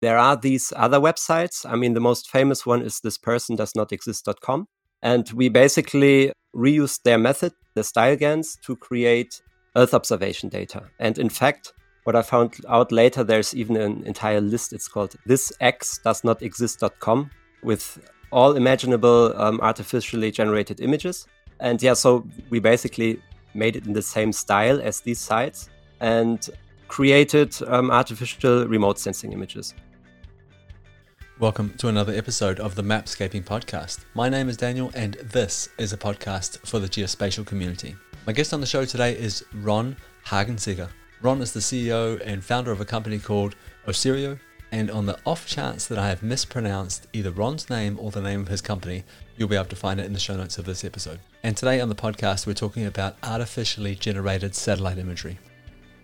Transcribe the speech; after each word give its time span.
there 0.00 0.18
are 0.18 0.36
these 0.36 0.72
other 0.76 1.00
websites. 1.00 1.66
I 1.68 1.76
mean, 1.76 1.94
the 1.94 2.00
most 2.00 2.30
famous 2.30 2.64
one 2.64 2.82
is 2.82 3.00
this 3.00 3.18
person 3.18 3.56
does 3.56 3.74
not 3.74 3.92
exist.com. 3.92 4.66
And 5.02 5.30
we 5.32 5.48
basically 5.48 6.32
reused 6.54 7.02
their 7.02 7.18
method, 7.18 7.52
the 7.74 7.82
StyleGANs, 7.82 8.60
to 8.62 8.76
create 8.76 9.40
Earth 9.76 9.94
observation 9.94 10.48
data. 10.48 10.84
And 10.98 11.18
in 11.18 11.28
fact, 11.28 11.72
what 12.04 12.16
I 12.16 12.22
found 12.22 12.56
out 12.68 12.90
later, 12.90 13.22
there's 13.22 13.54
even 13.54 13.76
an 13.76 14.02
entire 14.04 14.40
list. 14.40 14.72
It's 14.72 14.88
called 14.88 15.14
thisx 15.28 16.02
does 16.02 16.24
not 16.24 16.42
exist.com 16.42 17.30
with 17.62 17.98
all 18.30 18.56
imaginable 18.56 19.32
um, 19.40 19.60
artificially 19.60 20.30
generated 20.30 20.80
images. 20.80 21.26
And 21.60 21.82
yeah, 21.82 21.94
so 21.94 22.26
we 22.50 22.60
basically 22.60 23.20
made 23.54 23.76
it 23.76 23.86
in 23.86 23.92
the 23.92 24.02
same 24.02 24.32
style 24.32 24.80
as 24.80 25.00
these 25.00 25.18
sites 25.18 25.68
and 26.00 26.48
created 26.88 27.54
um, 27.66 27.90
artificial 27.90 28.66
remote 28.66 28.98
sensing 28.98 29.32
images. 29.32 29.74
Welcome 31.40 31.74
to 31.74 31.86
another 31.86 32.12
episode 32.14 32.58
of 32.58 32.74
the 32.74 32.82
Mapscaping 32.82 33.44
Podcast. 33.44 34.00
My 34.12 34.28
name 34.28 34.48
is 34.48 34.56
Daniel, 34.56 34.90
and 34.96 35.14
this 35.22 35.68
is 35.78 35.92
a 35.92 35.96
podcast 35.96 36.58
for 36.66 36.80
the 36.80 36.88
geospatial 36.88 37.46
community. 37.46 37.94
My 38.26 38.32
guest 38.32 38.52
on 38.52 38.60
the 38.60 38.66
show 38.66 38.84
today 38.84 39.16
is 39.16 39.44
Ron 39.54 39.96
Hagensieker. 40.26 40.88
Ron 41.22 41.40
is 41.40 41.52
the 41.52 41.60
CEO 41.60 42.20
and 42.24 42.42
founder 42.42 42.72
of 42.72 42.80
a 42.80 42.84
company 42.84 43.20
called 43.20 43.54
Osirio, 43.86 44.40
and 44.72 44.90
on 44.90 45.06
the 45.06 45.16
off 45.24 45.46
chance 45.46 45.86
that 45.86 45.96
I 45.96 46.08
have 46.08 46.24
mispronounced 46.24 47.06
either 47.12 47.30
Ron's 47.30 47.70
name 47.70 48.00
or 48.00 48.10
the 48.10 48.20
name 48.20 48.40
of 48.40 48.48
his 48.48 48.60
company, 48.60 49.04
you'll 49.36 49.48
be 49.48 49.54
able 49.54 49.66
to 49.66 49.76
find 49.76 50.00
it 50.00 50.06
in 50.06 50.14
the 50.14 50.18
show 50.18 50.36
notes 50.36 50.58
of 50.58 50.64
this 50.64 50.82
episode. 50.82 51.20
And 51.44 51.56
today 51.56 51.80
on 51.80 51.88
the 51.88 51.94
podcast, 51.94 52.48
we're 52.48 52.54
talking 52.54 52.84
about 52.84 53.16
artificially 53.22 53.94
generated 53.94 54.56
satellite 54.56 54.98
imagery. 54.98 55.38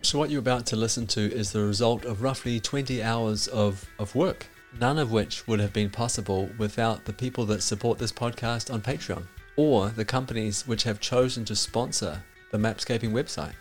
So, 0.01 0.17
what 0.17 0.31
you're 0.31 0.39
about 0.39 0.67
to 0.67 0.77
listen 0.77 1.09
to 1.09 1.21
is 1.21 1.51
the 1.51 1.65
result 1.65 2.05
of 2.05 2.23
roughly 2.23 2.61
20 2.61 3.03
hours 3.03 3.49
of, 3.49 3.85
of 3.99 4.15
work 4.15 4.47
none 4.81 4.99
of 4.99 5.13
which 5.13 5.47
would 5.47 5.61
have 5.61 5.73
been 5.73 5.91
possible 5.91 6.49
without 6.59 7.05
the 7.05 7.13
people 7.13 7.45
that 7.47 7.63
support 7.63 7.99
this 7.99 8.13
podcast 8.13 8.73
on 8.73 8.81
Patreon 8.81 9.27
or 9.57 9.89
the 9.89 10.05
companies 10.05 10.67
which 10.67 10.83
have 10.83 11.01
chosen 11.01 11.45
to 11.45 11.57
sponsor 11.57 12.23
the 12.51 12.59
Mapscaping 12.59 13.13
website. 13.13 13.55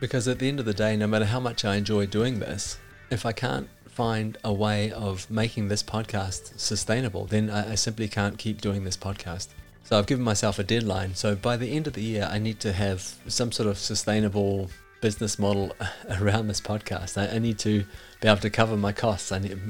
Because 0.00 0.26
at 0.28 0.38
the 0.38 0.48
end 0.48 0.60
of 0.60 0.66
the 0.66 0.74
day, 0.74 0.96
no 0.96 1.06
matter 1.06 1.24
how 1.24 1.40
much 1.40 1.64
I 1.64 1.76
enjoy 1.76 2.06
doing 2.06 2.38
this, 2.38 2.78
if 3.10 3.24
I 3.24 3.32
can't 3.32 3.68
find 3.88 4.36
a 4.42 4.52
way 4.52 4.90
of 4.90 5.30
making 5.30 5.68
this 5.68 5.82
podcast 5.82 6.58
sustainable, 6.58 7.26
then 7.26 7.48
I, 7.48 7.72
I 7.72 7.74
simply 7.74 8.08
can't 8.08 8.38
keep 8.38 8.60
doing 8.60 8.84
this 8.84 8.96
podcast. 8.96 9.48
So 9.84 9.98
I've 9.98 10.06
given 10.06 10.24
myself 10.24 10.58
a 10.58 10.64
deadline. 10.64 11.14
So 11.14 11.36
by 11.36 11.56
the 11.56 11.70
end 11.70 11.86
of 11.86 11.92
the 11.92 12.02
year, 12.02 12.28
I 12.30 12.38
need 12.38 12.58
to 12.60 12.72
have 12.72 13.16
some 13.28 13.52
sort 13.52 13.68
of 13.68 13.78
sustainable 13.78 14.70
business 15.04 15.38
model 15.38 15.70
around 16.18 16.48
this 16.48 16.62
podcast. 16.62 17.18
I, 17.20 17.36
I, 17.36 17.38
need 17.38 17.58
to 17.58 17.84
be 18.22 18.26
able 18.26 18.40
to 18.40 18.48
cover 18.48 18.74
my 18.74 18.90
costs. 18.90 19.32
I 19.32 19.38
need 19.38 19.60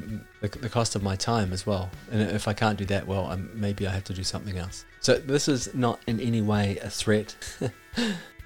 the, 0.41 0.47
the, 0.47 0.69
cost 0.69 0.95
of 0.95 1.03
my 1.03 1.17
time 1.17 1.53
as 1.53 1.67
well. 1.67 1.91
And 2.13 2.23
if 2.31 2.47
I 2.47 2.53
can't 2.53 2.79
do 2.79 2.85
that, 2.85 3.05
well, 3.09 3.27
I'm, 3.27 3.51
maybe 3.53 3.85
I 3.85 3.91
have 3.91 4.05
to 4.05 4.15
do 4.15 4.23
something 4.23 4.59
else. 4.59 4.85
So 5.01 5.17
this 5.19 5.49
is 5.49 5.75
not 5.75 5.99
in 6.07 6.21
any 6.21 6.41
way 6.41 6.79
a 6.81 6.89
threat, 6.89 7.35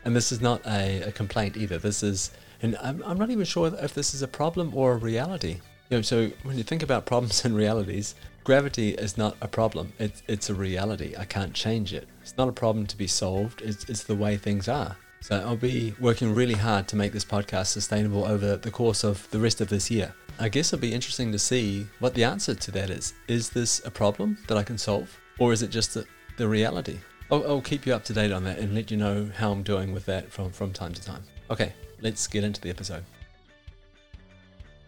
and 0.06 0.16
this 0.16 0.32
is 0.32 0.40
not 0.40 0.66
a, 0.66 1.02
a, 1.02 1.12
complaint 1.12 1.58
either. 1.58 1.76
This 1.76 2.02
is, 2.02 2.30
and 2.62 2.74
I'm, 2.82 3.02
I'm 3.04 3.18
not 3.18 3.28
even 3.28 3.44
sure 3.44 3.70
if 3.82 3.92
this 3.92 4.14
is 4.14 4.22
a 4.22 4.28
problem 4.28 4.74
or 4.74 4.92
a 4.92 4.96
reality. 4.96 5.60
You 5.90 5.98
know, 5.98 6.02
so 6.02 6.30
when 6.42 6.56
you 6.56 6.64
think 6.64 6.82
about 6.82 7.04
problems 7.12 7.44
and 7.44 7.54
realities, 7.54 8.14
gravity 8.44 8.94
is 8.94 9.18
not 9.18 9.36
a 9.42 9.48
problem. 9.48 9.92
It's 9.98 10.22
it's 10.26 10.48
a 10.48 10.54
reality. 10.54 11.14
I 11.18 11.26
can't 11.26 11.52
change 11.52 11.92
it. 11.92 12.08
It's 12.22 12.38
not 12.38 12.48
a 12.48 12.52
problem 12.52 12.86
to 12.86 12.96
be 12.96 13.06
solved. 13.06 13.60
It's 13.60 13.84
it's 13.90 14.04
the 14.04 14.16
way 14.16 14.38
things 14.38 14.68
are. 14.68 14.96
So 15.20 15.36
I'll 15.36 15.56
be 15.56 15.94
working 15.98 16.34
really 16.34 16.54
hard 16.54 16.86
to 16.88 16.96
make 16.96 17.12
this 17.12 17.24
podcast 17.24 17.66
sustainable 17.66 18.24
over 18.24 18.56
the 18.56 18.70
course 18.70 19.02
of 19.04 19.28
the 19.30 19.38
rest 19.38 19.60
of 19.60 19.68
this 19.68 19.90
year. 19.90 20.14
I 20.38 20.48
guess 20.48 20.72
it'll 20.72 20.80
be 20.80 20.94
interesting 20.94 21.32
to 21.32 21.38
see 21.38 21.86
what 21.98 22.14
the 22.14 22.22
answer 22.22 22.54
to 22.54 22.70
that 22.70 22.88
is. 22.88 23.14
Is 23.26 23.50
this 23.50 23.84
a 23.84 23.90
problem 23.90 24.38
that 24.46 24.56
I 24.56 24.62
can 24.62 24.78
solve, 24.78 25.18
or 25.40 25.52
is 25.52 25.62
it 25.62 25.70
just 25.70 25.94
the, 25.94 26.06
the 26.36 26.46
reality? 26.46 26.98
I'll, 27.32 27.44
I'll 27.46 27.60
keep 27.60 27.84
you 27.84 27.94
up 27.94 28.04
to 28.04 28.12
date 28.12 28.30
on 28.30 28.44
that 28.44 28.58
and 28.58 28.74
let 28.74 28.92
you 28.92 28.96
know 28.96 29.28
how 29.36 29.50
I'm 29.50 29.64
doing 29.64 29.92
with 29.92 30.06
that 30.06 30.30
from, 30.30 30.52
from 30.52 30.72
time 30.72 30.94
to 30.94 31.02
time. 31.02 31.24
Okay, 31.50 31.72
let's 32.00 32.28
get 32.28 32.44
into 32.44 32.60
the 32.60 32.70
episode. 32.70 33.04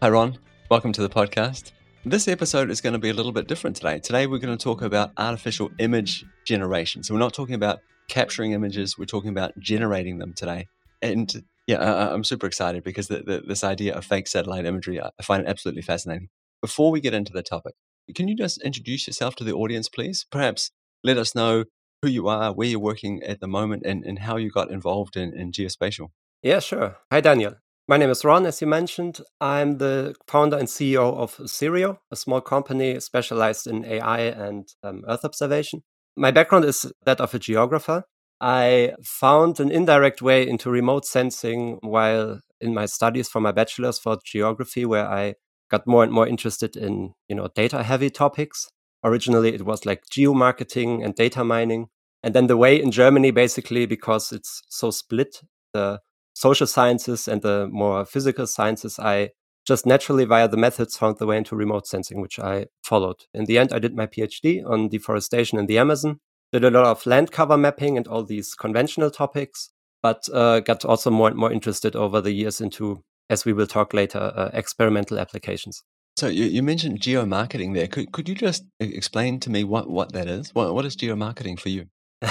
Hi, 0.01 0.09
Ron. 0.09 0.37
Welcome 0.69 0.93
to 0.93 1.01
the 1.01 1.09
podcast. 1.09 1.73
This 2.05 2.29
episode 2.29 2.71
is 2.71 2.79
going 2.79 2.93
to 2.93 2.99
be 2.99 3.09
a 3.09 3.13
little 3.13 3.33
bit 3.33 3.47
different 3.49 3.75
today. 3.75 3.99
Today, 3.99 4.27
we're 4.27 4.39
going 4.39 4.57
to 4.57 4.63
talk 4.63 4.81
about 4.81 5.11
artificial 5.17 5.69
image 5.79 6.25
generation. 6.45 7.03
So, 7.03 7.13
we're 7.13 7.19
not 7.19 7.33
talking 7.33 7.55
about 7.55 7.81
capturing 8.11 8.51
images. 8.51 8.97
We're 8.97 9.05
talking 9.05 9.29
about 9.29 9.57
generating 9.57 10.19
them 10.19 10.33
today. 10.33 10.67
And 11.01 11.43
yeah, 11.65 11.77
I, 11.77 12.13
am 12.13 12.23
super 12.23 12.45
excited 12.45 12.83
because 12.83 13.07
the, 13.07 13.23
the, 13.25 13.41
this 13.47 13.63
idea 13.63 13.95
of 13.95 14.05
fake 14.05 14.27
satellite 14.27 14.65
imagery, 14.65 15.01
I 15.01 15.23
find 15.23 15.43
it 15.43 15.49
absolutely 15.49 15.81
fascinating. 15.81 16.27
Before 16.61 16.91
we 16.91 16.99
get 16.99 17.13
into 17.13 17.31
the 17.31 17.41
topic, 17.41 17.73
can 18.13 18.27
you 18.27 18.35
just 18.35 18.61
introduce 18.61 19.07
yourself 19.07 19.35
to 19.37 19.43
the 19.45 19.53
audience, 19.53 19.87
please? 19.87 20.27
Perhaps 20.29 20.71
let 21.03 21.17
us 21.17 21.33
know 21.33 21.63
who 22.01 22.09
you 22.09 22.27
are, 22.27 22.51
where 22.51 22.67
you're 22.67 22.79
working 22.79 23.23
at 23.23 23.39
the 23.39 23.47
moment, 23.47 23.83
and, 23.85 24.03
and 24.03 24.19
how 24.19 24.35
you 24.35 24.49
got 24.49 24.71
involved 24.71 25.15
in, 25.15 25.33
in 25.33 25.51
geospatial. 25.51 26.09
Yeah, 26.43 26.59
sure. 26.59 26.97
Hi, 27.11 27.21
Daniel. 27.21 27.55
My 27.87 27.97
name 27.97 28.09
is 28.09 28.25
Ron, 28.25 28.45
as 28.45 28.59
you 28.59 28.67
mentioned. 28.67 29.21
I'm 29.39 29.77
the 29.77 30.15
founder 30.27 30.57
and 30.57 30.67
CEO 30.67 31.15
of 31.15 31.37
Osirio, 31.37 31.99
a 32.11 32.15
small 32.15 32.41
company 32.41 32.99
specialized 32.99 33.67
in 33.67 33.85
AI 33.85 34.19
and 34.19 34.67
um, 34.83 35.03
Earth 35.07 35.23
observation. 35.23 35.83
My 36.15 36.31
background 36.31 36.65
is 36.65 36.91
that 37.05 37.21
of 37.21 37.33
a 37.33 37.39
geographer. 37.39 38.03
I 38.39 38.93
found 39.03 39.59
an 39.59 39.71
indirect 39.71 40.21
way 40.21 40.47
into 40.47 40.69
remote 40.69 41.05
sensing 41.05 41.77
while 41.81 42.39
in 42.59 42.73
my 42.73 42.85
studies 42.85 43.29
for 43.29 43.39
my 43.39 43.51
bachelor's 43.51 43.99
for 43.99 44.17
geography, 44.25 44.85
where 44.85 45.07
I 45.07 45.35
got 45.69 45.87
more 45.87 46.03
and 46.03 46.11
more 46.11 46.27
interested 46.27 46.75
in, 46.75 47.13
you 47.27 47.35
know, 47.35 47.49
data 47.55 47.83
heavy 47.83 48.09
topics. 48.09 48.67
Originally, 49.03 49.53
it 49.53 49.65
was 49.65 49.85
like 49.85 50.03
geomarketing 50.11 51.03
and 51.03 51.15
data 51.15 51.43
mining. 51.43 51.87
And 52.23 52.33
then 52.35 52.47
the 52.47 52.57
way 52.57 52.81
in 52.81 52.91
Germany, 52.91 53.31
basically, 53.31 53.85
because 53.85 54.31
it's 54.31 54.61
so 54.69 54.91
split, 54.91 55.41
the 55.73 55.99
social 56.33 56.67
sciences 56.67 57.27
and 57.27 57.41
the 57.41 57.67
more 57.71 58.05
physical 58.05 58.47
sciences, 58.47 58.99
I 58.99 59.29
just 59.65 59.85
naturally 59.85 60.25
via 60.25 60.47
the 60.47 60.57
methods 60.57 60.97
found 60.97 61.17
the 61.17 61.25
way 61.25 61.37
into 61.37 61.55
remote 61.55 61.87
sensing, 61.87 62.21
which 62.21 62.39
I 62.39 62.67
followed. 62.83 63.25
In 63.33 63.45
the 63.45 63.57
end, 63.57 63.71
I 63.73 63.79
did 63.79 63.95
my 63.95 64.07
PhD 64.07 64.67
on 64.67 64.89
deforestation 64.89 65.59
in 65.59 65.67
the 65.67 65.77
Amazon, 65.77 66.19
did 66.51 66.65
a 66.65 66.71
lot 66.71 66.85
of 66.85 67.05
land 67.05 67.31
cover 67.31 67.57
mapping 67.57 67.97
and 67.97 68.07
all 68.07 68.23
these 68.23 68.53
conventional 68.53 69.11
topics, 69.11 69.69
but 70.01 70.27
uh, 70.33 70.59
got 70.61 70.83
also 70.83 71.11
more 71.11 71.29
and 71.29 71.37
more 71.37 71.51
interested 71.51 71.95
over 71.95 72.21
the 72.21 72.31
years 72.31 72.59
into, 72.59 73.03
as 73.29 73.45
we 73.45 73.53
will 73.53 73.67
talk 73.67 73.93
later, 73.93 74.31
uh, 74.35 74.49
experimental 74.53 75.19
applications. 75.19 75.83
So 76.17 76.27
you, 76.27 76.45
you 76.45 76.61
mentioned 76.61 76.99
geomarketing 76.99 77.73
there. 77.73 77.87
Could, 77.87 78.11
could 78.11 78.27
you 78.27 78.35
just 78.35 78.65
explain 78.79 79.39
to 79.41 79.49
me 79.49 79.63
what, 79.63 79.89
what 79.89 80.11
that 80.13 80.27
is? 80.27 80.53
What, 80.53 80.73
what 80.73 80.85
is 80.85 80.95
geomarketing 80.95 81.59
for 81.59 81.69
you? 81.69 81.85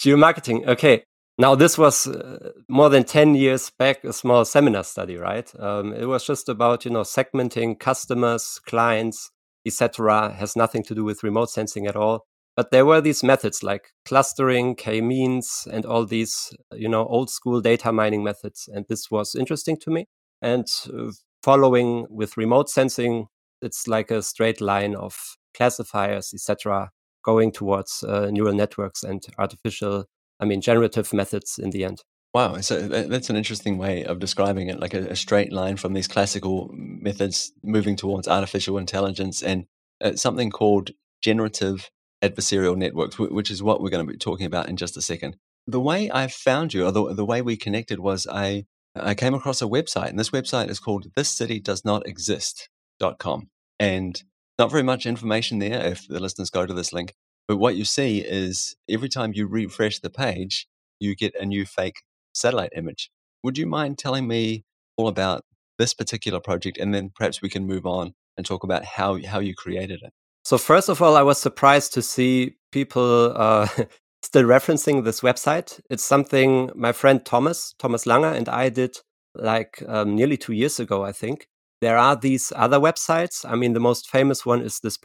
geomarketing. 0.00 0.66
Okay. 0.66 1.04
Now, 1.40 1.54
this 1.54 1.78
was 1.78 2.06
uh, 2.06 2.50
more 2.68 2.90
than 2.90 3.04
10 3.04 3.34
years 3.34 3.70
back, 3.70 4.04
a 4.04 4.12
small 4.12 4.44
seminar 4.44 4.84
study, 4.84 5.16
right? 5.16 5.50
Um, 5.58 5.94
it 5.94 6.04
was 6.04 6.26
just 6.26 6.50
about, 6.50 6.84
you 6.84 6.90
know, 6.90 7.00
segmenting 7.00 7.80
customers, 7.80 8.60
clients, 8.66 9.30
etc. 9.64 10.34
has 10.34 10.54
nothing 10.54 10.82
to 10.82 10.94
do 10.94 11.02
with 11.02 11.22
remote 11.22 11.48
sensing 11.48 11.86
at 11.86 11.96
all. 11.96 12.26
But 12.56 12.72
there 12.72 12.84
were 12.84 13.00
these 13.00 13.22
methods 13.22 13.62
like 13.62 13.88
clustering, 14.04 14.74
k-means, 14.74 15.66
and 15.72 15.86
all 15.86 16.04
these, 16.04 16.54
you 16.72 16.90
know, 16.90 17.06
old 17.06 17.30
school 17.30 17.62
data 17.62 17.90
mining 17.90 18.22
methods. 18.22 18.68
And 18.70 18.84
this 18.90 19.10
was 19.10 19.34
interesting 19.34 19.78
to 19.78 19.90
me. 19.90 20.08
And 20.42 20.66
uh, 20.92 21.10
following 21.42 22.06
with 22.10 22.36
remote 22.36 22.68
sensing, 22.68 23.28
it's 23.62 23.88
like 23.88 24.10
a 24.10 24.20
straight 24.20 24.60
line 24.60 24.94
of 24.94 25.16
classifiers, 25.54 26.34
etc., 26.34 26.90
going 27.24 27.50
towards 27.50 28.02
uh, 28.02 28.28
neural 28.30 28.52
networks 28.52 29.02
and 29.02 29.24
artificial 29.38 30.04
I 30.40 30.46
mean, 30.46 30.60
generative 30.60 31.12
methods 31.12 31.58
in 31.58 31.70
the 31.70 31.84
end. 31.84 32.02
Wow, 32.32 32.60
so 32.60 32.86
that's 32.86 33.28
an 33.28 33.36
interesting 33.36 33.76
way 33.76 34.04
of 34.04 34.20
describing 34.20 34.68
it, 34.68 34.78
like 34.78 34.94
a, 34.94 35.08
a 35.08 35.16
straight 35.16 35.52
line 35.52 35.76
from 35.76 35.94
these 35.94 36.06
classical 36.06 36.70
methods 36.72 37.50
moving 37.64 37.96
towards 37.96 38.28
artificial 38.28 38.78
intelligence 38.78 39.42
and 39.42 39.66
uh, 40.00 40.14
something 40.14 40.50
called 40.50 40.92
generative 41.20 41.90
adversarial 42.22 42.76
networks, 42.76 43.18
which 43.18 43.50
is 43.50 43.64
what 43.64 43.82
we're 43.82 43.90
going 43.90 44.06
to 44.06 44.12
be 44.12 44.18
talking 44.18 44.46
about 44.46 44.68
in 44.68 44.76
just 44.76 44.96
a 44.96 45.02
second. 45.02 45.36
The 45.66 45.80
way 45.80 46.08
I 46.10 46.28
found 46.28 46.72
you, 46.72 46.86
or 46.86 46.92
the, 46.92 47.14
the 47.14 47.24
way 47.24 47.42
we 47.42 47.56
connected, 47.56 47.98
was 47.98 48.28
I 48.30 48.66
I 48.94 49.14
came 49.14 49.34
across 49.34 49.60
a 49.62 49.66
website, 49.66 50.08
and 50.08 50.18
this 50.18 50.30
website 50.30 50.68
is 50.68 50.80
called 50.80 51.06
thiscitydoesnotexist.com. 51.16 53.48
And 53.78 54.20
not 54.58 54.70
very 54.70 54.82
much 54.82 55.06
information 55.06 55.58
there 55.58 55.86
if 55.86 56.08
the 56.08 56.20
listeners 56.20 56.50
go 56.50 56.66
to 56.66 56.74
this 56.74 56.92
link. 56.92 57.14
But 57.48 57.56
what 57.56 57.76
you 57.76 57.84
see 57.84 58.20
is 58.20 58.76
every 58.88 59.08
time 59.08 59.32
you 59.34 59.46
refresh 59.46 59.98
the 59.98 60.10
page, 60.10 60.68
you 61.00 61.16
get 61.16 61.34
a 61.34 61.44
new 61.46 61.66
fake 61.66 62.02
satellite 62.32 62.72
image. 62.76 63.10
Would 63.42 63.58
you 63.58 63.66
mind 63.66 63.98
telling 63.98 64.28
me 64.28 64.64
all 64.96 65.08
about 65.08 65.44
this 65.78 65.94
particular 65.94 66.40
project 66.40 66.78
and 66.78 66.94
then 66.94 67.10
perhaps 67.14 67.42
we 67.42 67.48
can 67.48 67.66
move 67.66 67.86
on 67.86 68.14
and 68.36 68.46
talk 68.46 68.64
about 68.64 68.84
how, 68.84 69.18
how 69.24 69.40
you 69.40 69.54
created 69.54 70.00
it? 70.02 70.12
So, 70.44 70.58
first 70.58 70.88
of 70.88 71.02
all, 71.02 71.16
I 71.16 71.22
was 71.22 71.38
surprised 71.38 71.92
to 71.94 72.02
see 72.02 72.56
people 72.72 73.32
uh, 73.36 73.68
still 74.22 74.44
referencing 74.44 75.04
this 75.04 75.20
website. 75.20 75.80
It's 75.90 76.04
something 76.04 76.70
my 76.74 76.92
friend 76.92 77.24
Thomas, 77.24 77.74
Thomas 77.78 78.04
Langer, 78.04 78.34
and 78.34 78.48
I 78.48 78.68
did 78.68 78.96
like 79.34 79.82
um, 79.88 80.14
nearly 80.14 80.36
two 80.36 80.52
years 80.52 80.80
ago, 80.80 81.04
I 81.04 81.12
think. 81.12 81.46
there 81.80 81.96
are 81.96 82.16
these 82.16 82.52
other 82.56 82.78
websites. 82.78 83.44
I 83.48 83.56
mean, 83.56 83.72
the 83.72 83.80
most 83.80 84.08
famous 84.08 84.44
one 84.44 84.62
is 84.62 84.80
this 84.80 84.98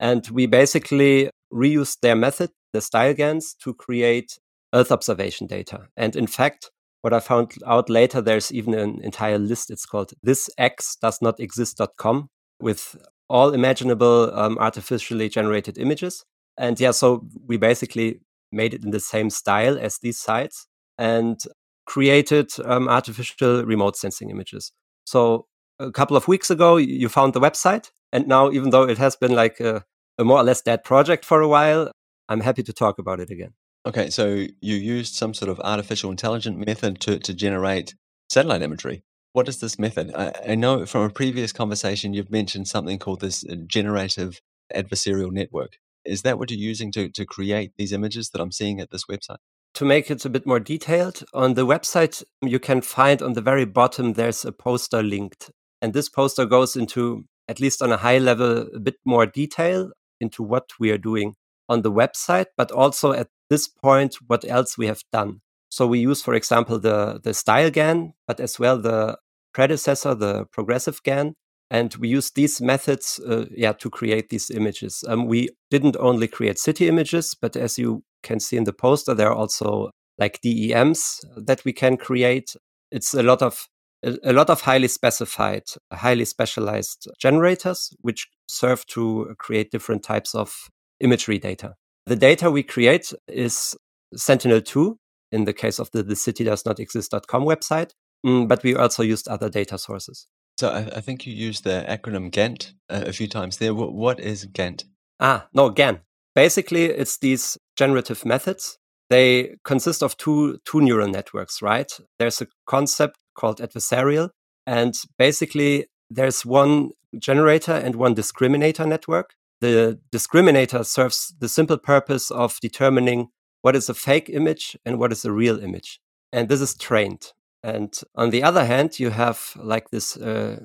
And 0.00 0.26
we 0.28 0.46
basically 0.46 1.30
reused 1.52 1.98
their 2.00 2.16
method, 2.16 2.50
the 2.72 2.80
StyleGANs, 2.80 3.56
to 3.62 3.74
create 3.74 4.38
Earth 4.74 4.92
observation 4.92 5.46
data. 5.46 5.88
And 5.96 6.14
in 6.14 6.26
fact, 6.26 6.70
what 7.02 7.12
I 7.12 7.20
found 7.20 7.54
out 7.66 7.88
later, 7.88 8.20
there's 8.20 8.52
even 8.52 8.74
an 8.74 9.00
entire 9.02 9.38
list. 9.38 9.70
It's 9.70 9.86
called 9.86 10.12
this 10.22 10.50
X 10.58 10.96
does 11.00 11.22
not 11.22 11.40
exist.com 11.40 12.28
with 12.60 12.96
all 13.30 13.54
imaginable 13.54 14.34
um, 14.34 14.58
artificially 14.58 15.28
generated 15.28 15.78
images. 15.78 16.24
And 16.56 16.78
yeah, 16.80 16.90
so 16.90 17.24
we 17.46 17.56
basically 17.56 18.20
made 18.50 18.74
it 18.74 18.84
in 18.84 18.90
the 18.90 19.00
same 19.00 19.30
style 19.30 19.78
as 19.78 19.98
these 19.98 20.18
sites 20.18 20.66
and 20.96 21.38
created 21.86 22.50
um, 22.64 22.88
artificial 22.88 23.64
remote 23.64 23.96
sensing 23.96 24.30
images. 24.30 24.72
So 25.04 25.46
a 25.78 25.92
couple 25.92 26.16
of 26.16 26.26
weeks 26.26 26.50
ago, 26.50 26.76
you 26.76 27.08
found 27.08 27.32
the 27.32 27.40
website. 27.40 27.90
And 28.12 28.26
now, 28.26 28.50
even 28.50 28.70
though 28.70 28.84
it 28.84 28.98
has 28.98 29.16
been 29.16 29.34
like 29.34 29.60
a, 29.60 29.84
a 30.18 30.24
more 30.24 30.38
or 30.38 30.44
less 30.44 30.62
dead 30.62 30.84
project 30.84 31.24
for 31.24 31.40
a 31.40 31.48
while, 31.48 31.90
I'm 32.28 32.40
happy 32.40 32.62
to 32.62 32.72
talk 32.72 32.98
about 32.98 33.20
it 33.20 33.30
again. 33.30 33.52
Okay, 33.86 34.10
so 34.10 34.46
you 34.60 34.74
used 34.76 35.14
some 35.14 35.34
sort 35.34 35.50
of 35.50 35.60
artificial 35.60 36.10
intelligence 36.10 36.64
method 36.66 37.00
to, 37.00 37.18
to 37.18 37.34
generate 37.34 37.94
satellite 38.28 38.62
imagery. 38.62 39.02
What 39.32 39.48
is 39.48 39.60
this 39.60 39.78
method? 39.78 40.12
I, 40.14 40.32
I 40.48 40.54
know 40.54 40.84
from 40.84 41.02
a 41.02 41.10
previous 41.10 41.52
conversation 41.52 42.12
you've 42.14 42.30
mentioned 42.30 42.68
something 42.68 42.98
called 42.98 43.20
this 43.20 43.44
uh, 43.44 43.54
generative 43.66 44.40
adversarial 44.74 45.30
network. 45.30 45.78
Is 46.04 46.22
that 46.22 46.38
what 46.38 46.50
you're 46.50 46.58
using 46.58 46.90
to, 46.92 47.08
to 47.10 47.24
create 47.24 47.72
these 47.76 47.92
images 47.92 48.30
that 48.30 48.40
I'm 48.40 48.52
seeing 48.52 48.80
at 48.80 48.90
this 48.90 49.04
website? 49.04 49.38
To 49.74 49.84
make 49.84 50.10
it 50.10 50.24
a 50.24 50.30
bit 50.30 50.46
more 50.46 50.60
detailed, 50.60 51.22
on 51.34 51.54
the 51.54 51.66
website, 51.66 52.22
you 52.42 52.58
can 52.58 52.80
find 52.80 53.22
on 53.22 53.34
the 53.34 53.40
very 53.40 53.64
bottom 53.64 54.14
there's 54.14 54.44
a 54.44 54.52
poster 54.52 55.02
linked. 55.02 55.50
And 55.80 55.92
this 55.92 56.08
poster 56.08 56.46
goes 56.46 56.74
into, 56.74 57.26
at 57.48 57.60
least 57.60 57.82
on 57.82 57.92
a 57.92 57.96
high 57.96 58.18
level, 58.18 58.68
a 58.74 58.78
bit 58.78 58.96
more 59.04 59.26
detail 59.26 59.90
into 60.20 60.42
what 60.42 60.70
we 60.78 60.90
are 60.90 60.98
doing 60.98 61.34
on 61.68 61.82
the 61.82 61.92
website, 61.92 62.46
but 62.56 62.70
also 62.70 63.12
at 63.12 63.28
this 63.50 63.68
point, 63.68 64.16
what 64.26 64.44
else 64.48 64.76
we 64.76 64.86
have 64.86 65.02
done. 65.12 65.40
So 65.70 65.86
we 65.86 65.98
use, 65.98 66.22
for 66.22 66.34
example, 66.34 66.78
the, 66.78 67.20
the 67.22 67.34
style 67.34 67.70
GAN, 67.70 68.14
but 68.26 68.40
as 68.40 68.58
well 68.58 68.78
the 68.78 69.18
predecessor, 69.52 70.14
the 70.14 70.46
progressive 70.46 71.02
GAN. 71.02 71.34
And 71.70 71.94
we 71.96 72.08
use 72.08 72.30
these 72.30 72.62
methods, 72.62 73.20
uh, 73.26 73.44
yeah, 73.50 73.72
to 73.72 73.90
create 73.90 74.30
these 74.30 74.50
images. 74.50 75.04
Um, 75.06 75.26
we 75.26 75.50
didn't 75.70 75.96
only 76.00 76.26
create 76.26 76.58
city 76.58 76.88
images, 76.88 77.36
but 77.38 77.56
as 77.56 77.78
you 77.78 78.02
can 78.22 78.40
see 78.40 78.56
in 78.56 78.64
the 78.64 78.72
poster, 78.72 79.12
there 79.14 79.28
are 79.28 79.34
also 79.34 79.90
like 80.16 80.40
DEMs 80.40 81.24
that 81.36 81.64
we 81.66 81.74
can 81.74 81.98
create. 81.98 82.56
It's 82.90 83.12
a 83.12 83.22
lot 83.22 83.42
of 83.42 83.68
a 84.02 84.32
lot 84.32 84.50
of 84.50 84.60
highly 84.60 84.88
specified, 84.88 85.64
highly 85.92 86.24
specialized 86.24 87.08
generators, 87.18 87.92
which 88.00 88.28
serve 88.48 88.86
to 88.86 89.34
create 89.38 89.70
different 89.70 90.02
types 90.02 90.34
of 90.34 90.54
imagery 91.00 91.38
data. 91.38 91.74
The 92.06 92.16
data 92.16 92.50
we 92.50 92.62
create 92.62 93.12
is 93.26 93.76
Sentinel-2 94.14 94.96
in 95.30 95.44
the 95.44 95.52
case 95.52 95.78
of 95.78 95.90
the, 95.90 96.02
the 96.02 96.16
city 96.16 96.44
does 96.44 96.64
not 96.64 96.80
exist.com 96.80 97.44
website, 97.44 97.90
mm, 98.24 98.48
but 98.48 98.62
we 98.62 98.74
also 98.74 99.02
used 99.02 99.28
other 99.28 99.48
data 99.48 99.78
sources. 99.78 100.26
So 100.58 100.70
I, 100.70 100.96
I 100.96 101.00
think 101.00 101.26
you 101.26 101.32
used 101.32 101.64
the 101.64 101.84
acronym 101.88 102.30
GANT 102.30 102.72
uh, 102.88 103.04
a 103.06 103.12
few 103.12 103.28
times 103.28 103.58
there. 103.58 103.74
what, 103.74 103.92
what 103.92 104.20
is 104.20 104.44
GANT? 104.46 104.84
Ah, 105.20 105.48
no, 105.52 105.70
GAN. 105.70 106.00
Basically, 106.34 106.86
it's 106.86 107.18
these 107.18 107.58
generative 107.76 108.24
methods. 108.24 108.78
They 109.10 109.56
consist 109.64 110.02
of 110.02 110.16
two, 110.16 110.58
two 110.64 110.80
neural 110.80 111.08
networks, 111.08 111.62
right? 111.62 111.90
There's 112.18 112.40
a 112.40 112.46
concept 112.66 113.16
called 113.38 113.60
adversarial, 113.60 114.30
and 114.66 114.94
basically 115.16 115.86
there's 116.10 116.44
one 116.44 116.90
generator 117.18 117.72
and 117.72 117.94
one 117.96 118.14
discriminator 118.14 118.86
network. 118.86 119.34
The 119.60 119.98
discriminator 120.12 120.84
serves 120.84 121.34
the 121.38 121.48
simple 121.48 121.78
purpose 121.78 122.30
of 122.30 122.58
determining 122.60 123.28
what 123.62 123.76
is 123.76 123.88
a 123.88 123.94
fake 123.94 124.28
image 124.28 124.76
and 124.84 124.98
what 124.98 125.12
is 125.12 125.24
a 125.24 125.32
real 125.32 125.58
image. 125.58 126.00
And 126.32 126.48
this 126.48 126.60
is 126.60 126.74
trained. 126.74 127.32
And 127.62 127.92
on 128.14 128.30
the 128.30 128.42
other 128.42 128.64
hand, 128.64 129.00
you 129.00 129.10
have 129.10 129.52
like 129.56 129.90
this 129.90 130.16
uh, 130.16 130.60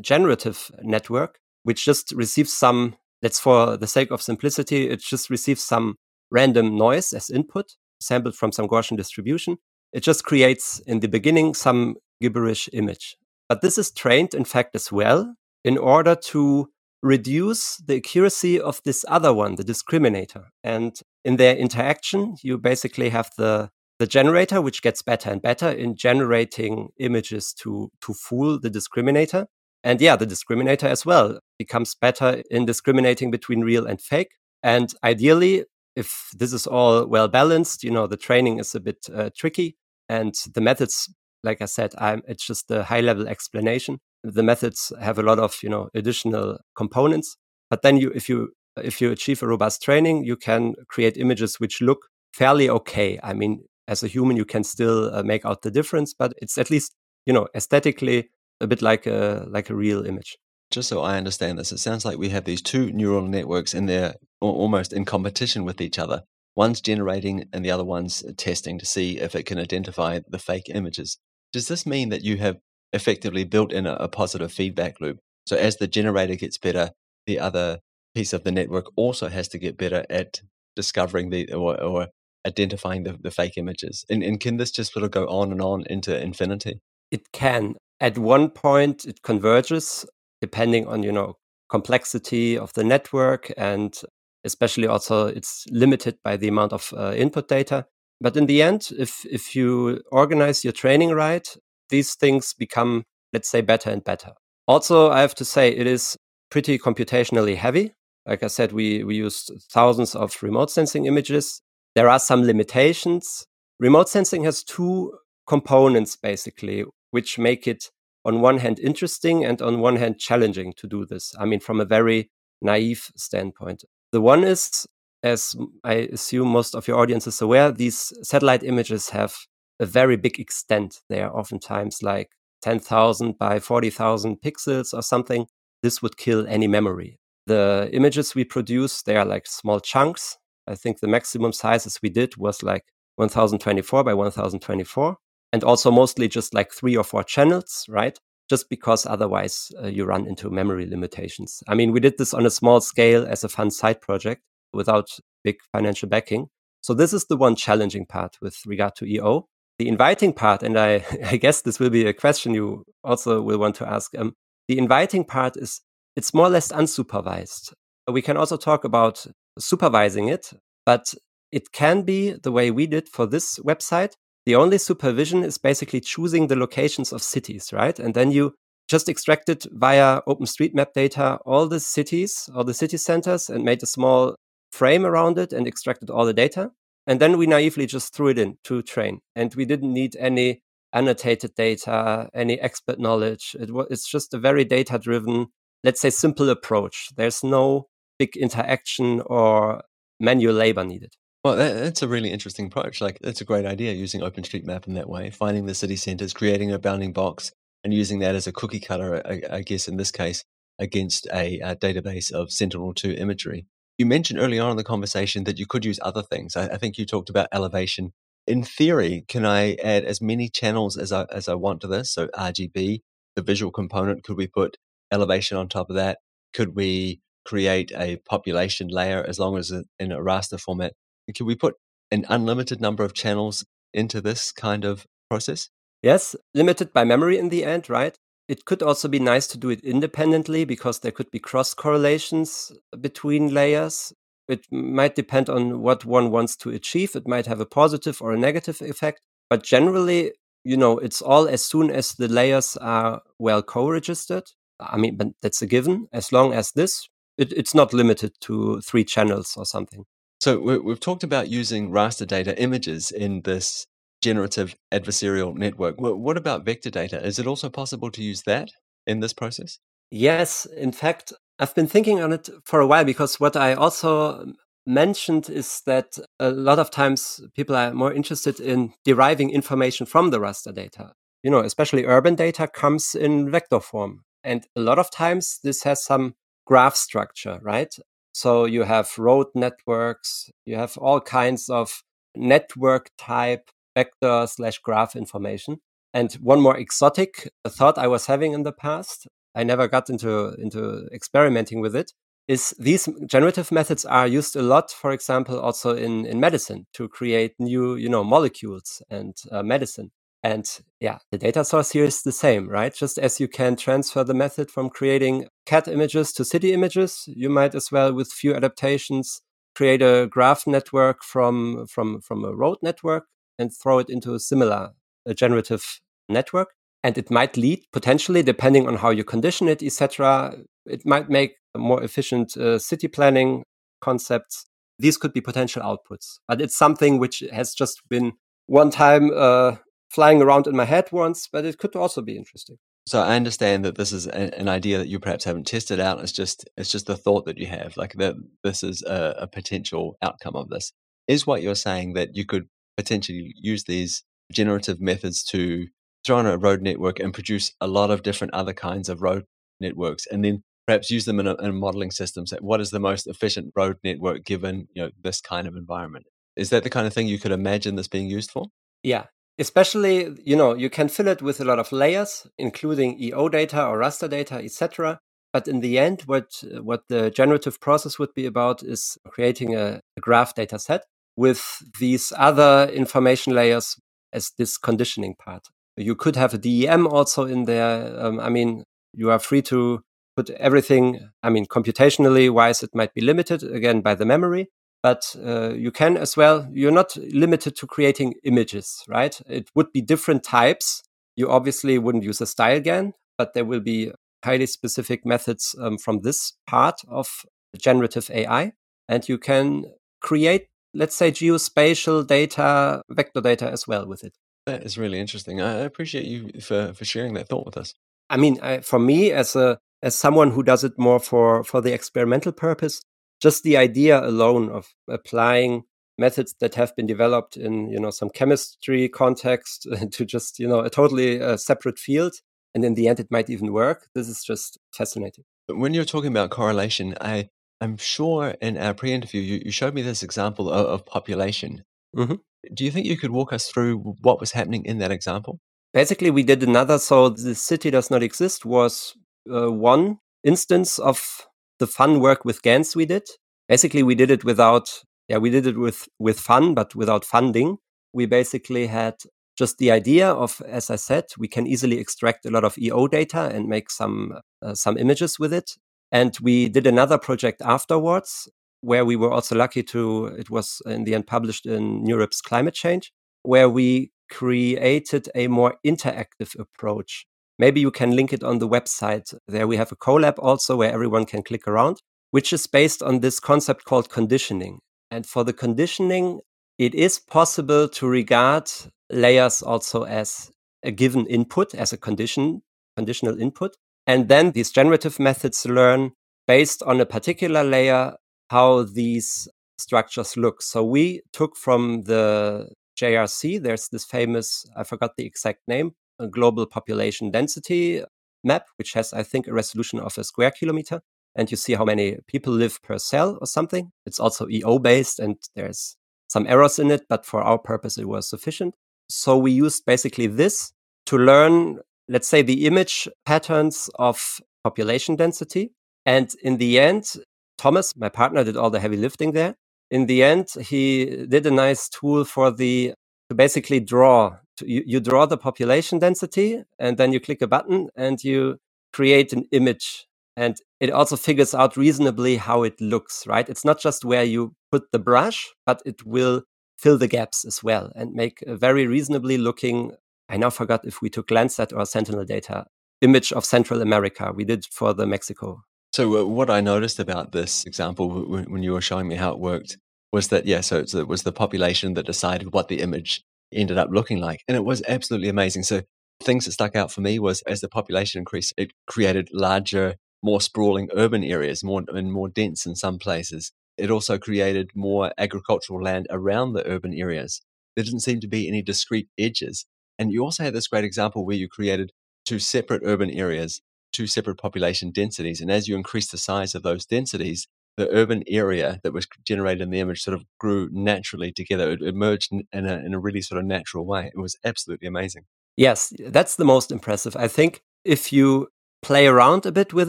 generative 0.00 0.70
network, 0.82 1.38
which 1.62 1.84
just 1.84 2.12
receives 2.12 2.52
some, 2.52 2.96
let's 3.22 3.38
for 3.38 3.76
the 3.76 3.86
sake 3.86 4.10
of 4.10 4.22
simplicity, 4.22 4.88
it 4.88 5.00
just 5.00 5.30
receives 5.30 5.62
some 5.62 5.96
random 6.30 6.76
noise 6.76 7.12
as 7.12 7.30
input, 7.30 7.76
sampled 8.00 8.34
from 8.34 8.50
some 8.50 8.66
Gaussian 8.66 8.96
distribution. 8.96 9.58
It 9.92 10.02
just 10.02 10.24
creates 10.24 10.80
in 10.80 11.00
the 11.00 11.08
beginning 11.08 11.54
some 11.54 11.96
gibberish 12.22 12.68
image. 12.72 13.16
But 13.48 13.60
this 13.60 13.76
is 13.76 13.90
trained, 13.90 14.32
in 14.34 14.44
fact, 14.44 14.74
as 14.74 14.90
well 14.90 15.34
in 15.64 15.76
order 15.76 16.14
to 16.14 16.70
reduce 17.02 17.76
the 17.76 17.96
accuracy 17.96 18.60
of 18.60 18.80
this 18.84 19.04
other 19.08 19.34
one, 19.34 19.56
the 19.56 19.64
discriminator. 19.64 20.44
And 20.62 20.98
in 21.24 21.36
their 21.36 21.56
interaction, 21.56 22.36
you 22.42 22.58
basically 22.58 23.10
have 23.10 23.30
the 23.36 23.70
the 23.98 24.06
generator, 24.06 24.60
which 24.60 24.82
gets 24.82 25.02
better 25.02 25.30
and 25.30 25.40
better 25.40 25.68
in 25.68 25.94
generating 25.94 26.88
images 26.98 27.52
to 27.62 27.90
to 28.04 28.14
fool 28.14 28.58
the 28.58 28.70
discriminator. 28.70 29.46
And 29.84 30.00
yeah, 30.00 30.16
the 30.16 30.26
discriminator 30.26 30.88
as 30.88 31.04
well 31.04 31.40
becomes 31.58 31.94
better 31.94 32.42
in 32.50 32.66
discriminating 32.66 33.30
between 33.30 33.60
real 33.60 33.86
and 33.86 34.00
fake. 34.00 34.32
And 34.62 34.94
ideally, 35.04 35.64
if 35.96 36.30
this 36.38 36.52
is 36.52 36.66
all 36.66 37.06
well 37.06 37.28
balanced, 37.28 37.84
you 37.84 37.90
know, 37.90 38.06
the 38.06 38.16
training 38.16 38.58
is 38.58 38.74
a 38.74 38.80
bit 38.80 39.06
uh, 39.14 39.30
tricky 39.36 39.76
and 40.08 40.34
the 40.54 40.60
methods, 40.60 41.12
like 41.42 41.60
I 41.60 41.66
said, 41.66 41.92
I'm, 41.98 42.22
it's 42.26 42.46
just 42.46 42.70
a 42.70 42.84
high 42.84 43.00
level 43.00 43.28
explanation. 43.28 43.98
The 44.22 44.42
methods 44.42 44.92
have 45.00 45.18
a 45.18 45.22
lot 45.22 45.38
of 45.38 45.56
you 45.62 45.68
know 45.68 45.88
additional 45.94 46.58
components 46.76 47.36
but 47.72 47.80
then 47.80 47.96
you 47.96 48.12
if 48.14 48.28
you 48.28 48.52
if 48.76 49.00
you 49.00 49.10
achieve 49.10 49.42
a 49.42 49.46
robust 49.46 49.82
training 49.82 50.24
you 50.24 50.36
can 50.36 50.74
create 50.88 51.16
images 51.16 51.58
which 51.58 51.80
look 51.80 52.00
fairly 52.34 52.68
okay. 52.68 53.18
I 53.22 53.32
mean 53.32 53.64
as 53.88 54.02
a 54.02 54.08
human 54.08 54.36
you 54.36 54.44
can 54.44 54.62
still 54.62 55.12
uh, 55.14 55.22
make 55.22 55.46
out 55.46 55.62
the 55.62 55.70
difference 55.70 56.12
but 56.12 56.34
it's 56.42 56.58
at 56.58 56.68
least 56.68 56.92
you 57.24 57.32
know 57.32 57.46
aesthetically 57.54 58.28
a 58.60 58.66
bit 58.66 58.82
like 58.82 59.06
a 59.06 59.46
like 59.48 59.70
a 59.70 59.74
real 59.74 60.04
image. 60.04 60.36
Just 60.70 60.90
so 60.90 61.00
i 61.00 61.16
understand 61.16 61.58
this 61.58 61.72
it 61.72 61.78
sounds 61.78 62.04
like 62.04 62.18
we 62.18 62.28
have 62.28 62.44
these 62.44 62.60
two 62.60 62.92
neural 62.92 63.26
networks 63.26 63.72
and 63.72 63.88
they're 63.88 64.16
almost 64.42 64.92
in 64.92 65.06
competition 65.06 65.64
with 65.64 65.80
each 65.80 65.98
other. 65.98 66.20
One's 66.54 66.82
generating 66.82 67.44
and 67.54 67.64
the 67.64 67.70
other 67.70 67.84
one's 67.84 68.22
testing 68.36 68.78
to 68.78 68.84
see 68.84 69.18
if 69.18 69.34
it 69.34 69.46
can 69.46 69.58
identify 69.58 70.20
the 70.28 70.38
fake 70.38 70.68
images 70.68 71.16
does 71.52 71.68
this 71.68 71.86
mean 71.86 72.08
that 72.10 72.24
you 72.24 72.36
have 72.38 72.58
effectively 72.92 73.44
built 73.44 73.72
in 73.72 73.86
a, 73.86 73.94
a 73.94 74.08
positive 74.08 74.52
feedback 74.52 75.00
loop. 75.00 75.18
So 75.46 75.56
as 75.56 75.76
the 75.76 75.86
generator 75.86 76.36
gets 76.36 76.58
better, 76.58 76.90
the 77.26 77.38
other 77.38 77.80
piece 78.14 78.32
of 78.32 78.44
the 78.44 78.52
network 78.52 78.86
also 78.96 79.28
has 79.28 79.48
to 79.48 79.58
get 79.58 79.78
better 79.78 80.04
at 80.10 80.40
discovering 80.76 81.30
the 81.30 81.52
or, 81.52 81.80
or 81.80 82.08
identifying 82.46 83.04
the, 83.04 83.18
the 83.20 83.30
fake 83.30 83.56
images. 83.56 84.04
And, 84.10 84.22
and 84.22 84.40
can 84.40 84.56
this 84.56 84.70
just 84.70 84.92
sort 84.92 85.04
of 85.04 85.10
go 85.10 85.26
on 85.26 85.52
and 85.52 85.62
on 85.62 85.84
into 85.88 86.20
infinity? 86.20 86.80
It 87.10 87.32
can. 87.32 87.76
At 88.00 88.18
one 88.18 88.50
point, 88.50 89.04
it 89.04 89.22
converges 89.22 90.04
depending 90.40 90.86
on 90.88 91.02
you 91.02 91.12
know 91.12 91.36
complexity 91.70 92.58
of 92.58 92.72
the 92.74 92.84
network 92.84 93.50
and 93.56 93.98
especially 94.44 94.86
also 94.86 95.26
it's 95.26 95.64
limited 95.70 96.16
by 96.22 96.36
the 96.36 96.48
amount 96.48 96.72
of 96.72 96.92
uh, 96.96 97.12
input 97.16 97.48
data. 97.48 97.86
But 98.22 98.36
in 98.36 98.46
the 98.46 98.62
end, 98.62 98.90
if 98.98 99.26
if 99.26 99.56
you 99.56 100.00
organize 100.10 100.64
your 100.64 100.72
training 100.72 101.10
right 101.10 101.46
these 101.92 102.14
things 102.14 102.54
become, 102.54 103.04
let's 103.32 103.48
say, 103.48 103.60
better 103.60 103.90
and 103.90 104.02
better. 104.02 104.32
Also, 104.66 105.10
I 105.10 105.20
have 105.20 105.34
to 105.36 105.44
say 105.44 105.68
it 105.68 105.86
is 105.86 106.16
pretty 106.50 106.78
computationally 106.78 107.56
heavy. 107.56 107.92
Like 108.26 108.42
I 108.42 108.46
said, 108.48 108.72
we, 108.72 109.04
we 109.04 109.14
used 109.16 109.52
thousands 109.70 110.14
of 110.14 110.42
remote 110.42 110.70
sensing 110.70 111.06
images. 111.06 111.60
There 111.94 112.08
are 112.08 112.18
some 112.18 112.42
limitations. 112.42 113.46
Remote 113.78 114.08
sensing 114.08 114.44
has 114.44 114.64
two 114.64 115.12
components, 115.46 116.16
basically, 116.16 116.84
which 117.10 117.38
make 117.38 117.68
it, 117.68 117.90
on 118.24 118.40
one 118.40 118.58
hand, 118.58 118.78
interesting 118.80 119.44
and 119.44 119.60
on 119.60 119.80
one 119.80 119.96
hand, 119.96 120.18
challenging 120.18 120.72
to 120.78 120.86
do 120.86 121.04
this. 121.04 121.34
I 121.38 121.44
mean, 121.44 121.60
from 121.60 121.80
a 121.80 121.84
very 121.84 122.30
naive 122.62 123.10
standpoint. 123.16 123.84
The 124.12 124.20
one 124.20 124.44
is, 124.44 124.86
as 125.22 125.54
I 125.84 126.08
assume 126.12 126.48
most 126.48 126.74
of 126.74 126.88
your 126.88 126.98
audience 126.98 127.26
is 127.26 127.40
aware, 127.40 127.70
these 127.70 128.12
satellite 128.22 128.62
images 128.62 129.10
have 129.10 129.34
a 129.78 129.86
very 129.86 130.16
big 130.16 130.38
extent. 130.38 131.00
They 131.08 131.20
are 131.20 131.34
oftentimes 131.34 132.02
like 132.02 132.30
10,000 132.62 133.38
by 133.38 133.60
40,000 133.60 134.40
pixels 134.40 134.92
or 134.92 135.02
something. 135.02 135.46
This 135.82 136.02
would 136.02 136.16
kill 136.16 136.46
any 136.48 136.66
memory. 136.66 137.18
The 137.46 137.88
images 137.92 138.34
we 138.34 138.44
produce, 138.44 139.02
they 139.02 139.16
are 139.16 139.24
like 139.24 139.46
small 139.46 139.80
chunks. 139.80 140.38
I 140.66 140.74
think 140.76 141.00
the 141.00 141.08
maximum 141.08 141.52
sizes 141.52 141.98
we 142.02 142.08
did 142.08 142.36
was 142.36 142.62
like 142.62 142.84
1024 143.16 144.04
by 144.04 144.14
1024 144.14 145.16
and 145.52 145.64
also 145.64 145.90
mostly 145.90 146.28
just 146.28 146.54
like 146.54 146.72
three 146.72 146.96
or 146.96 147.04
four 147.04 147.24
channels, 147.24 147.84
right? 147.88 148.16
Just 148.48 148.68
because 148.68 149.06
otherwise 149.06 149.72
uh, 149.82 149.88
you 149.88 150.04
run 150.04 150.26
into 150.26 150.50
memory 150.50 150.86
limitations. 150.86 151.62
I 151.68 151.74
mean, 151.74 151.92
we 151.92 152.00
did 152.00 152.18
this 152.18 152.32
on 152.32 152.46
a 152.46 152.50
small 152.50 152.80
scale 152.80 153.26
as 153.26 153.44
a 153.44 153.48
fun 153.48 153.70
side 153.70 154.00
project 154.00 154.42
without 154.72 155.08
big 155.44 155.56
financial 155.72 156.08
backing. 156.08 156.48
So 156.82 156.94
this 156.94 157.12
is 157.12 157.26
the 157.26 157.36
one 157.36 157.56
challenging 157.56 158.06
part 158.06 158.36
with 158.40 158.56
regard 158.66 158.96
to 158.96 159.06
EO. 159.06 159.46
the 159.78 159.88
inviting 159.88 160.32
part, 160.32 160.62
and 160.62 160.78
I, 160.78 161.04
I 161.24 161.36
guess 161.36 161.62
this 161.62 161.80
will 161.80 161.90
be 161.90 162.06
a 162.06 162.12
question 162.12 162.54
you 162.54 162.84
also 163.02 163.42
will 163.42 163.58
want 163.58 163.76
to 163.76 163.88
ask. 163.88 164.16
Um, 164.16 164.34
the 164.68 164.78
inviting 164.78 165.24
part 165.24 165.56
is 165.56 165.80
it's 166.16 166.34
more 166.34 166.46
or 166.46 166.50
less 166.50 166.70
unsupervised. 166.70 167.72
We 168.10 168.22
can 168.22 168.36
also 168.36 168.56
talk 168.56 168.84
about 168.84 169.26
supervising 169.58 170.28
it, 170.28 170.52
but 170.84 171.14
it 171.50 171.72
can 171.72 172.02
be 172.02 172.32
the 172.32 172.52
way 172.52 172.70
we 172.70 172.86
did 172.86 173.08
for 173.08 173.26
this 173.26 173.58
website. 173.60 174.14
The 174.46 174.56
only 174.56 174.78
supervision 174.78 175.44
is 175.44 175.58
basically 175.58 176.00
choosing 176.00 176.48
the 176.48 176.56
locations 176.56 177.12
of 177.12 177.22
cities, 177.22 177.72
right? 177.72 177.98
And 177.98 178.14
then 178.14 178.32
you 178.32 178.54
just 178.88 179.08
extracted 179.08 179.64
via 179.70 180.20
OpenStreetMap 180.26 180.92
data 180.94 181.38
all 181.46 181.68
the 181.68 181.80
cities, 181.80 182.50
all 182.54 182.64
the 182.64 182.74
city 182.74 182.96
centers, 182.96 183.48
and 183.48 183.64
made 183.64 183.82
a 183.82 183.86
small 183.86 184.36
frame 184.72 185.06
around 185.06 185.38
it 185.38 185.52
and 185.52 185.66
extracted 185.66 186.10
all 186.10 186.24
the 186.24 186.32
data. 186.32 186.70
And 187.06 187.20
then 187.20 187.36
we 187.36 187.46
naively 187.46 187.86
just 187.86 188.14
threw 188.14 188.28
it 188.28 188.38
in 188.38 188.58
to 188.64 188.82
train. 188.82 189.20
And 189.36 189.54
we 189.54 189.64
didn't 189.64 189.92
need 189.92 190.16
any 190.16 190.62
annotated 190.92 191.54
data, 191.54 192.28
any 192.34 192.60
expert 192.60 192.98
knowledge. 192.98 193.56
It 193.58 193.70
was, 193.70 193.86
it's 193.90 194.08
just 194.08 194.34
a 194.34 194.38
very 194.38 194.64
data 194.64 194.98
driven, 194.98 195.48
let's 195.84 196.00
say, 196.00 196.10
simple 196.10 196.48
approach. 196.48 197.08
There's 197.16 197.42
no 197.42 197.88
big 198.18 198.36
interaction 198.36 199.20
or 199.26 199.82
manual 200.20 200.54
labor 200.54 200.84
needed. 200.84 201.14
Well, 201.44 201.56
that, 201.56 201.74
that's 201.74 202.02
a 202.02 202.08
really 202.08 202.30
interesting 202.30 202.66
approach. 202.66 203.00
Like, 203.00 203.18
that's 203.20 203.40
a 203.40 203.44
great 203.44 203.66
idea 203.66 203.92
using 203.92 204.20
OpenStreetMap 204.20 204.86
in 204.86 204.94
that 204.94 205.08
way, 205.08 205.30
finding 205.30 205.66
the 205.66 205.74
city 205.74 205.96
centers, 205.96 206.32
creating 206.32 206.70
a 206.70 206.78
bounding 206.78 207.12
box, 207.12 207.50
and 207.82 207.92
using 207.92 208.20
that 208.20 208.36
as 208.36 208.46
a 208.46 208.52
cookie 208.52 208.78
cutter, 208.78 209.20
I, 209.26 209.42
I 209.56 209.62
guess, 209.62 209.88
in 209.88 209.96
this 209.96 210.12
case, 210.12 210.44
against 210.78 211.26
a, 211.32 211.58
a 211.58 211.74
database 211.74 212.30
of 212.30 212.52
Sentinel-2 212.52 213.18
imagery. 213.18 213.66
You 213.98 214.06
mentioned 214.06 214.40
early 214.40 214.58
on 214.58 214.70
in 214.70 214.76
the 214.76 214.84
conversation 214.84 215.44
that 215.44 215.58
you 215.58 215.66
could 215.66 215.84
use 215.84 216.00
other 216.02 216.22
things. 216.22 216.56
I, 216.56 216.66
I 216.66 216.76
think 216.76 216.98
you 216.98 217.06
talked 217.06 217.30
about 217.30 217.48
elevation. 217.52 218.12
In 218.46 218.64
theory, 218.64 219.24
can 219.28 219.44
I 219.46 219.74
add 219.74 220.04
as 220.04 220.20
many 220.20 220.48
channels 220.48 220.96
as 220.96 221.12
I, 221.12 221.26
as 221.30 221.48
I 221.48 221.54
want 221.54 221.80
to 221.82 221.86
this? 221.86 222.12
So 222.12 222.26
RGB, 222.28 223.00
the 223.36 223.42
visual 223.42 223.70
component, 223.70 224.24
could 224.24 224.36
we 224.36 224.46
put 224.46 224.76
elevation 225.12 225.56
on 225.56 225.68
top 225.68 225.90
of 225.90 225.96
that? 225.96 226.18
Could 226.52 226.74
we 226.74 227.20
create 227.44 227.92
a 227.94 228.16
population 228.28 228.88
layer 228.88 229.24
as 229.26 229.38
long 229.38 229.56
as 229.56 229.70
in 229.70 230.12
a 230.12 230.18
raster 230.18 230.58
format? 230.58 230.94
Can 231.34 231.46
we 231.46 231.54
put 231.54 231.74
an 232.10 232.24
unlimited 232.28 232.80
number 232.80 233.04
of 233.04 233.14
channels 233.14 233.64
into 233.94 234.20
this 234.20 234.52
kind 234.52 234.84
of 234.84 235.06
process? 235.30 235.68
Yes, 236.02 236.34
limited 236.54 236.92
by 236.92 237.04
memory 237.04 237.38
in 237.38 237.48
the 237.48 237.64
end, 237.64 237.88
right? 237.88 238.16
It 238.52 238.66
could 238.66 238.82
also 238.82 239.08
be 239.08 239.18
nice 239.18 239.46
to 239.46 239.56
do 239.56 239.70
it 239.70 239.82
independently 239.82 240.66
because 240.66 240.98
there 240.98 241.10
could 241.10 241.30
be 241.30 241.38
cross 241.38 241.72
correlations 241.72 242.70
between 243.00 243.54
layers. 243.54 244.12
It 244.46 244.66
might 244.70 245.14
depend 245.14 245.48
on 245.48 245.80
what 245.80 246.04
one 246.04 246.30
wants 246.30 246.54
to 246.58 246.68
achieve. 246.68 247.16
It 247.16 247.26
might 247.26 247.46
have 247.46 247.60
a 247.60 247.64
positive 247.64 248.20
or 248.20 248.30
a 248.32 248.38
negative 248.38 248.82
effect. 248.82 249.22
But 249.48 249.62
generally, 249.62 250.32
you 250.64 250.76
know, 250.76 250.98
it's 250.98 251.22
all 251.22 251.48
as 251.48 251.64
soon 251.64 251.90
as 251.90 252.12
the 252.12 252.28
layers 252.28 252.76
are 252.76 253.22
well 253.38 253.62
co 253.62 253.88
registered. 253.88 254.44
I 254.78 254.98
mean, 254.98 255.16
but 255.16 255.28
that's 255.40 255.62
a 255.62 255.66
given. 255.66 256.08
As 256.12 256.30
long 256.30 256.52
as 256.52 256.72
this, 256.72 257.08
it, 257.38 257.54
it's 257.54 257.74
not 257.74 257.94
limited 257.94 258.32
to 258.42 258.82
three 258.82 259.04
channels 259.04 259.54
or 259.56 259.64
something. 259.64 260.04
So 260.42 260.58
we've 260.58 261.00
talked 261.00 261.24
about 261.24 261.48
using 261.48 261.90
raster 261.90 262.26
data 262.26 262.60
images 262.60 263.12
in 263.12 263.40
this 263.44 263.86
generative 264.22 264.74
adversarial 264.92 265.54
network. 265.54 266.00
What 266.00 266.36
about 266.36 266.64
vector 266.64 266.90
data? 266.90 267.24
Is 267.24 267.38
it 267.38 267.46
also 267.46 267.68
possible 267.68 268.10
to 268.12 268.22
use 268.22 268.42
that 268.42 268.70
in 269.06 269.20
this 269.20 269.32
process? 269.32 269.78
Yes. 270.10 270.66
In 270.66 270.92
fact, 270.92 271.32
I've 271.58 271.74
been 271.74 271.86
thinking 271.86 272.22
on 272.22 272.32
it 272.32 272.48
for 272.64 272.80
a 272.80 272.86
while 272.86 273.04
because 273.04 273.40
what 273.40 273.56
I 273.56 273.74
also 273.74 274.46
mentioned 274.86 275.48
is 275.48 275.82
that 275.86 276.18
a 276.40 276.50
lot 276.50 276.78
of 276.78 276.90
times 276.90 277.40
people 277.54 277.76
are 277.76 277.92
more 277.92 278.12
interested 278.12 278.60
in 278.60 278.94
deriving 279.04 279.50
information 279.50 280.06
from 280.06 280.30
the 280.30 280.38
raster 280.38 280.74
data. 280.74 281.12
You 281.42 281.50
know, 281.50 281.60
especially 281.60 282.04
urban 282.04 282.34
data 282.34 282.68
comes 282.68 283.14
in 283.14 283.50
vector 283.50 283.80
form. 283.80 284.24
And 284.44 284.66
a 284.76 284.80
lot 284.80 284.98
of 284.98 285.10
times 285.10 285.58
this 285.62 285.82
has 285.82 286.04
some 286.04 286.34
graph 286.66 286.96
structure, 286.96 287.58
right? 287.62 287.94
So 288.32 288.64
you 288.64 288.84
have 288.84 289.18
road 289.18 289.48
networks, 289.54 290.50
you 290.64 290.76
have 290.76 290.96
all 290.96 291.20
kinds 291.20 291.68
of 291.68 292.02
network 292.34 293.10
type 293.18 293.70
vector 293.94 294.46
slash 294.46 294.78
graph 294.78 295.16
information. 295.16 295.78
And 296.14 296.32
one 296.34 296.60
more 296.60 296.76
exotic 296.76 297.50
thought 297.66 297.98
I 297.98 298.06
was 298.06 298.26
having 298.26 298.52
in 298.52 298.64
the 298.64 298.72
past, 298.72 299.26
I 299.54 299.64
never 299.64 299.88
got 299.88 300.10
into, 300.10 300.54
into 300.58 301.08
experimenting 301.12 301.80
with 301.80 301.96
it, 301.96 302.12
is 302.48 302.74
these 302.78 303.08
generative 303.26 303.70
methods 303.70 304.04
are 304.04 304.26
used 304.26 304.56
a 304.56 304.62
lot, 304.62 304.90
for 304.90 305.12
example, 305.12 305.58
also 305.60 305.94
in, 305.94 306.26
in 306.26 306.40
medicine 306.40 306.86
to 306.94 307.08
create 307.08 307.54
new, 307.58 307.94
you 307.94 308.08
know, 308.08 308.24
molecules 308.24 309.00
and 309.08 309.34
uh, 309.50 309.62
medicine. 309.62 310.10
And 310.42 310.68
yeah, 311.00 311.18
the 311.30 311.38
data 311.38 311.64
source 311.64 311.92
here 311.92 312.04
is 312.04 312.22
the 312.22 312.32
same, 312.32 312.68
right? 312.68 312.92
Just 312.92 313.16
as 313.16 313.38
you 313.38 313.46
can 313.46 313.76
transfer 313.76 314.24
the 314.24 314.34
method 314.34 314.70
from 314.70 314.90
creating 314.90 315.46
cat 315.66 315.86
images 315.86 316.32
to 316.32 316.44
city 316.44 316.72
images, 316.72 317.24
you 317.26 317.48
might 317.48 317.76
as 317.76 317.92
well, 317.92 318.12
with 318.12 318.32
few 318.32 318.52
adaptations, 318.52 319.40
create 319.76 320.02
a 320.02 320.26
graph 320.28 320.66
network 320.66 321.22
from, 321.22 321.86
from, 321.86 322.20
from 322.20 322.44
a 322.44 322.54
road 322.54 322.78
network 322.82 323.26
and 323.58 323.70
throw 323.72 323.98
it 323.98 324.10
into 324.10 324.34
a 324.34 324.40
similar 324.40 324.92
a 325.26 325.34
generative 325.34 326.00
network. 326.28 326.68
And 327.04 327.18
it 327.18 327.30
might 327.30 327.56
lead 327.56 327.84
potentially, 327.92 328.42
depending 328.42 328.86
on 328.86 328.96
how 328.96 329.10
you 329.10 329.24
condition 329.24 329.68
it, 329.68 329.82
etc. 329.82 330.56
It 330.86 331.04
might 331.04 331.28
make 331.28 331.56
more 331.76 332.02
efficient 332.02 332.56
uh, 332.56 332.78
city 332.78 333.08
planning 333.08 333.64
concepts. 334.00 334.66
These 334.98 335.16
could 335.16 335.32
be 335.32 335.40
potential 335.40 335.82
outputs, 335.82 336.38
but 336.46 336.60
it's 336.60 336.76
something 336.76 337.18
which 337.18 337.42
has 337.52 337.74
just 337.74 338.02
been 338.08 338.34
one 338.66 338.90
time 338.90 339.30
uh, 339.34 339.76
flying 340.10 340.42
around 340.42 340.66
in 340.66 340.76
my 340.76 340.84
head 340.84 341.08
once, 341.10 341.48
but 341.50 341.64
it 341.64 341.78
could 341.78 341.96
also 341.96 342.22
be 342.22 342.36
interesting. 342.36 342.76
So 343.06 343.20
I 343.20 343.34
understand 343.34 343.84
that 343.84 343.96
this 343.96 344.12
is 344.12 344.26
a, 344.28 344.56
an 344.58 344.68
idea 344.68 344.98
that 344.98 345.08
you 345.08 345.18
perhaps 345.18 345.44
haven't 345.44 345.66
tested 345.66 345.98
out. 345.98 346.20
It's 346.20 346.30
just 346.30 346.68
it's 346.76 346.90
just 346.90 347.06
the 347.06 347.16
thought 347.16 347.46
that 347.46 347.58
you 347.58 347.66
have, 347.66 347.96
like 347.96 348.12
that 348.14 348.36
this 348.62 348.84
is 348.84 349.02
a, 349.02 349.34
a 349.40 349.46
potential 349.48 350.16
outcome 350.22 350.54
of 350.54 350.68
this. 350.68 350.92
Is 351.26 351.46
what 351.46 351.62
you're 351.62 351.74
saying 351.74 352.12
that 352.14 352.36
you 352.36 352.44
could 352.44 352.68
potentially 352.96 353.54
use 353.56 353.84
these 353.84 354.24
generative 354.50 355.00
methods 355.00 355.42
to 355.44 355.86
on 356.30 356.46
a 356.46 356.56
road 356.56 356.82
network 356.82 357.18
and 357.18 357.34
produce 357.34 357.72
a 357.80 357.88
lot 357.88 358.10
of 358.10 358.22
different 358.22 358.54
other 358.54 358.72
kinds 358.72 359.08
of 359.08 359.22
road 359.22 359.44
networks, 359.80 360.24
and 360.26 360.44
then 360.44 360.62
perhaps 360.86 361.10
use 361.10 361.24
them 361.24 361.40
in 361.40 361.48
a, 361.48 361.54
in 361.56 361.74
modeling 361.74 362.12
systems. 362.12 362.54
What 362.60 362.80
is 362.80 362.90
the 362.90 363.00
most 363.00 363.26
efficient 363.26 363.72
road 363.74 363.96
network 364.04 364.44
given 364.44 364.86
you 364.94 365.02
know 365.02 365.10
this 365.20 365.40
kind 365.40 365.66
of 365.66 365.74
environment? 365.74 366.26
Is 366.54 366.70
that 366.70 366.84
the 366.84 366.90
kind 366.90 367.06
of 367.06 367.12
thing 367.12 367.26
you 367.26 367.38
could 367.38 367.50
imagine 367.50 367.96
this 367.96 368.08
being 368.08 368.28
used 368.28 368.50
for? 368.50 368.66
Yeah, 369.02 369.24
especially 369.58 370.36
you 370.44 370.56
know 370.56 370.74
you 370.74 370.88
can 370.88 371.08
fill 371.08 371.28
it 371.28 371.42
with 371.42 371.60
a 371.60 371.64
lot 371.64 371.78
of 371.78 371.92
layers 371.92 372.46
including 372.58 373.20
eo 373.20 373.48
data 373.48 373.86
or 373.86 373.98
raster 373.98 374.28
data 374.28 374.54
etc 374.54 375.18
but 375.52 375.68
in 375.68 375.80
the 375.80 375.98
end 375.98 376.22
what 376.22 376.62
what 376.80 377.02
the 377.08 377.30
generative 377.30 377.80
process 377.80 378.18
would 378.18 378.32
be 378.34 378.46
about 378.46 378.82
is 378.82 379.18
creating 379.26 379.74
a, 379.74 380.00
a 380.16 380.20
graph 380.20 380.54
data 380.54 380.78
set 380.78 381.04
with 381.36 381.82
these 381.98 382.32
other 382.36 382.90
information 382.92 383.54
layers 383.54 383.96
as 384.32 384.52
this 384.58 384.78
conditioning 384.78 385.34
part. 385.34 385.68
You 385.96 386.14
could 386.14 386.36
have 386.36 386.54
a 386.54 386.58
dem 386.58 387.06
also 387.06 387.44
in 387.44 387.64
there. 387.64 388.18
Um, 388.18 388.40
i 388.40 388.48
mean 388.48 388.84
you 389.14 389.30
are 389.30 389.38
free 389.38 389.62
to 389.62 390.02
put 390.36 390.48
everything 390.50 391.28
i 391.42 391.50
mean 391.50 391.66
computationally 391.66 392.50
wise 392.50 392.82
it 392.82 392.94
might 392.94 393.12
be 393.12 393.20
limited 393.20 393.62
again 393.62 394.00
by 394.00 394.14
the 394.14 394.24
memory 394.24 394.68
but 395.02 395.34
uh, 395.44 395.72
you 395.74 395.90
can 395.90 396.16
as 396.16 396.36
well. 396.36 396.68
You're 396.72 396.92
not 396.92 397.16
limited 397.16 397.74
to 397.76 397.86
creating 397.86 398.34
images 398.44 399.04
right? 399.08 399.40
It 399.48 399.68
would 399.74 399.92
be 399.92 400.00
different 400.00 400.44
types. 400.44 401.02
You 401.34 401.50
obviously 401.50 401.98
wouldn't 401.98 402.24
use 402.24 402.40
a 402.40 402.44
StyleGAN 402.44 403.12
but 403.36 403.54
there 403.54 403.64
will 403.64 403.80
be 403.80 404.12
highly 404.44 404.66
specific 404.66 405.26
methods 405.26 405.74
um, 405.80 405.98
from 405.98 406.20
this 406.20 406.52
part 406.66 407.00
of 407.08 407.44
generative 407.76 408.30
ai 408.30 408.72
and 409.08 409.28
you 409.28 409.38
can 409.38 409.84
create 410.20 410.68
let's 410.94 411.16
say 411.16 411.30
geospatial 411.30 412.26
data 412.26 413.02
vector 413.10 413.40
data 413.40 413.70
as 413.70 413.86
well 413.86 414.06
with 414.06 414.24
it. 414.24 414.34
That 414.66 414.84
is 414.84 414.96
really 414.96 415.18
interesting. 415.18 415.60
I 415.60 415.72
appreciate 415.72 416.24
you 416.24 416.60
for, 416.60 416.92
for 416.92 417.04
sharing 417.04 417.34
that 417.34 417.48
thought 417.48 417.66
with 417.66 417.76
us. 417.76 417.94
I 418.30 418.36
mean 418.36 418.58
I, 418.62 418.80
for 418.80 418.98
me 418.98 419.32
as 419.32 419.56
a 419.56 419.78
as 420.02 420.16
someone 420.16 420.50
who 420.50 420.62
does 420.62 420.84
it 420.84 420.98
more 420.98 421.20
for 421.20 421.62
for 421.64 421.80
the 421.80 421.92
experimental 421.92 422.52
purpose 422.52 423.00
just 423.42 423.64
the 423.64 423.76
idea 423.76 424.24
alone 424.24 424.70
of 424.70 424.94
applying 425.08 425.82
methods 426.16 426.54
that 426.60 426.76
have 426.76 426.94
been 426.94 427.06
developed 427.06 427.56
in 427.56 427.88
you 427.90 427.98
know 427.98 428.10
some 428.10 428.30
chemistry 428.30 429.08
context 429.08 429.86
to 430.12 430.24
just 430.24 430.58
you 430.58 430.68
know 430.68 430.80
a 430.80 430.90
totally 430.90 431.42
uh, 431.42 431.56
separate 431.56 431.98
field 431.98 432.34
and 432.74 432.84
in 432.84 432.94
the 432.94 433.08
end 433.08 433.20
it 433.20 433.30
might 433.30 433.50
even 433.50 433.72
work 433.72 434.06
this 434.14 434.28
is 434.28 434.42
just 434.44 434.78
fascinating. 434.92 435.44
When 435.68 435.94
you're 435.94 436.04
talking 436.04 436.30
about 436.30 436.50
correlation 436.50 437.14
i 437.20 437.48
i'm 437.82 437.96
sure 437.96 438.54
in 438.60 438.78
our 438.78 438.94
pre-interview 438.94 439.40
you, 439.40 439.62
you 439.64 439.70
showed 439.70 439.94
me 439.94 440.02
this 440.02 440.22
example 440.22 440.70
of, 440.70 440.86
of 440.86 441.06
population 441.06 441.84
mm-hmm. 442.16 442.34
do 442.74 442.84
you 442.84 442.90
think 442.90 443.06
you 443.06 443.16
could 443.16 443.30
walk 443.30 443.52
us 443.52 443.68
through 443.68 443.98
what 444.20 444.40
was 444.40 444.52
happening 444.52 444.84
in 444.84 444.98
that 444.98 445.10
example 445.10 445.58
basically 445.92 446.30
we 446.30 446.42
did 446.42 446.62
another 446.62 446.98
so 446.98 447.28
the 447.28 447.54
city 447.54 447.90
does 447.90 448.10
not 448.10 448.22
exist 448.22 448.64
was 448.64 449.14
uh, 449.50 449.70
one 449.70 450.18
instance 450.44 450.98
of 450.98 451.46
the 451.78 451.86
fun 451.86 452.20
work 452.20 452.44
with 452.44 452.62
GANs 452.62 452.94
we 452.94 453.06
did. 453.06 453.24
Basically, 453.68 454.02
we 454.02 454.14
did 454.14 454.30
it 454.30 454.44
without, 454.44 455.02
yeah, 455.28 455.38
we 455.38 455.50
did 455.50 455.66
it 455.66 455.78
with, 455.78 456.08
with 456.18 456.38
fun, 456.38 456.74
but 456.74 456.94
without 456.94 457.24
funding. 457.24 457.78
We 458.12 458.26
basically 458.26 458.86
had 458.86 459.14
just 459.56 459.78
the 459.78 459.90
idea 459.90 460.28
of, 460.30 460.62
as 460.66 460.90
I 460.90 460.96
said, 460.96 461.24
we 461.38 461.48
can 461.48 461.66
easily 461.66 461.98
extract 461.98 462.46
a 462.46 462.50
lot 462.50 462.64
of 462.64 462.78
EO 462.78 463.08
data 463.08 463.50
and 463.52 463.68
make 463.68 463.90
some 463.90 464.34
uh, 464.62 464.74
some 464.74 464.96
images 464.96 465.38
with 465.38 465.52
it. 465.52 465.72
And 466.12 466.36
we 466.42 466.68
did 466.68 466.86
another 466.86 467.18
project 467.18 467.62
afterwards 467.62 468.48
where 468.82 469.04
we 469.04 469.16
were 469.16 469.32
also 469.32 469.56
lucky 469.56 469.82
to. 469.84 470.26
It 470.26 470.50
was 470.50 470.82
in 470.84 471.04
the 471.04 471.14
end 471.14 471.26
published 471.26 471.66
in 471.66 472.04
Europe's 472.06 472.42
Climate 472.42 472.74
Change, 472.74 473.10
where 473.42 473.68
we 473.68 474.12
created 474.30 475.28
a 475.34 475.48
more 475.48 475.76
interactive 475.86 476.58
approach. 476.58 477.26
Maybe 477.58 477.80
you 477.80 477.90
can 477.90 478.14
link 478.14 478.32
it 478.32 478.42
on 478.42 478.58
the 478.58 478.68
website. 478.68 479.34
There 479.48 479.66
we 479.66 479.76
have 479.76 479.92
a 479.92 479.96
Colab 479.96 480.34
also 480.38 480.76
where 480.76 480.92
everyone 480.92 481.26
can 481.26 481.42
click 481.42 481.66
around, 481.66 481.98
which 482.30 482.52
is 482.52 482.66
based 482.66 483.02
on 483.02 483.20
this 483.20 483.40
concept 483.40 483.84
called 483.84 484.10
conditioning. 484.10 484.80
And 485.10 485.26
for 485.26 485.44
the 485.44 485.52
conditioning, 485.52 486.40
it 486.78 486.94
is 486.94 487.18
possible 487.18 487.88
to 487.88 488.06
regard 488.06 488.70
layers 489.10 489.62
also 489.62 490.04
as 490.04 490.50
a 490.82 490.90
given 490.90 491.26
input, 491.26 491.74
as 491.74 491.92
a 491.92 491.98
condition, 491.98 492.62
conditional 492.96 493.40
input. 493.40 493.76
And 494.06 494.28
then 494.28 494.52
these 494.52 494.70
generative 494.70 495.20
methods 495.20 495.66
learn 495.66 496.12
based 496.46 496.82
on 496.82 497.00
a 497.00 497.06
particular 497.06 497.62
layer 497.62 498.14
how 498.50 498.82
these 498.82 499.48
structures 499.78 500.36
look. 500.36 500.62
So 500.62 500.84
we 500.84 501.22
took 501.32 501.56
from 501.56 502.02
the 502.02 502.68
JRC, 503.00 503.62
there's 503.62 503.88
this 503.88 504.04
famous, 504.04 504.66
I 504.76 504.84
forgot 504.84 505.12
the 505.16 505.24
exact 505.24 505.60
name, 505.66 505.92
a 506.18 506.28
global 506.28 506.66
population 506.66 507.30
density 507.30 508.02
map, 508.44 508.66
which 508.76 508.92
has, 508.92 509.12
I 509.12 509.22
think, 509.22 509.46
a 509.46 509.52
resolution 509.52 509.98
of 510.00 510.18
a 510.18 510.24
square 510.24 510.50
kilometer. 510.50 511.00
And 511.34 511.50
you 511.50 511.56
see 511.56 511.74
how 511.74 511.84
many 511.84 512.18
people 512.26 512.52
live 512.52 512.82
per 512.82 512.98
cell 512.98 513.38
or 513.40 513.46
something. 513.46 513.90
It's 514.04 514.20
also 514.20 514.48
EO 514.48 514.78
based 514.78 515.18
and 515.18 515.36
there's 515.56 515.96
some 516.28 516.46
errors 516.46 516.78
in 516.78 516.90
it, 516.90 517.06
but 517.08 517.24
for 517.24 517.42
our 517.42 517.58
purpose, 517.58 517.96
it 517.98 518.08
was 518.08 518.28
sufficient. 518.28 518.74
So 519.08 519.38
we 519.38 519.52
used 519.52 519.84
basically 519.86 520.26
this 520.26 520.72
to 521.06 521.18
learn, 521.18 521.78
let's 522.08 522.28
say, 522.28 522.42
the 522.42 522.66
image 522.66 523.08
patterns 523.26 523.90
of 523.98 524.40
population 524.64 525.16
density. 525.16 525.72
And 526.04 526.34
in 526.42 526.58
the 526.58 526.78
end, 526.78 527.12
Thomas, 527.58 527.94
my 527.96 528.08
partner, 528.08 528.44
did 528.44 528.56
all 528.56 528.70
the 528.70 528.80
heavy 528.80 528.96
lifting 528.96 529.32
there. 529.32 529.54
In 529.90 530.06
the 530.06 530.22
end, 530.22 530.48
he 530.60 531.26
did 531.26 531.46
a 531.46 531.50
nice 531.50 531.88
tool 531.88 532.24
for 532.24 532.50
the 532.50 532.94
to 533.28 533.34
basically 533.34 533.80
draw. 533.80 534.36
You, 534.60 534.82
you 534.86 535.00
draw 535.00 535.26
the 535.26 535.38
population 535.38 535.98
density, 535.98 536.62
and 536.78 536.96
then 536.96 537.12
you 537.12 537.20
click 537.20 537.42
a 537.42 537.46
button, 537.46 537.88
and 537.96 538.22
you 538.22 538.58
create 538.92 539.32
an 539.32 539.44
image 539.52 540.06
and 540.36 540.56
it 540.80 540.90
also 540.90 541.16
figures 541.16 541.54
out 541.54 541.76
reasonably 541.76 542.36
how 542.36 542.62
it 542.62 542.80
looks 542.80 543.26
right 543.26 543.48
it's 543.48 543.64
not 543.64 543.80
just 543.80 544.04
where 544.04 544.24
you 544.24 544.54
put 544.70 544.90
the 544.92 544.98
brush 544.98 545.50
but 545.66 545.82
it 545.84 546.04
will 546.06 546.42
fill 546.78 546.98
the 546.98 547.08
gaps 547.08 547.44
as 547.44 547.62
well 547.62 547.92
and 547.94 548.12
make 548.12 548.42
a 548.46 548.56
very 548.56 548.86
reasonably 548.86 549.38
looking 549.38 549.92
i 550.32 550.36
now 550.36 550.50
forgot 550.50 550.80
if 550.84 551.00
we 551.02 551.10
took 551.10 551.28
landsat 551.28 551.72
or 551.76 551.84
sentinel 551.86 552.24
data 552.24 552.66
image 553.00 553.32
of 553.32 553.44
central 553.44 553.80
america 553.80 554.32
we 554.34 554.44
did 554.44 554.64
for 554.66 554.92
the 554.92 555.06
mexico 555.06 555.62
so 555.92 556.02
uh, 556.18 556.24
what 556.24 556.50
i 556.50 556.60
noticed 556.60 556.98
about 556.98 557.32
this 557.32 557.64
example 557.64 558.08
w- 558.08 558.44
when 558.50 558.62
you 558.62 558.72
were 558.72 558.80
showing 558.80 559.08
me 559.08 559.16
how 559.16 559.32
it 559.32 559.38
worked 559.38 559.78
was 560.12 560.28
that 560.28 560.46
yeah 560.46 560.60
so 560.60 560.78
it 560.78 561.08
was 561.08 561.22
the 561.22 561.32
population 561.32 561.94
that 561.94 562.06
decided 562.06 562.52
what 562.52 562.68
the 562.68 562.80
image 562.80 563.22
ended 563.52 563.78
up 563.78 563.88
looking 563.90 564.18
like 564.18 564.40
and 564.48 564.56
it 564.56 564.64
was 564.64 564.82
absolutely 564.88 565.28
amazing 565.28 565.62
so 565.62 565.82
things 566.22 566.44
that 566.44 566.52
stuck 566.52 566.74
out 566.76 566.90
for 566.90 567.00
me 567.00 567.18
was 567.18 567.42
as 567.42 567.60
the 567.60 567.68
population 567.68 568.18
increased 568.18 568.54
it 568.56 568.72
created 568.86 569.28
larger 569.32 569.96
more 570.22 570.40
sprawling 570.40 570.88
urban 570.94 571.24
areas, 571.24 571.64
more 571.64 571.82
and 571.88 572.12
more 572.12 572.28
dense 572.28 572.64
in 572.64 572.76
some 572.76 572.98
places. 572.98 573.52
It 573.76 573.90
also 573.90 574.18
created 574.18 574.70
more 574.74 575.12
agricultural 575.18 575.82
land 575.82 576.06
around 576.10 576.52
the 576.52 576.66
urban 576.66 576.94
areas. 576.94 577.42
There 577.74 577.84
didn't 577.84 578.00
seem 578.00 578.20
to 578.20 578.28
be 578.28 578.46
any 578.46 578.62
discrete 578.62 579.08
edges. 579.18 579.66
And 580.02 580.12
you 580.12 580.24
also 580.24 580.42
had 580.42 580.52
this 580.52 580.66
great 580.66 580.82
example 580.82 581.24
where 581.24 581.36
you 581.36 581.48
created 581.48 581.92
two 582.24 582.40
separate 582.40 582.82
urban 582.84 583.08
areas, 583.08 583.62
two 583.92 584.08
separate 584.08 584.36
population 584.36 584.90
densities. 584.90 585.40
And 585.40 585.48
as 585.48 585.68
you 585.68 585.76
increase 585.76 586.10
the 586.10 586.18
size 586.18 586.56
of 586.56 586.64
those 586.64 586.84
densities, 586.84 587.46
the 587.76 587.88
urban 587.90 588.24
area 588.26 588.80
that 588.82 588.92
was 588.92 589.06
generated 589.24 589.62
in 589.62 589.70
the 589.70 589.78
image 589.78 590.02
sort 590.02 590.16
of 590.16 590.24
grew 590.40 590.68
naturally 590.72 591.30
together. 591.30 591.70
It 591.70 591.82
emerged 591.82 592.32
in 592.32 592.66
a, 592.66 592.84
in 592.84 592.94
a 592.94 592.98
really 592.98 593.22
sort 593.22 593.38
of 593.38 593.44
natural 593.44 593.86
way. 593.86 594.10
It 594.12 594.18
was 594.18 594.36
absolutely 594.44 594.88
amazing. 594.88 595.22
Yes, 595.56 595.92
that's 596.08 596.34
the 596.34 596.44
most 596.44 596.72
impressive. 596.72 597.14
I 597.14 597.28
think 597.28 597.60
if 597.84 598.12
you 598.12 598.48
play 598.82 599.06
around 599.06 599.46
a 599.46 599.52
bit 599.52 599.72
with 599.72 599.88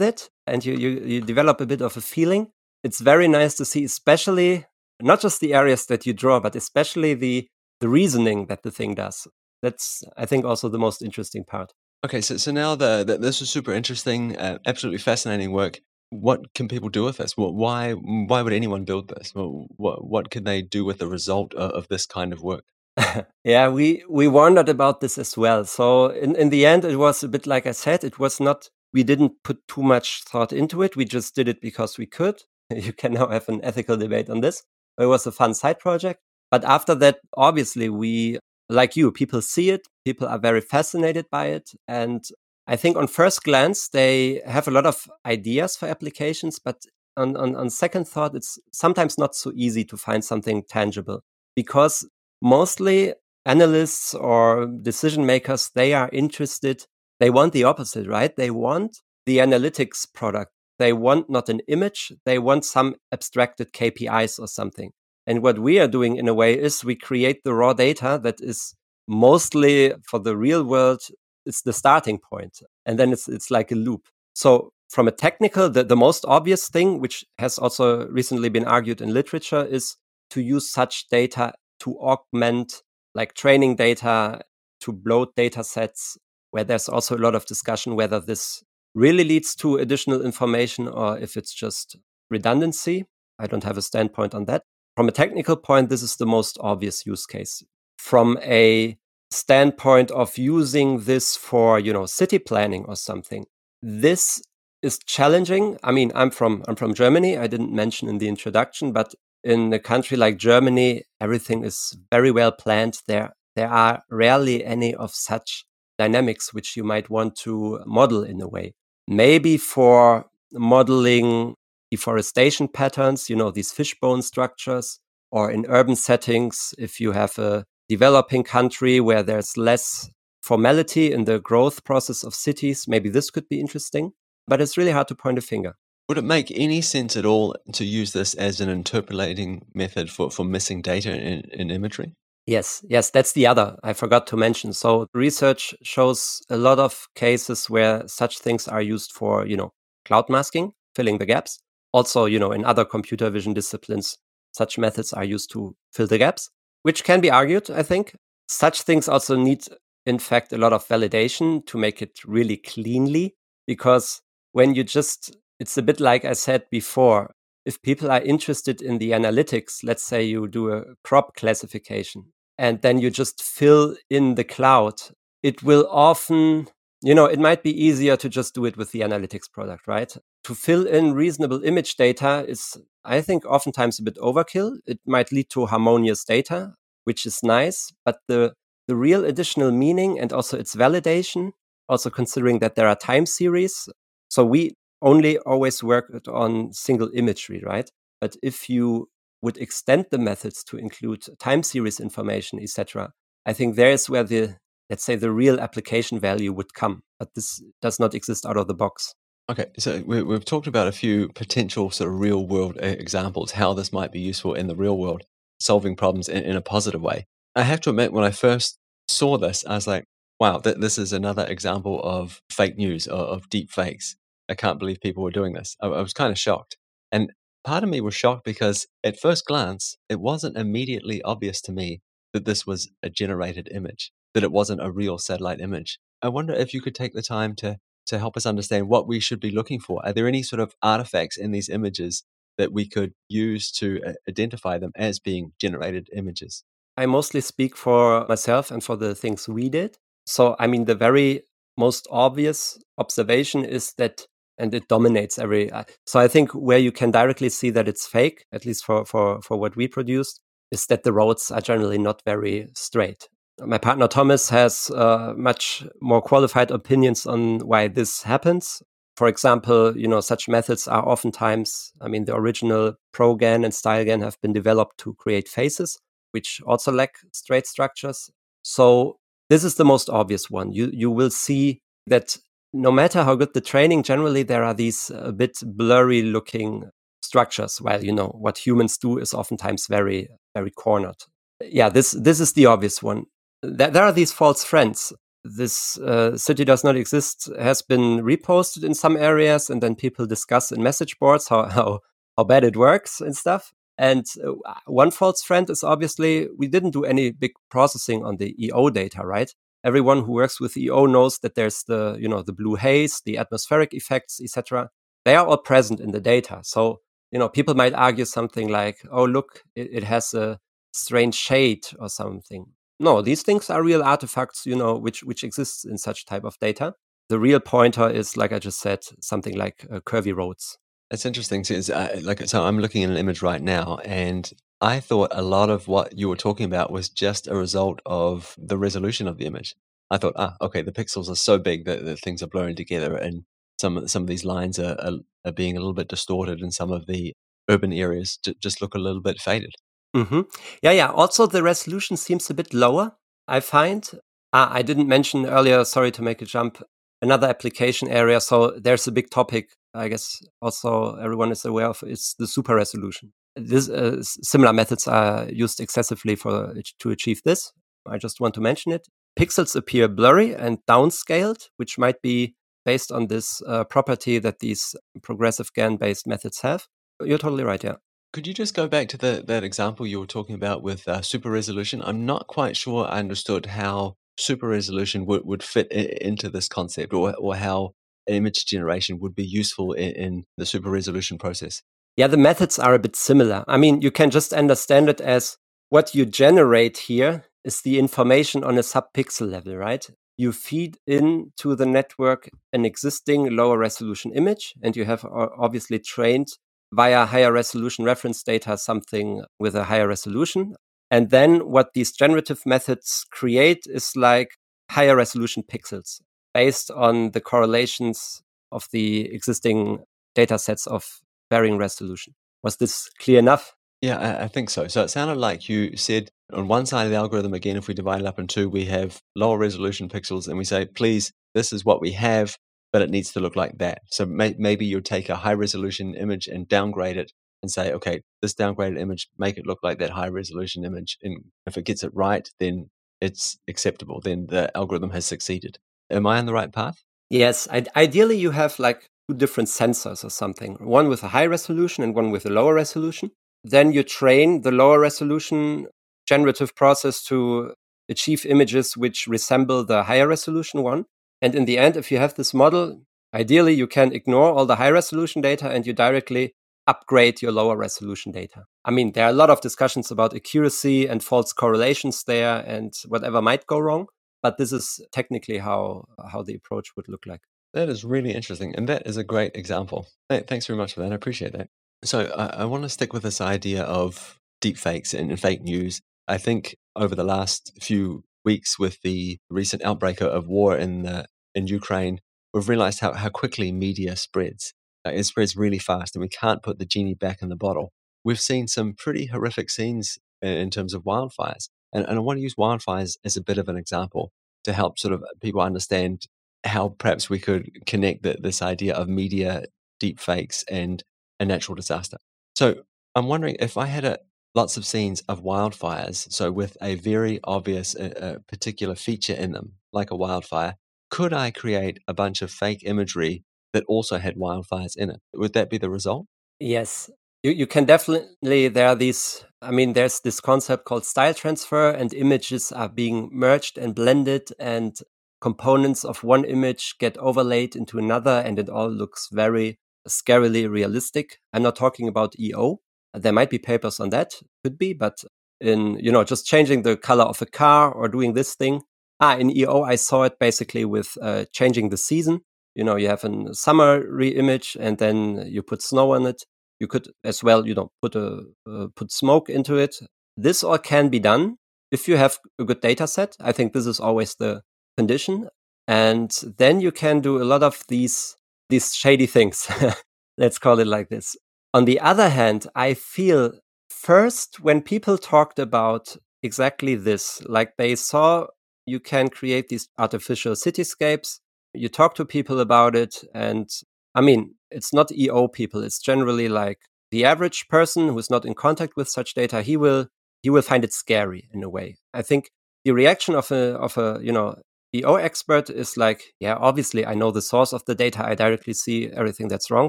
it 0.00 0.30
and 0.46 0.64
you, 0.64 0.74
you, 0.74 0.90
you 0.90 1.20
develop 1.22 1.60
a 1.60 1.66
bit 1.66 1.80
of 1.80 1.96
a 1.96 2.00
feeling. 2.00 2.52
It's 2.84 3.00
very 3.00 3.26
nice 3.26 3.56
to 3.56 3.64
see, 3.64 3.82
especially 3.82 4.66
not 5.02 5.20
just 5.20 5.40
the 5.40 5.54
areas 5.54 5.86
that 5.86 6.06
you 6.06 6.12
draw, 6.12 6.38
but 6.38 6.54
especially 6.54 7.14
the, 7.14 7.48
the 7.80 7.88
reasoning 7.88 8.46
that 8.46 8.62
the 8.62 8.70
thing 8.70 8.94
does. 8.94 9.26
That's, 9.64 10.04
I 10.16 10.26
think, 10.26 10.44
also 10.44 10.68
the 10.68 10.78
most 10.78 11.00
interesting 11.00 11.44
part. 11.44 11.72
Okay, 12.04 12.20
so, 12.20 12.36
so 12.36 12.52
now 12.52 12.74
the, 12.74 13.02
the 13.02 13.16
this 13.16 13.40
is 13.40 13.48
super 13.50 13.72
interesting, 13.72 14.36
uh, 14.36 14.58
absolutely 14.66 14.98
fascinating 14.98 15.52
work. 15.52 15.80
What 16.10 16.52
can 16.54 16.68
people 16.68 16.90
do 16.90 17.04
with 17.04 17.16
this? 17.16 17.32
why 17.36 17.92
why 17.92 18.42
would 18.42 18.52
anyone 18.52 18.84
build 18.84 19.08
this? 19.08 19.32
what 19.34 20.06
what 20.06 20.30
can 20.30 20.44
they 20.44 20.60
do 20.60 20.84
with 20.84 20.98
the 20.98 21.08
result 21.08 21.54
of, 21.54 21.70
of 21.70 21.88
this 21.88 22.04
kind 22.04 22.32
of 22.34 22.42
work? 22.42 22.64
yeah, 23.44 23.68
we 23.68 24.04
we 24.08 24.28
wondered 24.28 24.68
about 24.68 25.00
this 25.00 25.16
as 25.18 25.36
well. 25.36 25.64
So 25.64 26.08
in 26.08 26.36
in 26.36 26.50
the 26.50 26.66
end, 26.66 26.84
it 26.84 26.96
was 26.96 27.24
a 27.24 27.28
bit 27.28 27.46
like 27.46 27.66
I 27.66 27.72
said. 27.72 28.04
It 28.04 28.18
was 28.18 28.38
not 28.38 28.68
we 28.92 29.02
didn't 29.02 29.42
put 29.42 29.66
too 29.66 29.82
much 29.82 30.22
thought 30.24 30.52
into 30.52 30.82
it. 30.82 30.94
We 30.94 31.06
just 31.06 31.34
did 31.34 31.48
it 31.48 31.60
because 31.60 31.98
we 31.98 32.06
could. 32.06 32.42
You 32.74 32.92
can 32.92 33.12
now 33.12 33.28
have 33.28 33.48
an 33.48 33.60
ethical 33.62 33.96
debate 33.96 34.30
on 34.30 34.40
this. 34.40 34.62
It 34.98 35.06
was 35.06 35.26
a 35.26 35.32
fun 35.32 35.54
side 35.54 35.78
project. 35.78 36.20
But 36.50 36.64
after 36.64 36.94
that, 36.96 37.18
obviously, 37.36 37.88
we, 37.88 38.38
like 38.68 38.96
you, 38.96 39.12
people 39.12 39.42
see 39.42 39.70
it. 39.70 39.86
People 40.04 40.26
are 40.26 40.38
very 40.38 40.60
fascinated 40.60 41.26
by 41.30 41.46
it. 41.46 41.70
And 41.86 42.24
I 42.66 42.76
think 42.76 42.96
on 42.96 43.06
first 43.06 43.44
glance, 43.44 43.88
they 43.88 44.40
have 44.46 44.68
a 44.68 44.70
lot 44.70 44.86
of 44.86 45.06
ideas 45.26 45.76
for 45.76 45.86
applications. 45.86 46.58
But 46.58 46.82
on, 47.16 47.36
on, 47.36 47.54
on 47.54 47.70
second 47.70 48.08
thought, 48.08 48.34
it's 48.34 48.58
sometimes 48.72 49.18
not 49.18 49.34
so 49.34 49.52
easy 49.54 49.84
to 49.84 49.96
find 49.96 50.24
something 50.24 50.62
tangible 50.68 51.22
because 51.54 52.08
mostly 52.40 53.14
analysts 53.46 54.14
or 54.14 54.66
decision 54.66 55.26
makers, 55.26 55.70
they 55.74 55.92
are 55.92 56.08
interested 56.12 56.86
they 57.20 57.30
want 57.30 57.52
the 57.52 57.64
opposite, 57.64 58.06
right? 58.06 58.34
They 58.34 58.50
want 58.50 59.00
the 59.26 59.38
analytics 59.38 60.06
product. 60.12 60.52
They 60.78 60.92
want 60.92 61.30
not 61.30 61.48
an 61.48 61.60
image, 61.68 62.12
they 62.26 62.38
want 62.38 62.64
some 62.64 62.96
abstracted 63.12 63.72
KPIs 63.72 64.40
or 64.40 64.48
something. 64.48 64.90
And 65.26 65.42
what 65.42 65.58
we 65.58 65.78
are 65.78 65.88
doing 65.88 66.16
in 66.16 66.28
a 66.28 66.34
way 66.34 66.58
is 66.58 66.84
we 66.84 66.96
create 66.96 67.44
the 67.44 67.54
raw 67.54 67.72
data 67.72 68.20
that 68.22 68.40
is 68.40 68.74
mostly 69.08 69.92
for 70.02 70.18
the 70.18 70.36
real 70.36 70.64
world, 70.64 71.02
it's 71.46 71.62
the 71.62 71.72
starting 71.72 72.18
point. 72.18 72.60
And 72.86 72.98
then 72.98 73.12
it's 73.12 73.28
it's 73.28 73.50
like 73.50 73.72
a 73.72 73.76
loop. 73.76 74.08
So 74.34 74.72
from 74.90 75.08
a 75.08 75.12
technical, 75.12 75.70
the, 75.70 75.84
the 75.84 75.96
most 75.96 76.24
obvious 76.26 76.68
thing, 76.68 77.00
which 77.00 77.24
has 77.38 77.58
also 77.58 78.06
recently 78.08 78.48
been 78.48 78.64
argued 78.64 79.00
in 79.00 79.14
literature, 79.14 79.64
is 79.64 79.96
to 80.30 80.40
use 80.40 80.70
such 80.70 81.08
data 81.08 81.52
to 81.80 81.98
augment 81.98 82.82
like 83.14 83.34
training 83.34 83.76
data, 83.76 84.40
to 84.80 84.92
bloat 84.92 85.34
data 85.36 85.64
sets 85.64 86.18
where 86.50 86.64
there's 86.64 86.88
also 86.88 87.16
a 87.16 87.18
lot 87.18 87.34
of 87.34 87.46
discussion 87.46 87.96
whether 87.96 88.20
this 88.20 88.62
really 88.94 89.24
leads 89.24 89.56
to 89.56 89.76
additional 89.76 90.22
information 90.24 90.86
or 90.86 91.18
if 91.18 91.36
it's 91.36 91.52
just 91.52 91.96
redundancy. 92.30 93.04
I 93.38 93.48
don't 93.48 93.64
have 93.64 93.76
a 93.76 93.82
standpoint 93.82 94.34
on 94.34 94.44
that. 94.44 94.62
From 94.96 95.08
a 95.08 95.12
technical 95.12 95.56
point, 95.56 95.88
this 95.88 96.02
is 96.02 96.16
the 96.16 96.26
most 96.26 96.56
obvious 96.60 97.04
use 97.04 97.26
case. 97.26 97.62
From 97.98 98.38
a 98.42 98.96
standpoint 99.30 100.10
of 100.12 100.38
using 100.38 101.00
this 101.00 101.36
for, 101.36 101.80
you 101.80 101.92
know, 101.92 102.06
city 102.06 102.38
planning 102.38 102.84
or 102.86 102.94
something, 102.94 103.46
this 103.82 104.42
is 104.82 104.98
challenging. 104.98 105.78
I 105.82 105.90
mean, 105.90 106.12
I'm 106.14 106.30
from 106.30 106.62
I'm 106.68 106.76
from 106.76 106.94
Germany. 106.94 107.36
I 107.36 107.46
didn't 107.46 107.72
mention 107.72 108.08
in 108.08 108.18
the 108.18 108.28
introduction, 108.28 108.92
but 108.92 109.14
in 109.42 109.72
a 109.72 109.78
country 109.78 110.16
like 110.16 110.36
Germany, 110.36 111.04
everything 111.20 111.64
is 111.64 111.96
very 112.12 112.30
well 112.30 112.52
planned. 112.52 113.00
There 113.08 113.34
there 113.56 113.70
are 113.70 114.02
rarely 114.10 114.64
any 114.64 114.94
of 114.94 115.12
such 115.12 115.64
dynamics 115.98 116.52
which 116.52 116.76
you 116.76 116.84
might 116.84 117.10
want 117.10 117.36
to 117.36 117.80
model 117.86 118.22
in 118.22 118.40
a 118.40 118.48
way. 118.48 118.74
Maybe 119.08 119.56
for 119.56 120.26
modeling 120.52 121.56
deforestation 121.94 122.66
patterns, 122.68 123.30
you 123.30 123.36
know, 123.36 123.50
these 123.50 123.72
fishbone 123.72 124.22
structures, 124.22 124.98
or 125.30 125.50
in 125.50 125.66
urban 125.68 125.96
settings, 125.96 126.74
if 126.78 127.00
you 127.00 127.12
have 127.12 127.38
a 127.38 127.64
developing 127.88 128.42
country 128.42 129.00
where 129.00 129.22
there's 129.22 129.56
less 129.56 130.10
formality 130.42 131.12
in 131.12 131.24
the 131.24 131.38
growth 131.38 131.84
process 131.84 132.24
of 132.24 132.34
cities, 132.34 132.86
maybe 132.88 133.08
this 133.08 133.30
could 133.30 133.48
be 133.48 133.60
interesting. 133.60 134.12
But 134.46 134.60
it's 134.60 134.76
really 134.76 134.92
hard 134.92 135.08
to 135.08 135.14
point 135.14 135.38
a 135.38 135.40
finger. 135.40 135.74
Would 136.08 136.18
it 136.18 136.24
make 136.24 136.50
any 136.50 136.82
sense 136.82 137.16
at 137.16 137.24
all 137.24 137.56
to 137.72 137.84
use 137.84 138.12
this 138.12 138.34
as 138.34 138.60
an 138.60 138.68
interpolating 138.68 139.64
method 139.74 140.10
for, 140.10 140.30
for 140.30 140.44
missing 140.44 140.82
data 140.82 141.10
in, 141.10 141.40
in 141.52 141.70
imagery? 141.70 142.12
Yes, 142.46 142.84
yes, 142.90 143.10
that's 143.10 143.32
the 143.32 143.46
other 143.46 143.76
I 143.82 143.94
forgot 143.94 144.26
to 144.26 144.36
mention. 144.36 144.74
So 144.74 145.06
research 145.14 145.74
shows 145.82 146.42
a 146.50 146.58
lot 146.58 146.78
of 146.78 147.06
cases 147.14 147.70
where 147.70 148.06
such 148.06 148.40
things 148.40 148.68
are 148.68 148.82
used 148.82 149.12
for, 149.12 149.46
you 149.46 149.56
know, 149.56 149.70
cloud 150.04 150.28
masking, 150.28 150.72
filling 150.94 151.18
the 151.18 151.26
gaps. 151.26 151.58
Also, 151.94 152.26
you 152.26 152.40
know, 152.40 152.52
in 152.52 152.64
other 152.64 152.84
computer 152.84 153.30
vision 153.30 153.54
disciplines, 153.54 154.18
such 154.52 154.78
methods 154.78 155.12
are 155.12 155.24
used 155.24 155.50
to 155.52 155.74
fill 155.92 156.08
the 156.08 156.18
gaps, 156.18 156.50
which 156.82 157.04
can 157.04 157.20
be 157.20 157.30
argued, 157.30 157.70
I 157.70 157.84
think. 157.84 158.14
such 158.48 158.82
things 158.82 159.08
also 159.08 159.36
need, 159.36 159.64
in 160.06 160.18
fact, 160.18 160.52
a 160.52 160.58
lot 160.58 160.72
of 160.72 160.86
validation 160.86 161.64
to 161.66 161.78
make 161.78 162.02
it 162.02 162.18
really 162.26 162.56
cleanly. 162.56 163.34
Because 163.66 164.20
when 164.52 164.74
you 164.74 164.84
just, 164.84 165.36
it's 165.58 165.78
a 165.78 165.82
bit 165.82 166.00
like 166.00 166.24
I 166.24 166.34
said 166.34 166.64
before, 166.70 167.32
if 167.64 167.80
people 167.80 168.10
are 168.10 168.20
interested 168.20 168.82
in 168.82 168.98
the 168.98 169.12
analytics, 169.12 169.82
let's 169.82 170.02
say 170.02 170.22
you 170.22 170.48
do 170.48 170.70
a 170.70 170.84
crop 171.02 171.34
classification 171.36 172.26
and 172.58 172.82
then 172.82 172.98
you 172.98 173.10
just 173.10 173.42
fill 173.42 173.96
in 174.10 174.34
the 174.34 174.44
cloud, 174.44 174.94
it 175.42 175.62
will 175.62 175.88
often, 175.90 176.68
you 177.02 177.14
know, 177.14 177.24
it 177.24 177.38
might 177.38 177.62
be 177.62 177.84
easier 177.86 178.16
to 178.18 178.28
just 178.28 178.54
do 178.54 178.66
it 178.66 178.76
with 178.76 178.92
the 178.92 179.00
analytics 179.00 179.50
product, 179.50 179.88
right? 179.88 180.14
To 180.44 180.54
fill 180.54 180.86
in 180.86 181.14
reasonable 181.14 181.64
image 181.64 181.96
data 181.96 182.44
is, 182.46 182.76
I 183.04 183.20
think, 183.22 183.44
oftentimes 183.46 183.98
a 183.98 184.02
bit 184.02 184.16
overkill. 184.16 184.78
It 184.86 185.00
might 185.06 185.32
lead 185.32 185.48
to 185.50 185.66
harmonious 185.66 186.24
data, 186.24 186.74
which 187.04 187.24
is 187.26 187.42
nice, 187.42 187.92
but 188.04 188.18
the 188.28 188.54
the 188.86 188.96
real 188.96 189.24
additional 189.24 189.72
meaning 189.72 190.20
and 190.20 190.30
also 190.32 190.58
its 190.58 190.76
validation, 190.76 191.52
also 191.88 192.10
considering 192.10 192.58
that 192.58 192.74
there 192.74 192.86
are 192.86 192.96
time 192.96 193.24
series. 193.24 193.88
So 194.28 194.44
we 194.44 194.74
only 195.00 195.38
always 195.38 195.82
work 195.82 196.12
on 196.28 196.72
single 196.74 197.10
imagery, 197.14 197.62
right? 197.64 197.90
But 198.20 198.36
if 198.42 198.68
you 198.68 199.08
would 199.40 199.56
extend 199.56 200.06
the 200.10 200.18
methods 200.18 200.62
to 200.64 200.76
include 200.76 201.24
time 201.38 201.62
series 201.62 202.00
information, 202.00 202.58
etc., 202.60 203.12
I 203.46 203.54
think 203.54 203.76
there 203.76 203.90
is 203.90 204.10
where 204.10 204.24
the 204.24 204.56
let's 204.90 205.04
say 205.04 205.16
the 205.16 205.32
real 205.32 205.58
application 205.60 206.20
value 206.20 206.52
would 206.52 206.74
come. 206.74 207.02
But 207.18 207.34
this 207.34 207.62
does 207.80 207.98
not 207.98 208.14
exist 208.14 208.44
out 208.44 208.58
of 208.58 208.68
the 208.68 208.74
box. 208.74 209.14
Okay, 209.50 209.66
so 209.78 210.02
we, 210.06 210.16
have 210.32 210.46
talked 210.46 210.66
about 210.66 210.88
a 210.88 210.92
few 210.92 211.28
potential 211.28 211.90
sort 211.90 212.08
of 212.08 212.18
real 212.18 212.46
world 212.46 212.78
examples, 212.80 213.52
how 213.52 213.74
this 213.74 213.92
might 213.92 214.10
be 214.10 214.20
useful 214.20 214.54
in 214.54 214.68
the 214.68 214.76
real 214.76 214.96
world, 214.96 215.22
solving 215.60 215.96
problems 215.96 216.30
in, 216.30 216.42
in 216.44 216.56
a 216.56 216.62
positive 216.62 217.02
way. 217.02 217.26
I 217.54 217.62
have 217.62 217.82
to 217.82 217.90
admit, 217.90 218.14
when 218.14 218.24
I 218.24 218.30
first 218.30 218.78
saw 219.06 219.36
this, 219.36 219.62
I 219.66 219.74
was 219.74 219.86
like, 219.86 220.06
wow, 220.40 220.58
th- 220.60 220.78
this 220.78 220.96
is 220.96 221.12
another 221.12 221.44
example 221.46 222.00
of 222.02 222.40
fake 222.50 222.78
news, 222.78 223.06
or 223.06 223.18
of 223.18 223.50
deep 223.50 223.70
fakes. 223.70 224.16
I 224.48 224.54
can't 224.54 224.78
believe 224.78 225.02
people 225.02 225.22
were 225.22 225.30
doing 225.30 225.52
this. 225.52 225.76
I, 225.82 225.88
I 225.88 226.00
was 226.00 226.14
kind 226.14 226.32
of 226.32 226.38
shocked. 226.38 226.78
And 227.12 227.30
part 227.64 227.84
of 227.84 227.90
me 227.90 228.00
was 228.00 228.14
shocked 228.14 228.44
because 228.44 228.86
at 229.04 229.20
first 229.20 229.44
glance, 229.44 229.98
it 230.08 230.20
wasn't 230.20 230.56
immediately 230.56 231.22
obvious 231.22 231.60
to 231.62 231.72
me 231.72 232.00
that 232.32 232.46
this 232.46 232.66
was 232.66 232.90
a 233.02 233.10
generated 233.10 233.68
image, 233.72 234.10
that 234.32 234.42
it 234.42 234.52
wasn't 234.52 234.82
a 234.82 234.90
real 234.90 235.18
satellite 235.18 235.60
image. 235.60 235.98
I 236.22 236.28
wonder 236.28 236.54
if 236.54 236.72
you 236.72 236.80
could 236.80 236.94
take 236.94 237.12
the 237.12 237.22
time 237.22 237.54
to, 237.56 237.76
to 238.06 238.18
help 238.18 238.36
us 238.36 238.46
understand 238.46 238.88
what 238.88 239.06
we 239.06 239.20
should 239.20 239.40
be 239.40 239.50
looking 239.50 239.80
for. 239.80 240.04
Are 240.04 240.12
there 240.12 240.28
any 240.28 240.42
sort 240.42 240.60
of 240.60 240.74
artifacts 240.82 241.36
in 241.36 241.52
these 241.52 241.68
images 241.68 242.24
that 242.58 242.72
we 242.72 242.88
could 242.88 243.12
use 243.28 243.70
to 243.72 244.00
uh, 244.06 244.12
identify 244.28 244.78
them 244.78 244.92
as 244.96 245.18
being 245.18 245.52
generated 245.60 246.08
images? 246.14 246.64
I 246.96 247.06
mostly 247.06 247.40
speak 247.40 247.76
for 247.76 248.24
myself 248.28 248.70
and 248.70 248.82
for 248.82 248.96
the 248.96 249.14
things 249.14 249.48
we 249.48 249.68
did. 249.68 249.96
So, 250.26 250.54
I 250.58 250.66
mean, 250.66 250.84
the 250.84 250.94
very 250.94 251.42
most 251.76 252.06
obvious 252.10 252.78
observation 252.98 253.64
is 253.64 253.94
that 253.98 254.26
and 254.56 254.72
it 254.72 254.86
dominates 254.88 255.38
every 255.38 255.70
uh, 255.72 255.82
so 256.06 256.20
i 256.20 256.28
think 256.28 256.52
where 256.52 256.78
you 256.78 256.92
can 256.92 257.10
directly 257.10 257.48
see 257.48 257.70
that 257.70 257.88
it's 257.88 258.06
fake 258.06 258.44
at 258.52 258.64
least 258.64 258.84
for 258.84 259.04
for 259.04 259.42
for 259.42 259.56
what 259.56 259.74
we 259.74 259.88
produced 259.88 260.40
is 260.70 260.86
that 260.86 261.02
the 261.02 261.12
roads 261.12 261.50
are 261.50 261.60
generally 261.60 261.98
not 261.98 262.22
very 262.24 262.68
straight 262.74 263.28
my 263.66 263.78
partner 263.78 264.08
thomas 264.08 264.48
has 264.48 264.90
uh, 264.90 265.32
much 265.36 265.84
more 266.00 266.22
qualified 266.22 266.70
opinions 266.70 267.26
on 267.26 267.58
why 267.60 267.88
this 267.88 268.22
happens 268.22 268.82
for 269.16 269.28
example 269.28 269.96
you 269.96 270.08
know 270.08 270.20
such 270.20 270.48
methods 270.48 270.88
are 270.88 271.06
oftentimes 271.06 271.92
i 272.00 272.08
mean 272.08 272.24
the 272.24 272.34
original 272.34 272.94
progan 273.12 273.64
and 273.64 273.72
stylegan 273.72 274.22
have 274.22 274.40
been 274.40 274.52
developed 274.52 274.98
to 274.98 275.14
create 275.14 275.48
faces 275.48 275.98
which 276.32 276.60
also 276.66 276.90
lack 276.90 277.14
straight 277.32 277.66
structures 277.66 278.30
so 278.62 279.18
this 279.50 279.62
is 279.64 279.76
the 279.76 279.84
most 279.84 280.08
obvious 280.08 280.50
one 280.50 280.72
you 280.72 280.90
you 280.92 281.10
will 281.10 281.30
see 281.30 281.80
that 282.06 282.36
no 282.74 282.90
matter 282.90 283.22
how 283.22 283.36
good 283.36 283.54
the 283.54 283.60
training, 283.60 284.02
generally 284.02 284.42
there 284.42 284.64
are 284.64 284.74
these 284.74 285.10
a 285.10 285.32
bit 285.32 285.58
blurry 285.64 286.22
looking 286.22 286.90
structures. 287.22 287.80
While 287.80 288.04
you 288.04 288.12
know 288.12 288.34
what 288.38 288.58
humans 288.58 288.98
do 288.98 289.18
is 289.18 289.32
oftentimes 289.32 289.86
very 289.86 290.28
very 290.54 290.70
cornered. 290.70 291.22
Yeah, 291.62 291.88
this 291.88 292.10
this 292.10 292.40
is 292.40 292.52
the 292.52 292.66
obvious 292.66 293.02
one. 293.02 293.26
There, 293.72 293.90
there 293.90 294.04
are 294.04 294.12
these 294.12 294.32
false 294.32 294.64
friends. 294.64 295.12
This 295.44 295.98
uh, 295.98 296.36
city 296.38 296.64
does 296.64 296.84
not 296.84 296.96
exist 296.96 297.50
has 297.58 297.82
been 297.82 298.20
reposted 298.20 298.82
in 298.84 298.94
some 298.94 299.16
areas, 299.16 299.68
and 299.68 299.82
then 299.82 299.94
people 299.94 300.26
discuss 300.26 300.72
in 300.72 300.82
message 300.82 301.18
boards 301.18 301.48
how 301.48 301.68
how 301.68 302.00
how 302.36 302.44
bad 302.44 302.64
it 302.64 302.76
works 302.76 303.20
and 303.20 303.36
stuff. 303.36 303.72
And 303.96 304.26
uh, 304.44 304.74
one 304.86 305.10
false 305.10 305.42
friend 305.42 305.68
is 305.70 305.84
obviously 305.84 306.48
we 306.56 306.66
didn't 306.68 306.90
do 306.90 307.04
any 307.04 307.30
big 307.30 307.52
processing 307.70 308.24
on 308.24 308.36
the 308.38 308.54
EO 308.64 308.90
data, 308.90 309.22
right? 309.24 309.52
everyone 309.84 310.24
who 310.24 310.32
works 310.32 310.60
with 310.60 310.76
EO 310.76 311.06
knows 311.06 311.38
that 311.40 311.54
there's 311.54 311.84
the 311.84 312.16
you 312.18 312.28
know 312.28 312.42
the 312.42 312.52
blue 312.52 312.74
haze, 312.74 313.20
the 313.24 313.38
atmospheric 313.38 313.92
effects, 313.92 314.40
etc. 314.42 314.90
They 315.24 315.36
are 315.36 315.46
all 315.46 315.58
present 315.58 316.00
in 316.00 316.10
the 316.10 316.20
data. 316.20 316.60
So 316.64 317.00
you 317.30 317.38
know 317.38 317.48
people 317.48 317.74
might 317.74 317.94
argue 317.94 318.24
something 318.24 318.68
like, 318.68 318.98
"Oh, 319.12 319.24
look, 319.24 319.62
it, 319.76 319.88
it 319.92 320.04
has 320.04 320.34
a 320.34 320.58
strange 320.92 321.34
shade 321.34 321.86
or 321.98 322.08
something." 322.08 322.66
No, 323.00 323.22
these 323.22 323.42
things 323.42 323.70
are 323.70 323.82
real 323.82 324.02
artifacts, 324.02 324.66
you 324.66 324.76
know, 324.76 324.96
which 324.96 325.22
which 325.22 325.44
exists 325.44 325.84
in 325.84 325.98
such 325.98 326.24
type 326.24 326.44
of 326.44 326.58
data. 326.58 326.94
The 327.28 327.38
real 327.38 327.60
pointer 327.60 328.08
is, 328.08 328.36
like 328.36 328.52
I 328.52 328.58
just 328.58 328.80
said, 328.80 329.00
something 329.20 329.56
like 329.56 329.86
uh, 329.90 330.00
curvy 330.00 330.34
roads. 330.34 330.78
It's 331.10 331.26
interesting. 331.26 331.64
So, 331.64 331.94
uh, 331.94 332.20
like, 332.22 332.46
so 332.48 332.64
I'm 332.64 332.78
looking 332.78 333.02
at 333.04 333.10
an 333.10 333.16
image 333.16 333.42
right 333.42 333.62
now, 333.62 333.98
and 334.04 334.50
I 334.80 335.00
thought 335.00 335.30
a 335.32 335.42
lot 335.42 335.70
of 335.70 335.88
what 335.88 336.16
you 336.18 336.28
were 336.28 336.36
talking 336.36 336.66
about 336.66 336.90
was 336.92 337.08
just 337.08 337.48
a 337.48 337.56
result 337.56 338.00
of 338.06 338.54
the 338.58 338.78
resolution 338.78 339.26
of 339.28 339.38
the 339.38 339.46
image. 339.46 339.74
I 340.10 340.18
thought, 340.18 340.34
ah, 340.36 340.56
okay, 340.60 340.82
the 340.82 340.92
pixels 340.92 341.28
are 341.30 341.34
so 341.36 341.58
big 341.58 341.86
that, 341.86 342.04
that 342.04 342.20
things 342.20 342.42
are 342.42 342.46
blurring 342.46 342.76
together, 342.76 343.16
and 343.16 343.44
some 343.80 344.06
some 344.08 344.22
of 344.22 344.28
these 344.28 344.44
lines 344.44 344.78
are, 344.78 344.96
are, 345.00 345.18
are 345.44 345.52
being 345.52 345.76
a 345.76 345.80
little 345.80 345.94
bit 345.94 346.08
distorted, 346.08 346.60
and 346.60 346.72
some 346.74 346.92
of 346.92 347.06
the 347.06 347.34
urban 347.68 347.92
areas 347.92 348.38
j- 348.44 348.54
just 348.60 348.80
look 348.82 348.94
a 348.94 348.98
little 348.98 349.22
bit 349.22 349.40
faded. 349.40 349.74
Mm-hmm. 350.14 350.42
Yeah, 350.82 350.92
yeah. 350.92 351.10
Also, 351.10 351.46
the 351.46 351.62
resolution 351.62 352.16
seems 352.16 352.48
a 352.50 352.54
bit 352.54 352.72
lower. 352.72 353.12
I 353.48 353.60
find. 353.60 354.08
Ah, 354.52 354.70
I 354.72 354.82
didn't 354.82 355.08
mention 355.08 355.46
earlier. 355.46 355.84
Sorry 355.84 356.10
to 356.12 356.22
make 356.22 356.40
a 356.40 356.46
jump. 356.46 356.82
Another 357.20 357.48
application 357.48 358.08
area. 358.08 358.40
So 358.40 358.70
there's 358.78 359.06
a 359.06 359.12
big 359.12 359.30
topic. 359.30 359.70
I 359.94 360.08
guess 360.08 360.40
also 360.60 361.16
everyone 361.16 361.52
is 361.52 361.64
aware 361.64 361.88
of. 361.88 362.02
It's 362.06 362.34
the 362.34 362.46
super 362.46 362.74
resolution 362.74 363.32
this 363.56 363.88
uh, 363.88 364.22
similar 364.22 364.72
methods 364.72 365.06
are 365.06 365.48
used 365.48 365.80
excessively 365.80 366.34
for 366.34 366.74
to 366.98 367.10
achieve 367.10 367.40
this. 367.44 367.72
I 368.06 368.18
just 368.18 368.40
want 368.40 368.54
to 368.54 368.60
mention 368.60 368.92
it. 368.92 369.06
Pixels 369.38 369.74
appear 369.76 370.08
blurry 370.08 370.54
and 370.54 370.78
downscaled, 370.88 371.68
which 371.76 371.98
might 371.98 372.20
be 372.22 372.54
based 372.84 373.10
on 373.10 373.28
this 373.28 373.62
uh, 373.66 373.84
property 373.84 374.38
that 374.38 374.60
these 374.60 374.94
progressive 375.22 375.72
GAN-based 375.74 376.26
methods 376.26 376.60
have. 376.60 376.86
You're 377.22 377.38
totally 377.38 377.64
right. 377.64 377.82
Yeah. 377.82 377.96
Could 378.34 378.48
you 378.48 378.52
just 378.52 378.74
go 378.74 378.88
back 378.88 379.06
to 379.10 379.16
the, 379.16 379.44
that 379.46 379.62
example 379.62 380.08
you 380.08 380.18
were 380.18 380.26
talking 380.26 380.56
about 380.56 380.82
with 380.82 381.06
uh, 381.06 381.22
super 381.22 381.48
resolution? 381.48 382.02
I'm 382.04 382.26
not 382.26 382.48
quite 382.48 382.76
sure 382.76 383.06
I 383.06 383.20
understood 383.20 383.66
how 383.66 384.16
super 384.36 384.66
resolution 384.66 385.24
would, 385.26 385.46
would 385.46 385.62
fit 385.62 385.86
into 385.92 386.50
this 386.50 386.66
concept 386.66 387.14
or, 387.14 387.32
or 387.36 387.54
how 387.54 387.92
image 388.26 388.66
generation 388.66 389.20
would 389.20 389.36
be 389.36 389.46
useful 389.46 389.92
in, 389.92 390.10
in 390.16 390.44
the 390.56 390.66
super 390.66 390.90
resolution 390.90 391.38
process. 391.38 391.82
Yeah, 392.16 392.26
the 392.26 392.36
methods 392.36 392.76
are 392.76 392.92
a 392.92 392.98
bit 392.98 393.14
similar. 393.14 393.62
I 393.68 393.76
mean, 393.76 394.02
you 394.02 394.10
can 394.10 394.30
just 394.30 394.52
understand 394.52 395.08
it 395.08 395.20
as 395.20 395.56
what 395.90 396.12
you 396.12 396.26
generate 396.26 396.98
here 396.98 397.44
is 397.62 397.82
the 397.82 398.00
information 398.00 398.64
on 398.64 398.76
a 398.78 398.80
subpixel 398.80 399.48
level, 399.48 399.76
right? 399.76 400.04
You 400.36 400.50
feed 400.50 400.96
into 401.06 401.76
the 401.76 401.86
network 401.86 402.48
an 402.72 402.84
existing 402.84 403.54
lower 403.54 403.78
resolution 403.78 404.32
image, 404.34 404.74
and 404.82 404.96
you 404.96 405.04
have 405.04 405.24
obviously 405.24 406.00
trained 406.00 406.48
via 406.94 407.26
higher 407.26 407.52
resolution 407.52 408.04
reference 408.04 408.42
data 408.42 408.78
something 408.78 409.42
with 409.58 409.74
a 409.74 409.84
higher 409.84 410.06
resolution. 410.06 410.74
And 411.10 411.30
then 411.30 411.68
what 411.68 411.94
these 411.94 412.12
generative 412.12 412.64
methods 412.64 413.26
create 413.30 413.84
is 413.86 414.12
like 414.16 414.56
higher 414.90 415.16
resolution 415.16 415.62
pixels 415.62 416.20
based 416.52 416.90
on 416.90 417.32
the 417.32 417.40
correlations 417.40 418.42
of 418.70 418.86
the 418.92 419.32
existing 419.32 420.04
data 420.34 420.58
sets 420.58 420.86
of 420.86 421.20
varying 421.50 421.78
resolution. 421.78 422.34
Was 422.62 422.76
this 422.76 423.10
clear 423.18 423.38
enough? 423.38 423.74
Yeah, 424.00 424.18
I, 424.18 424.44
I 424.44 424.48
think 424.48 424.70
so. 424.70 424.86
So 424.88 425.02
it 425.02 425.08
sounded 425.08 425.36
like 425.36 425.68
you 425.68 425.96
said 425.96 426.30
on 426.52 426.68
one 426.68 426.86
side 426.86 427.04
of 427.04 427.10
the 427.10 427.16
algorithm, 427.16 427.54
again, 427.54 427.76
if 427.76 427.88
we 427.88 427.94
divide 427.94 428.20
it 428.20 428.26
up 428.26 428.38
in 428.38 428.46
two, 428.46 428.68
we 428.68 428.84
have 428.86 429.20
lower 429.34 429.58
resolution 429.58 430.08
pixels 430.08 430.48
and 430.48 430.58
we 430.58 430.64
say, 430.64 430.86
please, 430.86 431.32
this 431.54 431.72
is 431.72 431.84
what 431.84 432.00
we 432.00 432.12
have, 432.12 432.56
but 432.94 433.02
it 433.02 433.10
needs 433.10 433.32
to 433.32 433.40
look 433.40 433.56
like 433.56 433.78
that. 433.78 434.02
So 434.06 434.24
may, 434.24 434.54
maybe 434.56 434.86
you 434.86 435.00
take 435.00 435.28
a 435.28 435.34
high 435.34 435.54
resolution 435.54 436.14
image 436.14 436.46
and 436.46 436.68
downgrade 436.68 437.16
it 437.16 437.32
and 437.60 437.68
say, 437.68 437.92
okay, 437.92 438.20
this 438.40 438.54
downgraded 438.54 439.00
image, 439.00 439.26
make 439.36 439.58
it 439.58 439.66
look 439.66 439.80
like 439.82 439.98
that 439.98 440.10
high 440.10 440.28
resolution 440.28 440.84
image. 440.84 441.18
And 441.20 441.38
if 441.66 441.76
it 441.76 441.86
gets 441.86 442.04
it 442.04 442.12
right, 442.14 442.48
then 442.60 442.90
it's 443.20 443.58
acceptable. 443.66 444.20
Then 444.20 444.46
the 444.48 444.70
algorithm 444.76 445.10
has 445.10 445.26
succeeded. 445.26 445.78
Am 446.08 446.24
I 446.24 446.38
on 446.38 446.46
the 446.46 446.52
right 446.52 446.72
path? 446.72 447.02
Yes. 447.30 447.66
I, 447.68 447.84
ideally, 447.96 448.36
you 448.36 448.52
have 448.52 448.78
like 448.78 449.08
two 449.28 449.36
different 449.36 449.70
sensors 449.70 450.24
or 450.24 450.30
something, 450.30 450.74
one 450.74 451.08
with 451.08 451.24
a 451.24 451.28
high 451.28 451.46
resolution 451.46 452.04
and 452.04 452.14
one 452.14 452.30
with 452.30 452.46
a 452.46 452.50
lower 452.50 452.74
resolution. 452.74 453.32
Then 453.64 453.92
you 453.92 454.04
train 454.04 454.60
the 454.60 454.70
lower 454.70 455.00
resolution 455.00 455.88
generative 456.28 456.76
process 456.76 457.24
to 457.24 457.74
achieve 458.08 458.46
images 458.46 458.96
which 458.96 459.26
resemble 459.26 459.84
the 459.84 460.04
higher 460.04 460.28
resolution 460.28 460.84
one. 460.84 461.06
And 461.44 461.54
in 461.54 461.66
the 461.66 461.76
end, 461.76 461.98
if 461.98 462.10
you 462.10 462.16
have 462.16 462.36
this 462.36 462.54
model, 462.54 463.02
ideally 463.34 463.74
you 463.74 463.86
can 463.86 464.14
ignore 464.14 464.50
all 464.50 464.64
the 464.64 464.76
high 464.76 464.88
resolution 464.88 465.42
data 465.42 465.68
and 465.68 465.86
you 465.86 465.92
directly 465.92 466.54
upgrade 466.86 467.42
your 467.42 467.52
lower 467.52 467.76
resolution 467.76 468.32
data. 468.32 468.64
I 468.82 468.90
mean, 468.90 469.12
there 469.12 469.26
are 469.26 469.30
a 469.30 469.40
lot 469.42 469.50
of 469.50 469.60
discussions 469.60 470.10
about 470.10 470.34
accuracy 470.34 471.06
and 471.06 471.22
false 471.22 471.52
correlations 471.52 472.24
there 472.24 472.64
and 472.66 472.94
whatever 473.08 473.42
might 473.42 473.66
go 473.66 473.78
wrong, 473.78 474.06
but 474.42 474.56
this 474.56 474.72
is 474.72 475.04
technically 475.12 475.58
how 475.58 476.06
how 476.32 476.40
the 476.40 476.54
approach 476.54 476.96
would 476.96 477.10
look 477.10 477.26
like. 477.26 477.42
That 477.74 477.90
is 477.90 478.06
really 478.06 478.32
interesting, 478.32 478.74
and 478.74 478.88
that 478.88 479.06
is 479.06 479.18
a 479.18 479.24
great 479.24 479.52
example. 479.54 480.06
Thanks 480.30 480.66
very 480.66 480.78
much 480.78 480.94
for 480.94 481.00
that. 481.00 481.12
I 481.12 481.14
appreciate 481.14 481.52
that. 481.52 481.68
So 482.04 482.32
I, 482.34 482.62
I 482.62 482.64
want 482.64 482.84
to 482.84 482.88
stick 482.88 483.12
with 483.12 483.22
this 483.22 483.42
idea 483.42 483.82
of 483.82 484.38
deepfakes 484.62 485.12
and 485.12 485.38
fake 485.38 485.60
news. 485.60 486.00
I 486.26 486.38
think 486.38 486.74
over 486.96 487.14
the 487.14 487.24
last 487.36 487.72
few 487.82 488.24
weeks, 488.44 488.78
with 488.78 489.00
the 489.02 489.38
recent 489.50 489.82
outbreak 489.84 490.20
of 490.22 490.48
war 490.48 490.76
in 490.76 491.02
the, 491.02 491.26
in 491.54 491.66
Ukraine, 491.66 492.20
we've 492.52 492.68
realized 492.68 493.00
how, 493.00 493.12
how 493.12 493.28
quickly 493.28 493.72
media 493.72 494.16
spreads. 494.16 494.74
Uh, 495.06 495.10
it 495.10 495.24
spreads 495.24 495.56
really 495.56 495.78
fast, 495.78 496.14
and 496.14 496.22
we 496.22 496.28
can't 496.28 496.62
put 496.62 496.78
the 496.78 496.86
genie 496.86 497.14
back 497.14 497.42
in 497.42 497.48
the 497.48 497.56
bottle. 497.56 497.92
We've 498.24 498.40
seen 498.40 498.68
some 498.68 498.94
pretty 498.94 499.26
horrific 499.26 499.70
scenes 499.70 500.18
in, 500.40 500.52
in 500.52 500.70
terms 500.70 500.94
of 500.94 501.04
wildfires, 501.04 501.68
and, 501.92 502.06
and 502.06 502.16
I 502.16 502.20
want 502.20 502.38
to 502.38 502.42
use 502.42 502.54
wildfires 502.54 503.16
as 503.24 503.36
a 503.36 503.42
bit 503.42 503.58
of 503.58 503.68
an 503.68 503.76
example 503.76 504.32
to 504.64 504.72
help 504.72 504.98
sort 504.98 505.14
of 505.14 505.22
people 505.42 505.60
understand 505.60 506.26
how 506.64 506.88
perhaps 506.98 507.28
we 507.28 507.38
could 507.38 507.86
connect 507.86 508.22
the, 508.22 508.38
this 508.40 508.62
idea 508.62 508.94
of 508.94 509.08
media 509.08 509.64
deepfakes 510.02 510.64
and 510.70 511.02
a 511.38 511.44
natural 511.44 511.74
disaster. 511.74 512.16
So 512.56 512.82
I'm 513.14 513.26
wondering 513.26 513.56
if 513.60 513.76
I 513.76 513.86
had 513.86 514.04
a, 514.04 514.18
lots 514.54 514.76
of 514.76 514.86
scenes 514.86 515.20
of 515.28 515.42
wildfires, 515.42 516.32
so 516.32 516.50
with 516.50 516.76
a 516.80 516.94
very 516.94 517.40
obvious 517.44 517.94
uh, 517.94 518.14
uh, 518.20 518.38
particular 518.48 518.94
feature 518.94 519.34
in 519.34 519.52
them, 519.52 519.74
like 519.92 520.10
a 520.10 520.16
wildfire, 520.16 520.76
could 521.14 521.32
I 521.32 521.52
create 521.52 522.00
a 522.08 522.12
bunch 522.12 522.42
of 522.42 522.50
fake 522.50 522.82
imagery 522.84 523.44
that 523.72 523.84
also 523.86 524.18
had 524.18 524.34
wildfires 524.34 524.96
in 524.96 525.10
it? 525.10 525.20
Would 525.32 525.52
that 525.52 525.70
be 525.70 525.78
the 525.78 525.88
result? 525.88 526.26
Yes. 526.58 527.08
You, 527.44 527.52
you 527.52 527.68
can 527.68 527.84
definitely, 527.84 528.66
there 528.66 528.88
are 528.88 528.96
these, 528.96 529.44
I 529.62 529.70
mean, 529.70 529.92
there's 529.92 530.18
this 530.18 530.40
concept 530.40 530.86
called 530.86 531.04
style 531.04 531.32
transfer, 531.32 531.90
and 531.90 532.12
images 532.12 532.72
are 532.72 532.88
being 532.88 533.30
merged 533.32 533.78
and 533.78 533.94
blended, 533.94 534.48
and 534.58 534.98
components 535.40 536.04
of 536.04 536.24
one 536.24 536.44
image 536.44 536.96
get 536.98 537.16
overlaid 537.18 537.76
into 537.76 537.96
another, 537.96 538.42
and 538.44 538.58
it 538.58 538.68
all 538.68 538.90
looks 538.90 539.28
very 539.30 539.78
scarily 540.08 540.68
realistic. 540.68 541.38
I'm 541.52 541.62
not 541.62 541.76
talking 541.76 542.08
about 542.08 542.34
EO. 542.40 542.80
There 543.12 543.32
might 543.32 543.50
be 543.50 543.60
papers 543.60 544.00
on 544.00 544.10
that, 544.10 544.32
could 544.64 544.76
be, 544.78 544.92
but 544.94 545.18
in, 545.60 545.96
you 546.00 546.10
know, 546.10 546.24
just 546.24 546.44
changing 546.44 546.82
the 546.82 546.96
color 546.96 547.24
of 547.24 547.40
a 547.40 547.46
car 547.46 547.92
or 547.92 548.08
doing 548.08 548.32
this 548.32 548.56
thing. 548.56 548.82
Ah, 549.20 549.36
in 549.36 549.56
EO, 549.56 549.82
I 549.82 549.96
saw 549.96 550.24
it 550.24 550.38
basically 550.38 550.84
with 550.84 551.16
uh, 551.22 551.44
changing 551.52 551.90
the 551.90 551.96
season. 551.96 552.40
You 552.74 552.84
know, 552.84 552.96
you 552.96 553.08
have 553.08 553.24
a 553.24 553.54
summer 553.54 554.04
re-image 554.08 554.76
and 554.80 554.98
then 554.98 555.44
you 555.46 555.62
put 555.62 555.82
snow 555.82 556.14
on 556.14 556.26
it. 556.26 556.42
You 556.80 556.88
could 556.88 557.08
as 557.22 557.42
well, 557.42 557.66
you 557.66 557.74
know, 557.74 557.90
put 558.02 558.16
a 558.16 558.42
uh, 558.68 558.88
put 558.96 559.12
smoke 559.12 559.48
into 559.48 559.76
it. 559.76 559.94
This 560.36 560.64
all 560.64 560.78
can 560.78 561.08
be 561.08 561.20
done 561.20 561.56
if 561.92 562.08
you 562.08 562.16
have 562.16 562.38
a 562.58 562.64
good 562.64 562.80
data 562.80 563.06
set. 563.06 563.36
I 563.40 563.52
think 563.52 563.72
this 563.72 563.86
is 563.86 564.00
always 564.00 564.34
the 564.34 564.62
condition, 564.96 565.48
and 565.86 566.30
then 566.58 566.80
you 566.80 566.90
can 566.90 567.20
do 567.20 567.40
a 567.40 567.44
lot 567.44 567.62
of 567.62 567.84
these 567.88 568.36
these 568.68 568.92
shady 568.94 569.26
things. 569.26 569.68
Let's 570.36 570.58
call 570.58 570.80
it 570.80 570.88
like 570.88 571.08
this. 571.10 571.36
On 571.72 571.84
the 571.84 572.00
other 572.00 572.28
hand, 572.28 572.66
I 572.74 572.94
feel 572.94 573.52
first 573.88 574.60
when 574.60 574.82
people 574.82 575.16
talked 575.16 575.60
about 575.60 576.16
exactly 576.42 576.96
this, 576.96 577.40
like 577.46 577.76
they 577.78 577.94
saw 577.94 578.46
you 578.86 579.00
can 579.00 579.28
create 579.28 579.68
these 579.68 579.88
artificial 579.98 580.54
cityscapes, 580.54 581.40
you 581.72 581.88
talk 581.88 582.14
to 582.14 582.24
people 582.24 582.60
about 582.60 582.94
it, 582.94 583.24
and 583.34 583.68
I 584.14 584.20
mean, 584.20 584.54
it's 584.70 584.92
not 584.92 585.12
EO 585.12 585.48
people, 585.48 585.82
it's 585.82 586.00
generally 586.00 586.48
like 586.48 586.78
the 587.10 587.24
average 587.24 587.68
person 587.68 588.08
who's 588.08 588.30
not 588.30 588.44
in 588.44 588.54
contact 588.54 588.94
with 588.96 589.08
such 589.08 589.34
data, 589.34 589.62
he 589.62 589.76
will 589.76 590.08
he 590.42 590.50
will 590.50 590.62
find 590.62 590.84
it 590.84 590.92
scary 590.92 591.48
in 591.52 591.62
a 591.62 591.70
way. 591.70 591.96
I 592.12 592.22
think 592.22 592.50
the 592.84 592.92
reaction 592.92 593.34
of 593.34 593.50
a 593.50 593.76
of 593.76 593.96
a 593.96 594.18
you 594.22 594.32
know 594.32 594.56
EO 594.94 595.16
expert 595.16 595.70
is 595.70 595.96
like, 595.96 596.22
yeah, 596.38 596.56
obviously 596.60 597.04
I 597.04 597.14
know 597.14 597.30
the 597.30 597.42
source 597.42 597.72
of 597.72 597.84
the 597.86 597.94
data. 597.94 598.24
I 598.24 598.34
directly 598.34 598.74
see 598.74 599.10
everything 599.10 599.48
that's 599.48 599.70
wrong 599.70 599.88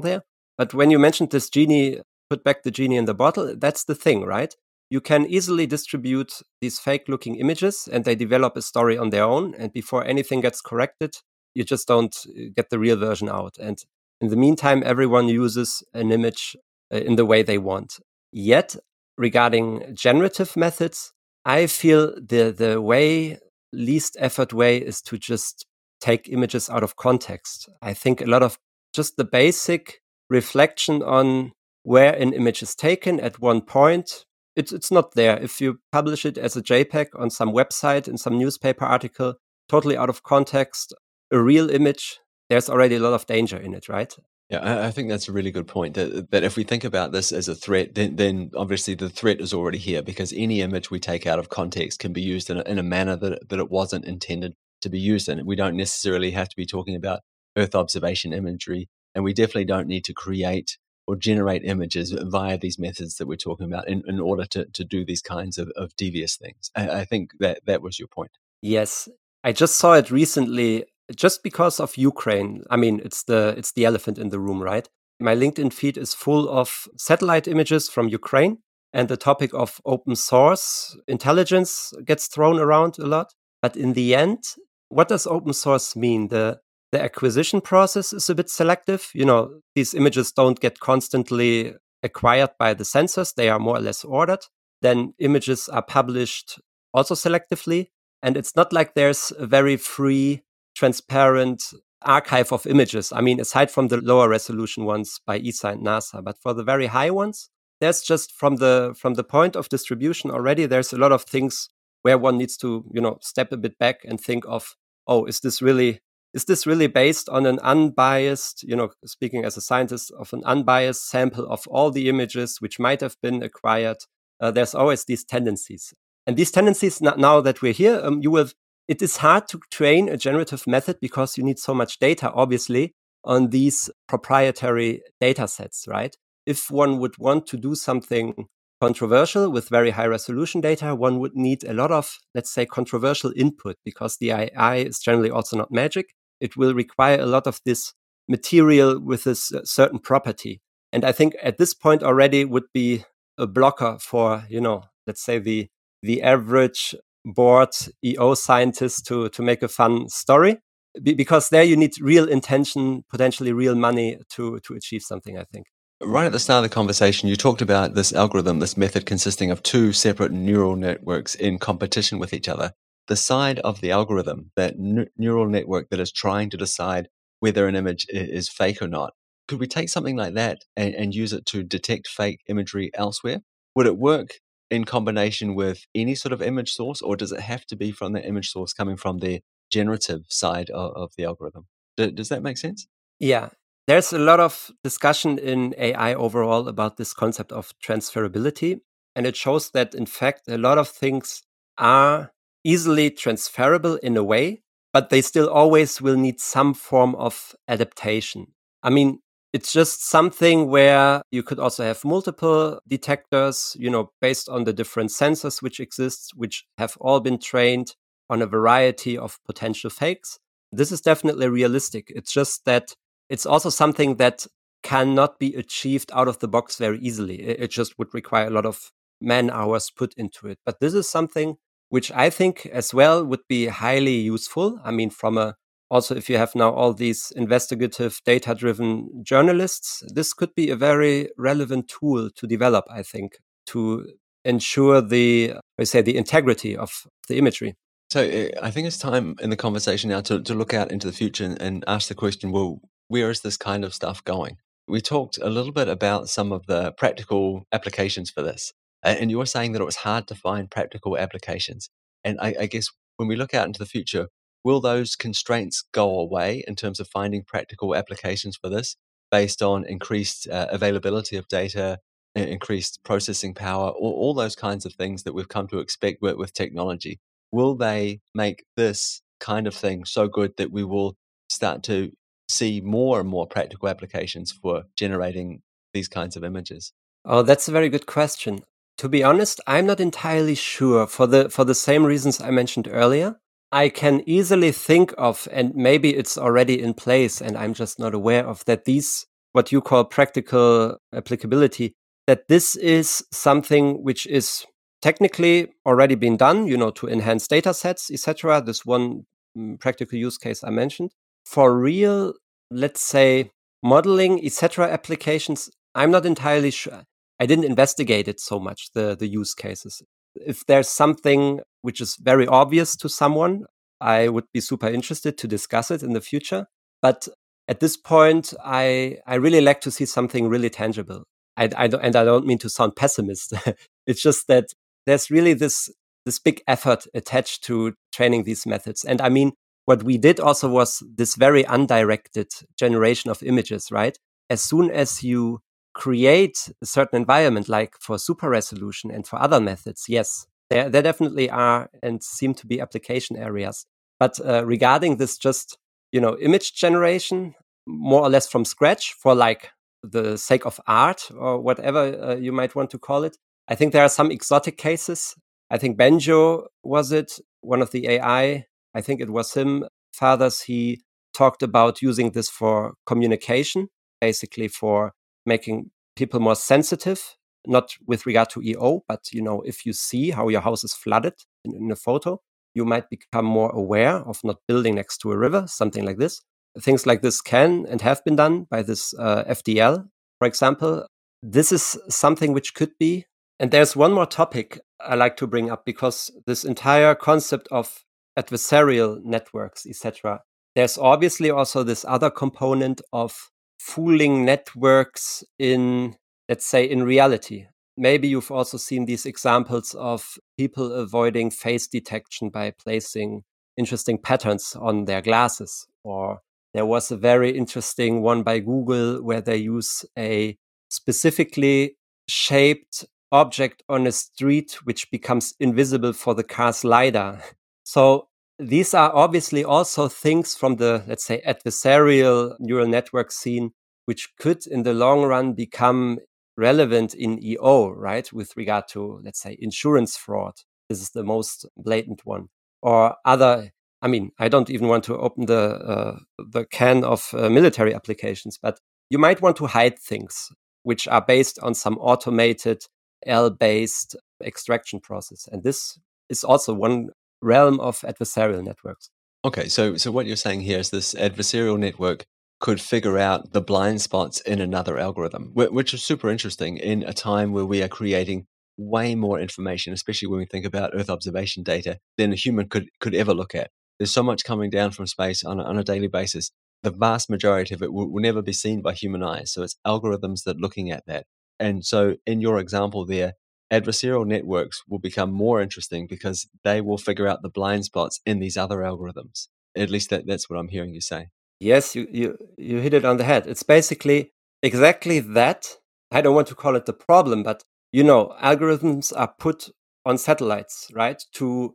there. 0.00 0.22
But 0.58 0.74
when 0.74 0.90
you 0.90 0.98
mentioned 0.98 1.30
this 1.30 1.48
genie, 1.48 2.00
put 2.28 2.42
back 2.42 2.62
the 2.62 2.70
genie 2.70 2.96
in 2.96 3.04
the 3.04 3.14
bottle, 3.14 3.54
that's 3.56 3.84
the 3.84 3.94
thing, 3.94 4.22
right? 4.24 4.54
You 4.88 5.00
can 5.00 5.26
easily 5.26 5.66
distribute 5.66 6.42
these 6.60 6.78
fake 6.78 7.08
looking 7.08 7.36
images 7.36 7.88
and 7.90 8.04
they 8.04 8.14
develop 8.14 8.56
a 8.56 8.62
story 8.62 8.96
on 8.96 9.10
their 9.10 9.24
own. 9.24 9.54
And 9.58 9.72
before 9.72 10.04
anything 10.04 10.40
gets 10.40 10.60
corrected, 10.60 11.16
you 11.54 11.64
just 11.64 11.88
don't 11.88 12.14
uh, 12.28 12.50
get 12.54 12.70
the 12.70 12.78
real 12.78 12.96
version 12.96 13.28
out. 13.28 13.56
And 13.58 13.82
in 14.20 14.28
the 14.28 14.36
meantime, 14.36 14.82
everyone 14.84 15.28
uses 15.28 15.82
an 15.92 16.12
image 16.12 16.56
uh, 16.92 16.98
in 16.98 17.16
the 17.16 17.26
way 17.26 17.42
they 17.42 17.58
want. 17.58 17.98
Yet, 18.32 18.76
regarding 19.18 19.94
generative 19.94 20.56
methods, 20.56 21.12
I 21.44 21.66
feel 21.66 22.14
the, 22.14 22.54
the 22.56 22.80
way 22.80 23.38
least 23.72 24.16
effort 24.20 24.52
way 24.52 24.78
is 24.78 25.00
to 25.02 25.18
just 25.18 25.66
take 26.00 26.28
images 26.28 26.68
out 26.68 26.82
of 26.82 26.96
context. 26.96 27.68
I 27.82 27.94
think 27.94 28.20
a 28.20 28.26
lot 28.26 28.42
of 28.42 28.58
just 28.92 29.16
the 29.16 29.24
basic 29.24 30.00
reflection 30.28 31.02
on 31.02 31.52
where 31.82 32.12
an 32.12 32.32
image 32.32 32.62
is 32.62 32.74
taken 32.74 33.20
at 33.20 33.40
one 33.40 33.60
point, 33.60 34.25
it's, 34.56 34.72
it's 34.72 34.90
not 34.90 35.14
there. 35.14 35.38
If 35.38 35.60
you 35.60 35.80
publish 35.92 36.24
it 36.24 36.38
as 36.38 36.56
a 36.56 36.62
JPEG 36.62 37.08
on 37.18 37.30
some 37.30 37.52
website, 37.52 38.08
in 38.08 38.18
some 38.18 38.38
newspaper 38.38 38.84
article, 38.84 39.34
totally 39.68 39.96
out 39.96 40.08
of 40.08 40.22
context, 40.22 40.94
a 41.30 41.38
real 41.38 41.70
image, 41.70 42.18
there's 42.48 42.70
already 42.70 42.96
a 42.96 43.00
lot 43.00 43.12
of 43.12 43.26
danger 43.26 43.56
in 43.56 43.74
it, 43.74 43.88
right? 43.88 44.14
Yeah, 44.48 44.86
I 44.86 44.92
think 44.92 45.08
that's 45.08 45.28
a 45.28 45.32
really 45.32 45.50
good 45.50 45.66
point. 45.66 45.94
That, 45.94 46.30
that 46.30 46.44
if 46.44 46.56
we 46.56 46.62
think 46.62 46.84
about 46.84 47.10
this 47.10 47.32
as 47.32 47.48
a 47.48 47.54
threat, 47.54 47.96
then, 47.96 48.14
then 48.14 48.52
obviously 48.56 48.94
the 48.94 49.10
threat 49.10 49.40
is 49.40 49.52
already 49.52 49.78
here 49.78 50.02
because 50.02 50.32
any 50.32 50.60
image 50.60 50.90
we 50.90 51.00
take 51.00 51.26
out 51.26 51.40
of 51.40 51.48
context 51.48 51.98
can 51.98 52.12
be 52.12 52.22
used 52.22 52.48
in 52.48 52.58
a, 52.58 52.62
in 52.62 52.78
a 52.78 52.84
manner 52.84 53.16
that, 53.16 53.48
that 53.48 53.58
it 53.58 53.70
wasn't 53.70 54.04
intended 54.04 54.54
to 54.82 54.88
be 54.88 55.00
used 55.00 55.28
in. 55.28 55.44
We 55.44 55.56
don't 55.56 55.76
necessarily 55.76 56.30
have 56.30 56.48
to 56.48 56.56
be 56.56 56.64
talking 56.64 56.94
about 56.94 57.20
Earth 57.56 57.74
observation 57.74 58.32
imagery, 58.32 58.88
and 59.14 59.24
we 59.24 59.32
definitely 59.32 59.64
don't 59.64 59.88
need 59.88 60.04
to 60.04 60.14
create 60.14 60.78
or 61.06 61.16
generate 61.16 61.64
images 61.64 62.12
via 62.12 62.58
these 62.58 62.78
methods 62.78 63.16
that 63.16 63.26
we're 63.26 63.36
talking 63.36 63.66
about 63.66 63.88
in, 63.88 64.02
in 64.06 64.20
order 64.20 64.44
to, 64.44 64.64
to 64.66 64.84
do 64.84 65.04
these 65.04 65.22
kinds 65.22 65.58
of, 65.58 65.70
of 65.76 65.94
devious 65.96 66.36
things. 66.36 66.70
I, 66.74 66.88
I 66.88 67.04
think 67.04 67.32
that 67.38 67.60
that 67.66 67.82
was 67.82 67.98
your 67.98 68.08
point. 68.08 68.32
Yes. 68.60 69.08
I 69.44 69.52
just 69.52 69.76
saw 69.76 69.92
it 69.92 70.10
recently 70.10 70.86
just 71.14 71.42
because 71.42 71.78
of 71.78 71.96
Ukraine, 71.96 72.64
I 72.70 72.76
mean, 72.76 73.00
it's 73.04 73.22
the 73.22 73.54
it's 73.56 73.72
the 73.72 73.84
elephant 73.84 74.18
in 74.18 74.30
the 74.30 74.40
room, 74.40 74.62
right? 74.62 74.88
My 75.20 75.34
LinkedIn 75.34 75.72
feed 75.72 75.96
is 75.96 76.14
full 76.14 76.48
of 76.48 76.88
satellite 76.96 77.46
images 77.46 77.88
from 77.88 78.08
Ukraine, 78.08 78.58
and 78.92 79.08
the 79.08 79.16
topic 79.16 79.54
of 79.54 79.80
open 79.84 80.16
source 80.16 80.96
intelligence 81.06 81.92
gets 82.04 82.26
thrown 82.26 82.58
around 82.58 82.98
a 82.98 83.06
lot. 83.06 83.34
But 83.62 83.76
in 83.76 83.92
the 83.92 84.14
end, 84.14 84.42
what 84.88 85.08
does 85.08 85.26
open 85.26 85.52
source 85.52 85.94
mean? 85.96 86.28
The 86.28 86.60
the 86.92 87.02
acquisition 87.02 87.60
process 87.60 88.12
is 88.12 88.30
a 88.30 88.34
bit 88.34 88.50
selective. 88.50 89.10
You 89.14 89.24
know, 89.24 89.60
these 89.74 89.94
images 89.94 90.32
don't 90.32 90.60
get 90.60 90.80
constantly 90.80 91.74
acquired 92.02 92.50
by 92.58 92.74
the 92.74 92.84
sensors; 92.84 93.34
they 93.34 93.48
are 93.48 93.58
more 93.58 93.76
or 93.76 93.80
less 93.80 94.04
ordered. 94.04 94.44
Then 94.82 95.14
images 95.18 95.68
are 95.68 95.82
published 95.82 96.60
also 96.92 97.14
selectively, 97.14 97.88
and 98.22 98.36
it's 98.36 98.56
not 98.56 98.72
like 98.72 98.94
there's 98.94 99.32
a 99.38 99.46
very 99.46 99.76
free 99.76 100.42
transparent 100.74 101.62
archive 102.02 102.52
of 102.52 102.66
images. 102.66 103.12
I 103.12 103.20
mean, 103.20 103.40
aside 103.40 103.70
from 103.70 103.88
the 103.88 103.96
lower 103.98 104.28
resolution 104.28 104.84
ones 104.84 105.20
by 105.26 105.38
ESA 105.38 105.68
and 105.68 105.84
NASA, 105.84 106.22
but 106.22 106.38
for 106.40 106.54
the 106.54 106.62
very 106.62 106.86
high 106.86 107.10
ones, 107.10 107.50
there's 107.80 108.02
just 108.02 108.32
from 108.32 108.56
the 108.56 108.94
from 108.96 109.14
the 109.14 109.24
point 109.24 109.56
of 109.56 109.68
distribution 109.68 110.30
already, 110.30 110.66
there's 110.66 110.92
a 110.92 110.98
lot 110.98 111.12
of 111.12 111.22
things 111.22 111.68
where 112.02 112.18
one 112.18 112.38
needs 112.38 112.56
to, 112.58 112.84
you 112.92 113.00
know, 113.00 113.18
step 113.20 113.52
a 113.52 113.56
bit 113.56 113.78
back 113.78 113.96
and 114.04 114.20
think 114.20 114.44
of, 114.46 114.76
oh, 115.08 115.24
is 115.24 115.40
this 115.40 115.60
really 115.60 116.00
is 116.36 116.44
this 116.44 116.66
really 116.66 116.86
based 116.86 117.30
on 117.30 117.46
an 117.46 117.58
unbiased, 117.60 118.62
you 118.62 118.76
know, 118.76 118.90
speaking 119.06 119.44
as 119.46 119.56
a 119.56 119.62
scientist, 119.62 120.12
of 120.18 120.32
an 120.34 120.42
unbiased 120.44 121.08
sample 121.08 121.46
of 121.46 121.66
all 121.66 121.90
the 121.90 122.10
images 122.10 122.60
which 122.60 122.78
might 122.78 123.00
have 123.00 123.16
been 123.22 123.42
acquired? 123.42 123.96
Uh, 124.38 124.50
there's 124.50 124.74
always 124.74 125.06
these 125.06 125.24
tendencies. 125.24 125.94
And 126.26 126.36
these 126.36 126.50
tendencies, 126.50 127.00
now 127.00 127.40
that 127.40 127.62
we're 127.62 127.72
here, 127.72 128.00
um, 128.04 128.20
you 128.20 128.30
will 128.30 128.50
it 128.86 129.02
is 129.02 129.16
hard 129.16 129.48
to 129.48 129.60
train 129.70 130.08
a 130.08 130.16
generative 130.16 130.66
method 130.66 130.98
because 131.00 131.36
you 131.36 131.42
need 131.42 131.58
so 131.58 131.74
much 131.74 131.98
data, 131.98 132.30
obviously, 132.32 132.94
on 133.24 133.50
these 133.50 133.90
proprietary 134.06 135.02
data 135.20 135.48
sets, 135.48 135.86
right? 135.88 136.14
If 136.44 136.70
one 136.70 136.98
would 137.00 137.18
want 137.18 137.46
to 137.48 137.56
do 137.56 137.74
something 137.74 138.46
controversial 138.80 139.50
with 139.50 139.70
very 139.70 139.90
high 139.90 140.06
resolution 140.06 140.60
data, 140.60 140.94
one 140.94 141.18
would 141.18 141.34
need 141.34 141.64
a 141.64 141.72
lot 141.72 141.90
of, 141.90 142.18
let's 142.34 142.50
say, 142.50 142.66
controversial 142.66 143.32
input 143.34 143.76
because 143.84 144.18
the 144.18 144.30
AI 144.30 144.76
is 144.76 145.00
generally 145.00 145.30
also 145.30 145.56
not 145.56 145.72
magic. 145.72 146.10
It 146.40 146.56
will 146.56 146.74
require 146.74 147.20
a 147.20 147.26
lot 147.26 147.46
of 147.46 147.60
this 147.64 147.92
material 148.28 149.00
with 149.00 149.24
this 149.24 149.52
uh, 149.52 149.64
certain 149.64 149.98
property. 149.98 150.60
And 150.92 151.04
I 151.04 151.12
think 151.12 151.34
at 151.42 151.58
this 151.58 151.74
point 151.74 152.02
already 152.02 152.44
would 152.44 152.72
be 152.72 153.04
a 153.38 153.46
blocker 153.46 153.98
for, 154.00 154.44
you 154.48 154.60
know, 154.60 154.84
let's 155.06 155.22
say 155.22 155.38
the 155.38 155.68
the 156.02 156.22
average 156.22 156.94
bored 157.24 157.74
EO 158.04 158.34
scientist 158.34 159.06
to 159.06 159.28
to 159.30 159.42
make 159.42 159.62
a 159.62 159.68
fun 159.68 160.08
story 160.08 160.58
because 161.02 161.50
there 161.50 161.64
you 161.64 161.76
need 161.76 162.00
real 162.00 162.28
intention, 162.28 163.04
potentially 163.10 163.52
real 163.52 163.74
money 163.74 164.18
to 164.30 164.60
to 164.60 164.74
achieve 164.74 165.02
something. 165.02 165.38
I 165.38 165.44
think. 165.44 165.66
Right 166.02 166.26
at 166.26 166.32
the 166.32 166.38
start 166.38 166.62
of 166.62 166.70
the 166.70 166.74
conversation, 166.74 167.28
you 167.28 167.36
talked 167.36 167.62
about 167.62 167.94
this 167.94 168.12
algorithm, 168.12 168.58
this 168.58 168.76
method 168.76 169.06
consisting 169.06 169.50
of 169.50 169.62
two 169.62 169.94
separate 169.94 170.30
neural 170.30 170.76
networks 170.76 171.34
in 171.34 171.58
competition 171.58 172.18
with 172.18 172.34
each 172.34 172.48
other. 172.48 172.72
The 173.08 173.16
side 173.16 173.58
of 173.60 173.80
the 173.80 173.90
algorithm, 173.90 174.50
that 174.56 174.74
n- 174.74 175.08
neural 175.16 175.48
network 175.48 175.90
that 175.90 176.00
is 176.00 176.12
trying 176.12 176.50
to 176.50 176.56
decide 176.56 177.08
whether 177.40 177.68
an 177.68 177.76
image 177.76 178.06
is 178.08 178.48
fake 178.48 178.82
or 178.82 178.88
not, 178.88 179.14
could 179.46 179.60
we 179.60 179.66
take 179.66 179.88
something 179.88 180.16
like 180.16 180.34
that 180.34 180.64
and, 180.76 180.94
and 180.94 181.14
use 181.14 181.32
it 181.32 181.46
to 181.46 181.62
detect 181.62 182.08
fake 182.08 182.40
imagery 182.48 182.90
elsewhere? 182.94 183.42
Would 183.74 183.86
it 183.86 183.98
work 183.98 184.30
in 184.70 184.84
combination 184.84 185.54
with 185.54 185.86
any 185.94 186.14
sort 186.14 186.32
of 186.32 186.42
image 186.42 186.72
source, 186.72 187.00
or 187.00 187.16
does 187.16 187.32
it 187.32 187.40
have 187.40 187.64
to 187.66 187.76
be 187.76 187.92
from 187.92 188.12
the 188.12 188.26
image 188.26 188.50
source 188.50 188.72
coming 188.72 188.96
from 188.96 189.18
the 189.18 189.40
generative 189.70 190.22
side 190.28 190.70
of, 190.70 190.92
of 190.96 191.12
the 191.16 191.24
algorithm? 191.24 191.66
does 191.96 192.28
that 192.28 192.42
make 192.42 192.58
sense? 192.58 192.86
Yeah. 193.18 193.48
There's 193.86 194.12
a 194.12 194.18
lot 194.18 194.40
of 194.40 194.70
discussion 194.84 195.38
in 195.38 195.74
AI 195.78 196.12
overall 196.12 196.68
about 196.68 196.96
this 196.96 197.14
concept 197.14 197.52
of 197.52 197.72
transferability. 197.82 198.80
And 199.14 199.26
it 199.26 199.36
shows 199.36 199.70
that, 199.70 199.94
in 199.94 200.04
fact, 200.04 200.42
a 200.48 200.58
lot 200.58 200.76
of 200.76 200.88
things 200.88 201.42
are 201.78 202.32
easily 202.66 203.10
transferable 203.10 203.94
in 203.96 204.16
a 204.16 204.24
way, 204.24 204.62
but 204.92 205.10
they 205.10 205.22
still 205.22 205.48
always 205.48 206.02
will 206.02 206.16
need 206.16 206.40
some 206.40 206.74
form 206.74 207.14
of 207.14 207.54
adaptation. 207.68 208.48
I 208.82 208.90
mean, 208.90 209.20
it's 209.52 209.72
just 209.72 210.04
something 210.04 210.68
where 210.68 211.22
you 211.30 211.42
could 211.42 211.60
also 211.60 211.84
have 211.84 212.04
multiple 212.04 212.80
detectors, 212.88 213.76
you 213.78 213.88
know, 213.88 214.10
based 214.20 214.48
on 214.48 214.64
the 214.64 214.72
different 214.72 215.10
sensors 215.10 215.62
which 215.62 215.78
exist, 215.80 216.32
which 216.34 216.64
have 216.76 216.96
all 217.00 217.20
been 217.20 217.38
trained 217.38 217.94
on 218.28 218.42
a 218.42 218.46
variety 218.46 219.16
of 219.16 219.38
potential 219.46 219.88
fakes. 219.88 220.38
This 220.72 220.90
is 220.90 221.00
definitely 221.00 221.48
realistic. 221.48 222.12
It's 222.14 222.32
just 222.32 222.64
that 222.64 222.94
it's 223.30 223.46
also 223.46 223.70
something 223.70 224.16
that 224.16 224.46
cannot 224.82 225.38
be 225.38 225.54
achieved 225.54 226.10
out 226.12 226.28
of 226.28 226.40
the 226.40 226.48
box 226.48 226.76
very 226.76 226.98
easily. 226.98 227.40
It 227.42 227.70
just 227.70 227.98
would 227.98 228.12
require 228.12 228.48
a 228.48 228.50
lot 228.50 228.66
of 228.66 228.90
man 229.20 229.50
hours 229.50 229.90
put 229.90 230.12
into 230.16 230.48
it. 230.48 230.58
But 230.66 230.80
this 230.80 230.94
is 230.94 231.08
something 231.08 231.56
which 231.88 232.10
I 232.12 232.30
think 232.30 232.66
as 232.66 232.92
well 232.92 233.24
would 233.24 233.46
be 233.48 233.66
highly 233.66 234.16
useful. 234.16 234.80
I 234.84 234.90
mean, 234.90 235.10
from 235.10 235.38
a 235.38 235.54
also 235.90 236.16
if 236.16 236.28
you 236.28 236.36
have 236.36 236.54
now 236.54 236.70
all 236.70 236.92
these 236.92 237.32
investigative 237.36 238.20
data 238.24 238.54
driven 238.54 239.22
journalists, 239.22 240.02
this 240.14 240.32
could 240.32 240.54
be 240.54 240.70
a 240.70 240.76
very 240.76 241.30
relevant 241.38 241.88
tool 241.88 242.30
to 242.30 242.46
develop, 242.46 242.84
I 242.90 243.02
think, 243.02 243.38
to 243.66 244.06
ensure 244.44 245.00
the 245.00 245.54
I 245.78 245.84
say 245.84 246.02
the 246.02 246.16
integrity 246.16 246.76
of 246.76 246.90
the 247.28 247.38
imagery. 247.38 247.74
So 248.10 248.20
eh, 248.22 248.50
I 248.62 248.70
think 248.70 248.86
it's 248.86 248.98
time 248.98 249.36
in 249.40 249.50
the 249.50 249.56
conversation 249.56 250.10
now 250.10 250.20
to, 250.22 250.40
to 250.42 250.54
look 250.54 250.72
out 250.72 250.92
into 250.92 251.06
the 251.06 251.12
future 251.12 251.44
and, 251.44 251.60
and 251.60 251.84
ask 251.86 252.08
the 252.08 252.14
question, 252.14 252.52
well, 252.52 252.80
where 253.08 253.30
is 253.30 253.40
this 253.40 253.56
kind 253.56 253.84
of 253.84 253.94
stuff 253.94 254.22
going? 254.24 254.58
We 254.88 255.00
talked 255.00 255.38
a 255.38 255.50
little 255.50 255.72
bit 255.72 255.88
about 255.88 256.28
some 256.28 256.52
of 256.52 256.66
the 256.66 256.92
practical 256.92 257.64
applications 257.72 258.30
for 258.30 258.42
this. 258.42 258.72
And 259.02 259.30
you 259.30 259.38
were 259.38 259.46
saying 259.46 259.72
that 259.72 259.82
it 259.82 259.86
was 259.86 259.96
hard 259.96 260.26
to 260.28 260.34
find 260.34 260.70
practical 260.70 261.16
applications. 261.16 261.90
And 262.24 262.38
I, 262.40 262.54
I 262.60 262.66
guess 262.66 262.88
when 263.16 263.28
we 263.28 263.36
look 263.36 263.54
out 263.54 263.66
into 263.66 263.78
the 263.78 263.86
future, 263.86 264.28
will 264.64 264.80
those 264.80 265.14
constraints 265.14 265.84
go 265.92 266.18
away 266.18 266.64
in 266.66 266.74
terms 266.74 266.98
of 266.98 267.08
finding 267.08 267.44
practical 267.44 267.94
applications 267.94 268.56
for 268.56 268.68
this 268.68 268.96
based 269.30 269.62
on 269.62 269.86
increased 269.86 270.48
uh, 270.48 270.66
availability 270.70 271.36
of 271.36 271.46
data, 271.48 271.98
increased 272.34 273.00
processing 273.04 273.54
power, 273.54 273.90
all, 273.90 274.12
all, 274.12 274.34
those 274.34 274.56
kinds 274.56 274.84
of 274.84 274.92
things 274.94 275.22
that 275.22 275.34
we've 275.34 275.48
come 275.48 275.66
to 275.68 275.78
expect 275.78 276.20
with, 276.20 276.36
with 276.36 276.52
technology? 276.52 277.18
Will 277.52 277.74
they 277.74 278.20
make 278.34 278.64
this 278.76 279.22
kind 279.40 279.66
of 279.66 279.74
thing 279.74 280.04
so 280.04 280.28
good 280.28 280.56
that 280.56 280.72
we 280.72 280.84
will 280.84 281.16
start 281.48 281.82
to 281.84 282.12
see 282.48 282.80
more 282.80 283.20
and 283.20 283.28
more 283.28 283.46
practical 283.46 283.88
applications 283.88 284.52
for 284.52 284.84
generating 284.96 285.62
these 285.92 286.08
kinds 286.08 286.36
of 286.36 286.44
images? 286.44 286.92
Oh, 287.24 287.42
that's 287.42 287.68
a 287.68 287.72
very 287.72 287.88
good 287.88 288.06
question. 288.06 288.60
To 288.98 289.08
be 289.08 289.22
honest, 289.22 289.60
I'm 289.66 289.86
not 289.86 290.00
entirely 290.00 290.54
sure 290.54 291.06
for 291.06 291.26
the 291.26 291.50
for 291.50 291.64
the 291.64 291.74
same 291.74 292.04
reasons 292.04 292.40
I 292.40 292.50
mentioned 292.50 292.88
earlier. 292.90 293.36
I 293.72 293.88
can 293.88 294.22
easily 294.26 294.72
think 294.72 295.12
of 295.18 295.48
and 295.52 295.74
maybe 295.74 296.14
it's 296.14 296.38
already 296.38 296.80
in 296.80 296.94
place 296.94 297.42
and 297.42 297.58
I'm 297.58 297.74
just 297.74 297.98
not 297.98 298.14
aware 298.14 298.46
of 298.46 298.64
that 298.64 298.84
these 298.84 299.26
what 299.52 299.72
you 299.72 299.80
call 299.80 300.04
practical 300.04 300.98
applicability 301.12 301.94
that 302.26 302.48
this 302.48 302.76
is 302.76 303.24
something 303.32 304.02
which 304.02 304.26
is 304.26 304.64
technically 305.02 305.68
already 305.84 306.14
been 306.14 306.36
done, 306.36 306.66
you 306.66 306.76
know, 306.76 306.90
to 306.90 307.08
enhance 307.08 307.46
data 307.46 307.72
sets, 307.74 308.10
etc. 308.10 308.62
This 308.64 308.84
one 308.84 309.26
mm, 309.56 309.78
practical 309.78 310.18
use 310.18 310.38
case 310.38 310.64
I 310.64 310.70
mentioned 310.70 311.12
for 311.44 311.78
real, 311.78 312.34
let's 312.70 313.00
say, 313.00 313.50
modeling, 313.82 314.44
etc. 314.44 314.88
applications, 314.90 315.70
I'm 315.94 316.10
not 316.10 316.26
entirely 316.26 316.70
sure. 316.70 317.04
I 317.38 317.46
didn't 317.46 317.64
investigate 317.64 318.28
it 318.28 318.40
so 318.40 318.58
much, 318.58 318.90
the, 318.94 319.16
the 319.18 319.26
use 319.26 319.54
cases. 319.54 320.02
If 320.34 320.64
there's 320.66 320.88
something 320.88 321.60
which 321.82 322.00
is 322.00 322.16
very 322.16 322.46
obvious 322.46 322.96
to 322.96 323.08
someone, 323.08 323.64
I 324.00 324.28
would 324.28 324.44
be 324.52 324.60
super 324.60 324.88
interested 324.88 325.38
to 325.38 325.48
discuss 325.48 325.90
it 325.90 326.02
in 326.02 326.12
the 326.12 326.20
future. 326.20 326.66
But 327.02 327.28
at 327.68 327.80
this 327.80 327.96
point, 327.96 328.54
I, 328.64 329.18
I 329.26 329.36
really 329.36 329.60
like 329.60 329.80
to 329.82 329.90
see 329.90 330.06
something 330.06 330.48
really 330.48 330.70
tangible. 330.70 331.24
I, 331.56 331.70
I 331.76 331.86
don't, 331.88 332.02
and 332.02 332.16
I 332.16 332.24
don't 332.24 332.46
mean 332.46 332.58
to 332.58 332.68
sound 332.68 332.96
pessimist. 332.96 333.54
it's 334.06 334.22
just 334.22 334.46
that 334.48 334.72
there's 335.06 335.30
really 335.30 335.54
this 335.54 335.90
this 336.26 336.38
big 336.40 336.60
effort 336.66 337.06
attached 337.14 337.62
to 337.62 337.94
training 338.12 338.42
these 338.42 338.66
methods. 338.66 339.04
And 339.04 339.20
I 339.20 339.28
mean, 339.28 339.52
what 339.86 340.02
we 340.02 340.18
did 340.18 340.40
also 340.40 340.68
was 340.68 341.02
this 341.16 341.36
very 341.36 341.62
undirected 341.62 342.48
generation 342.76 343.30
of 343.30 343.44
images, 343.44 343.92
right? 343.92 344.18
As 344.50 344.60
soon 344.60 344.90
as 344.90 345.22
you 345.22 345.60
create 345.96 346.70
a 346.82 346.86
certain 346.86 347.16
environment, 347.20 347.68
like 347.68 347.94
for 348.00 348.18
super 348.18 348.50
resolution 348.50 349.10
and 349.10 349.26
for 349.26 349.40
other 349.40 349.60
methods, 349.60 350.04
yes, 350.08 350.46
there, 350.70 350.90
there 350.90 351.02
definitely 351.02 351.48
are 351.50 351.88
and 352.02 352.22
seem 352.22 352.54
to 352.54 352.66
be 352.66 352.80
application 352.80 353.36
areas. 353.36 353.86
But 354.20 354.38
uh, 354.44 354.64
regarding 354.66 355.16
this 355.16 355.38
just, 355.38 355.78
you 356.12 356.20
know, 356.20 356.36
image 356.38 356.74
generation, 356.74 357.54
more 357.86 358.22
or 358.22 358.28
less 358.28 358.46
from 358.46 358.64
scratch 358.64 359.14
for 359.14 359.34
like 359.34 359.70
the 360.02 360.36
sake 360.36 360.66
of 360.66 360.80
art 360.86 361.30
or 361.36 361.60
whatever 361.60 362.00
uh, 362.22 362.36
you 362.36 362.52
might 362.52 362.74
want 362.74 362.90
to 362.90 362.98
call 362.98 363.24
it, 363.24 363.38
I 363.68 363.74
think 363.74 363.92
there 363.92 364.04
are 364.04 364.10
some 364.20 364.30
exotic 364.30 364.76
cases. 364.76 365.34
I 365.70 365.78
think 365.78 365.98
Bengio 365.98 366.66
was 366.82 367.10
it, 367.10 367.40
one 367.62 367.82
of 367.82 367.90
the 367.90 368.08
AI 368.08 368.66
I 368.96 369.02
think 369.02 369.20
it 369.20 369.28
was 369.28 369.52
him, 369.52 369.84
Fathers, 370.14 370.62
he 370.62 371.02
talked 371.34 371.62
about 371.62 372.00
using 372.00 372.30
this 372.30 372.48
for 372.48 372.94
communication, 373.04 373.88
basically 374.22 374.68
for 374.68 375.12
making 375.46 375.90
people 376.16 376.40
more 376.40 376.56
sensitive, 376.56 377.36
not 377.66 377.94
with 378.06 378.26
regard 378.26 378.50
to 378.50 378.62
EO, 378.62 379.02
but 379.08 379.28
you 379.32 379.42
know, 379.42 379.62
if 379.62 379.86
you 379.86 379.92
see 379.92 380.30
how 380.30 380.48
your 380.48 380.60
house 380.60 380.84
is 380.84 380.94
flooded 380.94 381.34
in, 381.64 381.74
in 381.74 381.90
a 381.90 381.96
photo, 381.96 382.40
you 382.74 382.84
might 382.84 383.08
become 383.08 383.44
more 383.44 383.70
aware 383.70 384.16
of 384.16 384.38
not 384.44 384.58
building 384.68 384.94
next 384.96 385.18
to 385.18 385.32
a 385.32 385.38
river, 385.38 385.64
something 385.66 386.04
like 386.04 386.18
this. 386.18 386.42
Things 386.80 387.06
like 387.06 387.22
this 387.22 387.40
can 387.40 387.86
and 387.88 388.02
have 388.02 388.22
been 388.24 388.36
done 388.36 388.66
by 388.70 388.82
this 388.82 389.14
uh, 389.18 389.44
FDL, 389.44 390.06
for 390.38 390.46
example. 390.46 391.06
This 391.42 391.72
is 391.72 391.98
something 392.08 392.52
which 392.52 392.74
could 392.74 392.92
be. 392.98 393.24
And 393.58 393.70
there's 393.70 393.96
one 393.96 394.12
more 394.12 394.26
topic 394.26 394.78
I 395.00 395.14
like 395.14 395.36
to 395.38 395.46
bring 395.46 395.70
up 395.70 395.86
because 395.86 396.30
this 396.46 396.64
entire 396.64 397.14
concept 397.14 397.66
of 397.70 398.04
adversarial 398.38 399.24
networks, 399.24 399.86
etc. 399.86 400.40
There's 400.74 400.98
obviously 400.98 401.50
also 401.50 401.82
this 401.82 402.04
other 402.06 402.28
component 402.28 403.00
of 403.12 403.50
fooling 403.78 404.44
networks 404.44 405.44
in, 405.58 406.16
let's 406.48 406.66
say, 406.66 406.84
in 406.84 407.02
reality. 407.02 407.66
Maybe 407.96 408.28
you've 408.28 408.50
also 408.50 408.76
seen 408.76 409.06
these 409.06 409.24
examples 409.24 409.94
of 409.94 410.38
people 410.58 410.92
avoiding 410.92 411.50
face 411.50 411.86
detection 411.86 412.50
by 412.50 412.72
placing 412.72 413.44
interesting 413.76 414.18
patterns 414.18 414.76
on 414.78 415.06
their 415.06 415.22
glasses. 415.22 415.86
Or 416.04 416.40
there 416.74 416.86
was 416.86 417.10
a 417.10 417.16
very 417.16 417.56
interesting 417.56 418.22
one 418.22 418.42
by 418.42 418.58
Google 418.58 419.22
where 419.22 419.40
they 419.40 419.56
use 419.56 420.04
a 420.18 420.58
specifically 420.90 421.96
shaped 422.28 423.06
object 423.32 423.82
on 423.88 424.06
a 424.06 424.12
street 424.12 424.78
which 424.84 425.10
becomes 425.10 425.54
invisible 425.58 426.12
for 426.12 426.34
the 426.34 426.44
car's 426.44 426.84
LiDAR. 426.84 427.42
So 427.84 428.28
these 428.58 428.94
are 428.94 429.14
obviously 429.14 429.64
also 429.64 430.08
things 430.08 430.54
from 430.54 430.76
the, 430.76 431.04
let's 431.06 431.24
say, 431.24 431.42
adversarial 431.46 432.56
neural 432.58 432.86
network 432.86 433.30
scene, 433.30 433.72
which 434.06 434.34
could 434.38 434.66
in 434.66 434.82
the 434.82 434.94
long 434.94 435.22
run 435.22 435.52
become 435.52 436.18
relevant 436.56 437.14
in 437.14 437.42
EO, 437.42 437.90
right? 437.90 438.32
With 438.32 438.56
regard 438.56 438.88
to, 438.88 439.20
let's 439.22 439.40
say, 439.40 439.56
insurance 439.60 440.16
fraud. 440.16 440.54
This 440.88 441.02
is 441.02 441.10
the 441.10 441.24
most 441.24 441.66
blatant 441.76 442.24
one. 442.24 442.48
Or 442.80 443.16
other, 443.24 443.72
I 444.00 444.08
mean, 444.08 444.30
I 444.38 444.48
don't 444.48 444.70
even 444.70 444.88
want 444.88 445.04
to 445.04 445.18
open 445.18 445.46
the, 445.46 445.74
uh, 445.74 446.18
the 446.38 446.64
can 446.66 447.04
of 447.04 447.28
uh, 447.34 447.50
military 447.50 447.94
applications, 447.94 448.58
but 448.58 448.80
you 449.10 449.18
might 449.18 449.42
want 449.42 449.56
to 449.56 449.66
hide 449.66 449.98
things 449.98 450.50
which 450.82 451.08
are 451.08 451.20
based 451.20 451.58
on 451.60 451.74
some 451.74 451.98
automated 451.98 452.84
L 453.26 453.50
based 453.50 454.14
extraction 454.42 455.00
process. 455.00 455.48
And 455.50 455.62
this 455.62 455.98
is 456.28 456.44
also 456.44 456.72
one 456.72 457.10
realm 457.42 457.80
of 457.80 458.00
adversarial 458.00 458.64
networks. 458.64 459.10
Okay, 459.44 459.68
so 459.68 459.96
so 459.96 460.10
what 460.10 460.26
you're 460.26 460.36
saying 460.36 460.62
here 460.62 460.78
is 460.78 460.90
this 460.90 461.14
adversarial 461.14 461.78
network 461.78 462.24
could 462.58 462.80
figure 462.80 463.18
out 463.18 463.52
the 463.52 463.60
blind 463.60 464.00
spots 464.00 464.40
in 464.40 464.60
another 464.60 464.98
algorithm, 464.98 465.52
which 465.54 465.92
is 465.92 466.02
super 466.02 466.30
interesting 466.30 466.78
in 466.78 467.02
a 467.02 467.12
time 467.12 467.52
where 467.52 467.66
we 467.66 467.82
are 467.82 467.88
creating 467.88 468.46
way 468.78 469.14
more 469.14 469.40
information, 469.40 469.92
especially 469.92 470.28
when 470.28 470.38
we 470.38 470.46
think 470.46 470.64
about 470.64 470.90
Earth 470.94 471.10
observation 471.10 471.62
data, 471.62 471.98
than 472.16 472.32
a 472.32 472.36
human 472.36 472.68
could, 472.68 472.88
could 473.00 473.14
ever 473.14 473.34
look 473.34 473.54
at. 473.54 473.70
There's 473.98 474.12
so 474.12 474.22
much 474.22 474.44
coming 474.44 474.70
down 474.70 474.90
from 474.90 475.06
space 475.06 475.44
on 475.44 475.58
a, 475.60 475.64
on 475.64 475.78
a 475.78 475.84
daily 475.84 476.08
basis. 476.08 476.50
The 476.82 476.90
vast 476.90 477.30
majority 477.30 477.74
of 477.74 477.82
it 477.82 477.92
will, 477.92 478.10
will 478.10 478.22
never 478.22 478.42
be 478.42 478.52
seen 478.52 478.82
by 478.82 478.92
human 478.92 479.22
eyes. 479.22 479.52
So 479.52 479.62
it's 479.62 479.76
algorithms 479.86 480.44
that 480.44 480.56
are 480.56 480.60
looking 480.60 480.90
at 480.90 481.04
that. 481.06 481.26
And 481.58 481.84
so, 481.84 482.16
in 482.26 482.42
your 482.42 482.58
example 482.58 483.06
there, 483.06 483.32
adversarial 483.72 484.26
networks 484.26 484.82
will 484.88 484.98
become 484.98 485.32
more 485.32 485.60
interesting 485.60 486.06
because 486.06 486.48
they 486.64 486.80
will 486.80 486.98
figure 486.98 487.26
out 487.26 487.42
the 487.42 487.48
blind 487.48 487.84
spots 487.84 488.20
in 488.24 488.38
these 488.38 488.56
other 488.56 488.78
algorithms. 488.78 489.48
At 489.76 489.90
least 489.90 490.10
that, 490.10 490.26
that's 490.26 490.48
what 490.48 490.58
I'm 490.58 490.68
hearing 490.68 490.94
you 490.94 491.00
say. 491.00 491.28
Yes, 491.60 491.94
you, 491.94 492.06
you, 492.10 492.38
you 492.56 492.78
hit 492.78 492.94
it 492.94 493.04
on 493.04 493.16
the 493.16 493.24
head. 493.24 493.46
It's 493.46 493.62
basically 493.62 494.32
exactly 494.62 495.20
that. 495.20 495.76
I 496.10 496.20
don't 496.20 496.34
want 496.34 496.48
to 496.48 496.54
call 496.54 496.76
it 496.76 496.86
the 496.86 496.92
problem, 496.92 497.42
but 497.42 497.62
you 497.92 498.04
know, 498.04 498.34
algorithms 498.42 499.12
are 499.16 499.32
put 499.38 499.70
on 500.04 500.18
satellites, 500.18 500.88
right? 500.94 501.22
To 501.34 501.74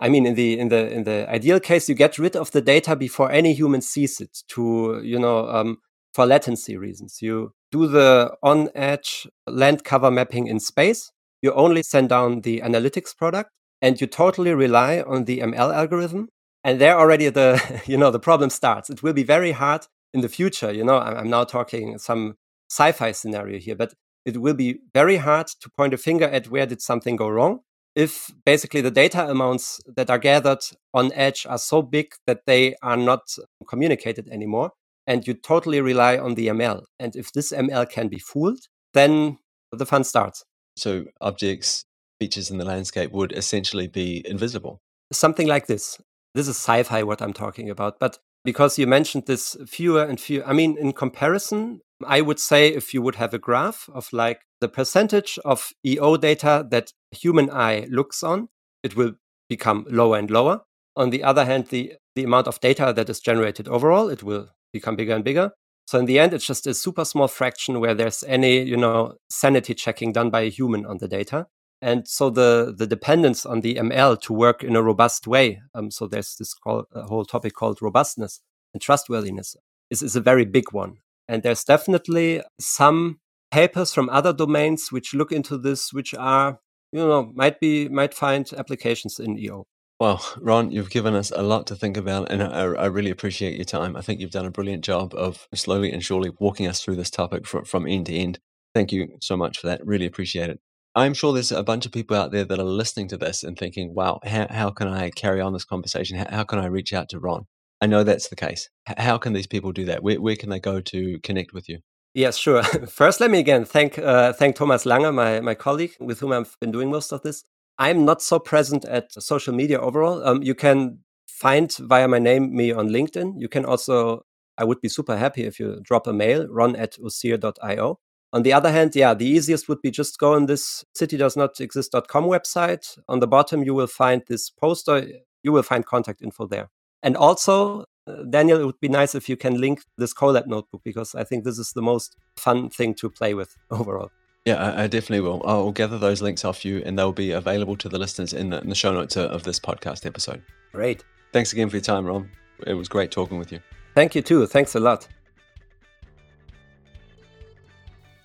I 0.00 0.08
mean, 0.08 0.26
in 0.26 0.34
the 0.34 0.58
in 0.58 0.68
the 0.68 0.92
in 0.92 1.04
the 1.04 1.30
ideal 1.30 1.60
case, 1.60 1.88
you 1.88 1.94
get 1.94 2.18
rid 2.18 2.36
of 2.36 2.50
the 2.50 2.60
data 2.60 2.96
before 2.96 3.30
any 3.30 3.54
human 3.54 3.80
sees 3.80 4.20
it. 4.20 4.38
To 4.48 5.00
you 5.02 5.18
know, 5.18 5.48
um, 5.48 5.78
for 6.12 6.26
latency 6.26 6.76
reasons, 6.76 7.22
you 7.22 7.52
do 7.70 7.86
the 7.86 8.34
on-edge 8.42 9.28
land 9.46 9.84
cover 9.84 10.10
mapping 10.10 10.48
in 10.48 10.58
space. 10.58 11.12
You 11.42 11.52
only 11.52 11.82
send 11.82 12.08
down 12.08 12.42
the 12.42 12.60
analytics 12.60 13.16
product, 13.16 13.50
and 13.82 14.00
you 14.00 14.06
totally 14.06 14.52
rely 14.54 15.00
on 15.00 15.24
the 15.24 15.40
ML 15.40 15.74
algorithm. 15.74 16.28
And 16.62 16.80
there 16.80 16.98
already 16.98 17.28
the 17.30 17.82
you 17.86 17.96
know 17.96 18.10
the 18.10 18.20
problem 18.20 18.50
starts. 18.50 18.90
It 18.90 19.02
will 19.02 19.14
be 19.14 19.22
very 19.22 19.52
hard 19.52 19.86
in 20.12 20.20
the 20.20 20.28
future. 20.28 20.72
You 20.72 20.84
know, 20.84 20.98
I'm 20.98 21.30
now 21.30 21.44
talking 21.44 21.98
some 21.98 22.34
sci-fi 22.70 23.12
scenario 23.12 23.58
here, 23.58 23.76
but 23.76 23.94
it 24.24 24.40
will 24.40 24.54
be 24.54 24.80
very 24.94 25.16
hard 25.16 25.46
to 25.60 25.70
point 25.76 25.94
a 25.94 25.98
finger 25.98 26.26
at 26.26 26.50
where 26.50 26.66
did 26.66 26.82
something 26.82 27.16
go 27.16 27.28
wrong 27.28 27.60
if 27.94 28.30
basically 28.44 28.80
the 28.80 28.90
data 28.90 29.28
amounts 29.28 29.80
that 29.96 30.10
are 30.10 30.18
gathered 30.18 30.62
on 30.94 31.12
edge 31.12 31.46
are 31.48 31.58
so 31.58 31.82
big 31.82 32.12
that 32.26 32.42
they 32.46 32.74
are 32.82 32.96
not 32.96 33.22
communicated 33.68 34.28
anymore 34.28 34.70
and 35.06 35.26
you 35.26 35.34
totally 35.34 35.80
rely 35.80 36.16
on 36.16 36.34
the 36.34 36.46
ml 36.48 36.84
and 36.98 37.16
if 37.16 37.32
this 37.32 37.52
ml 37.52 37.88
can 37.90 38.08
be 38.08 38.18
fooled 38.18 38.60
then 38.94 39.38
the 39.72 39.86
fun 39.86 40.04
starts 40.04 40.44
so 40.76 41.04
objects 41.20 41.84
features 42.20 42.50
in 42.50 42.58
the 42.58 42.64
landscape 42.64 43.12
would 43.12 43.32
essentially 43.32 43.86
be 43.86 44.22
invisible 44.28 44.80
something 45.12 45.46
like 45.46 45.66
this 45.66 45.98
this 46.34 46.48
is 46.48 46.56
sci-fi 46.56 47.02
what 47.02 47.22
i'm 47.22 47.32
talking 47.32 47.70
about 47.70 47.98
but 47.98 48.18
because 48.44 48.78
you 48.78 48.86
mentioned 48.86 49.24
this 49.26 49.56
fewer 49.66 50.04
and 50.04 50.20
fewer 50.20 50.46
i 50.46 50.52
mean 50.52 50.76
in 50.78 50.92
comparison 50.92 51.80
I 52.06 52.20
would 52.20 52.38
say 52.38 52.68
if 52.68 52.94
you 52.94 53.02
would 53.02 53.16
have 53.16 53.34
a 53.34 53.38
graph 53.38 53.88
of 53.92 54.12
like 54.12 54.40
the 54.60 54.68
percentage 54.68 55.38
of 55.44 55.72
EO 55.84 56.16
data 56.16 56.66
that 56.70 56.92
human 57.10 57.50
eye 57.50 57.86
looks 57.90 58.22
on, 58.22 58.48
it 58.82 58.96
will 58.96 59.12
become 59.48 59.86
lower 59.90 60.18
and 60.18 60.30
lower. 60.30 60.62
On 60.96 61.10
the 61.10 61.22
other 61.22 61.44
hand, 61.44 61.66
the, 61.66 61.94
the 62.14 62.24
amount 62.24 62.46
of 62.46 62.60
data 62.60 62.92
that 62.94 63.08
is 63.08 63.20
generated 63.20 63.68
overall, 63.68 64.08
it 64.08 64.22
will 64.22 64.48
become 64.72 64.96
bigger 64.96 65.14
and 65.14 65.24
bigger. 65.24 65.52
So 65.90 65.98
in 65.98 66.04
the 66.04 66.20
end, 66.20 66.32
it's 66.32 66.46
just 66.46 66.68
a 66.68 66.72
super 66.72 67.04
small 67.04 67.26
fraction 67.26 67.80
where 67.80 67.96
there's 67.96 68.22
any, 68.28 68.62
you 68.62 68.76
know, 68.76 69.14
sanity 69.28 69.74
checking 69.74 70.12
done 70.12 70.30
by 70.30 70.42
a 70.42 70.48
human 70.48 70.86
on 70.86 70.98
the 70.98 71.08
data. 71.08 71.48
And 71.82 72.06
so 72.06 72.30
the, 72.30 72.72
the 72.78 72.86
dependence 72.86 73.44
on 73.44 73.62
the 73.62 73.74
ML 73.74 74.20
to 74.20 74.32
work 74.32 74.62
in 74.62 74.76
a 74.76 74.84
robust 74.84 75.26
way. 75.26 75.60
Um, 75.74 75.90
so 75.90 76.06
there's 76.06 76.36
this 76.36 76.54
call, 76.54 76.84
whole 76.94 77.24
topic 77.24 77.54
called 77.54 77.82
robustness 77.82 78.40
and 78.72 78.80
trustworthiness 78.80 79.56
is, 79.90 80.00
is 80.00 80.14
a 80.14 80.20
very 80.20 80.44
big 80.44 80.70
one. 80.70 80.98
And 81.26 81.42
there's 81.42 81.64
definitely 81.64 82.40
some 82.60 83.18
papers 83.50 83.92
from 83.92 84.08
other 84.10 84.32
domains 84.32 84.92
which 84.92 85.12
look 85.12 85.32
into 85.32 85.58
this, 85.58 85.92
which 85.92 86.14
are, 86.14 86.60
you 86.92 87.00
know, 87.00 87.32
might 87.34 87.58
be, 87.58 87.88
might 87.88 88.14
find 88.14 88.48
applications 88.56 89.18
in 89.18 89.36
EO. 89.36 89.66
Well, 90.00 90.24
Ron, 90.40 90.70
you've 90.70 90.88
given 90.88 91.14
us 91.14 91.30
a 91.30 91.42
lot 91.42 91.66
to 91.66 91.76
think 91.76 91.98
about, 91.98 92.32
and 92.32 92.42
I, 92.42 92.62
I, 92.62 92.86
really 92.86 93.10
appreciate 93.10 93.56
your 93.56 93.66
time. 93.66 93.96
I 93.96 94.00
think 94.00 94.18
you've 94.18 94.30
done 94.30 94.46
a 94.46 94.50
brilliant 94.50 94.82
job 94.82 95.12
of 95.14 95.46
slowly 95.54 95.92
and 95.92 96.02
surely 96.02 96.30
walking 96.40 96.66
us 96.66 96.82
through 96.82 96.96
this 96.96 97.10
topic 97.10 97.46
from, 97.46 97.66
from 97.66 97.86
end 97.86 98.06
to 98.06 98.14
end. 98.14 98.38
Thank 98.74 98.92
you 98.92 99.18
so 99.20 99.36
much 99.36 99.58
for 99.58 99.66
that. 99.66 99.86
Really 99.86 100.06
appreciate 100.06 100.48
it. 100.48 100.58
I'm 100.94 101.12
sure 101.12 101.34
there's 101.34 101.52
a 101.52 101.62
bunch 101.62 101.84
of 101.84 101.92
people 101.92 102.16
out 102.16 102.32
there 102.32 102.46
that 102.46 102.58
are 102.58 102.64
listening 102.64 103.08
to 103.08 103.18
this 103.18 103.44
and 103.44 103.58
thinking, 103.58 103.94
wow, 103.94 104.20
how, 104.24 104.46
how 104.48 104.70
can 104.70 104.88
I 104.88 105.10
carry 105.10 105.42
on 105.42 105.52
this 105.52 105.66
conversation? 105.66 106.16
How, 106.16 106.26
how 106.30 106.44
can 106.44 106.58
I 106.60 106.66
reach 106.66 106.94
out 106.94 107.10
to 107.10 107.20
Ron? 107.20 107.44
I 107.82 107.86
know 107.86 108.02
that's 108.02 108.28
the 108.28 108.36
case. 108.36 108.70
how 108.86 109.18
can 109.18 109.34
these 109.34 109.46
people 109.46 109.70
do 109.70 109.84
that? 109.84 110.02
Where, 110.02 110.18
where 110.18 110.36
can 110.36 110.48
they 110.48 110.60
go 110.60 110.80
to 110.80 111.18
connect 111.18 111.52
with 111.52 111.68
you? 111.68 111.80
Yes, 112.14 112.38
sure. 112.38 112.62
First, 112.88 113.20
let 113.20 113.30
me 113.30 113.38
again 113.38 113.66
thank 113.66 113.98
uh, 113.98 114.32
thank 114.32 114.56
Thomas 114.56 114.84
Lange, 114.84 115.14
my 115.14 115.40
my 115.40 115.54
colleague 115.54 115.94
with 116.00 116.20
whom 116.20 116.32
I've 116.32 116.56
been 116.58 116.72
doing 116.72 116.90
most 116.90 117.12
of 117.12 117.22
this. 117.22 117.44
I'm 117.80 118.04
not 118.04 118.20
so 118.20 118.38
present 118.38 118.84
at 118.84 119.10
social 119.10 119.54
media 119.54 119.80
overall. 119.80 120.22
Um, 120.22 120.42
you 120.42 120.54
can 120.54 120.98
find 121.26 121.74
via 121.78 122.06
my 122.06 122.18
name 122.18 122.54
me 122.54 122.72
on 122.72 122.90
LinkedIn. 122.90 123.40
You 123.40 123.48
can 123.48 123.64
also, 123.64 124.26
I 124.58 124.64
would 124.64 124.82
be 124.82 124.90
super 124.90 125.16
happy 125.16 125.44
if 125.44 125.58
you 125.58 125.80
drop 125.82 126.06
a 126.06 126.12
mail, 126.12 126.46
ron 126.48 126.76
at 126.76 126.98
osir.io. 126.98 127.98
On 128.34 128.42
the 128.42 128.52
other 128.52 128.70
hand, 128.70 128.94
yeah, 128.94 129.14
the 129.14 129.24
easiest 129.24 129.66
would 129.70 129.80
be 129.80 129.90
just 129.90 130.18
go 130.18 130.34
on 130.34 130.44
this 130.44 130.84
citydoesnotexist.com 130.94 132.24
website. 132.26 132.98
On 133.08 133.18
the 133.18 133.26
bottom, 133.26 133.64
you 133.64 133.72
will 133.72 133.86
find 133.86 134.22
this 134.28 134.50
poster. 134.50 135.06
You 135.42 135.52
will 135.52 135.62
find 135.62 135.86
contact 135.86 136.20
info 136.20 136.46
there. 136.46 136.68
And 137.02 137.16
also, 137.16 137.86
uh, 138.06 138.24
Daniel, 138.28 138.60
it 138.60 138.66
would 138.66 138.80
be 138.80 138.90
nice 138.90 139.14
if 139.14 139.26
you 139.26 139.38
can 139.38 139.58
link 139.58 139.80
this 139.96 140.12
Colab 140.12 140.46
notebook 140.46 140.82
because 140.84 141.14
I 141.14 141.24
think 141.24 141.44
this 141.44 141.58
is 141.58 141.72
the 141.72 141.82
most 141.82 142.14
fun 142.36 142.68
thing 142.68 142.92
to 142.96 143.08
play 143.08 143.32
with 143.32 143.56
overall. 143.70 144.10
Yeah, 144.46 144.56
I, 144.56 144.84
I 144.84 144.86
definitely 144.86 145.20
will. 145.20 145.42
I'll 145.44 145.72
gather 145.72 145.98
those 145.98 146.22
links 146.22 146.44
off 146.44 146.64
you 146.64 146.82
and 146.86 146.98
they'll 146.98 147.12
be 147.12 147.32
available 147.32 147.76
to 147.76 147.88
the 147.88 147.98
listeners 147.98 148.32
in 148.32 148.50
the, 148.50 148.60
in 148.60 148.68
the 148.68 148.74
show 148.74 148.92
notes 148.92 149.16
of 149.16 149.42
this 149.42 149.60
podcast 149.60 150.06
episode. 150.06 150.42
Great. 150.72 151.04
Thanks 151.32 151.52
again 151.52 151.68
for 151.68 151.76
your 151.76 151.82
time, 151.82 152.06
Ron. 152.06 152.30
It 152.66 152.74
was 152.74 152.88
great 152.88 153.10
talking 153.10 153.38
with 153.38 153.52
you. 153.52 153.60
Thank 153.94 154.14
you 154.14 154.22
too. 154.22 154.46
Thanks 154.46 154.74
a 154.74 154.80
lot. 154.80 155.06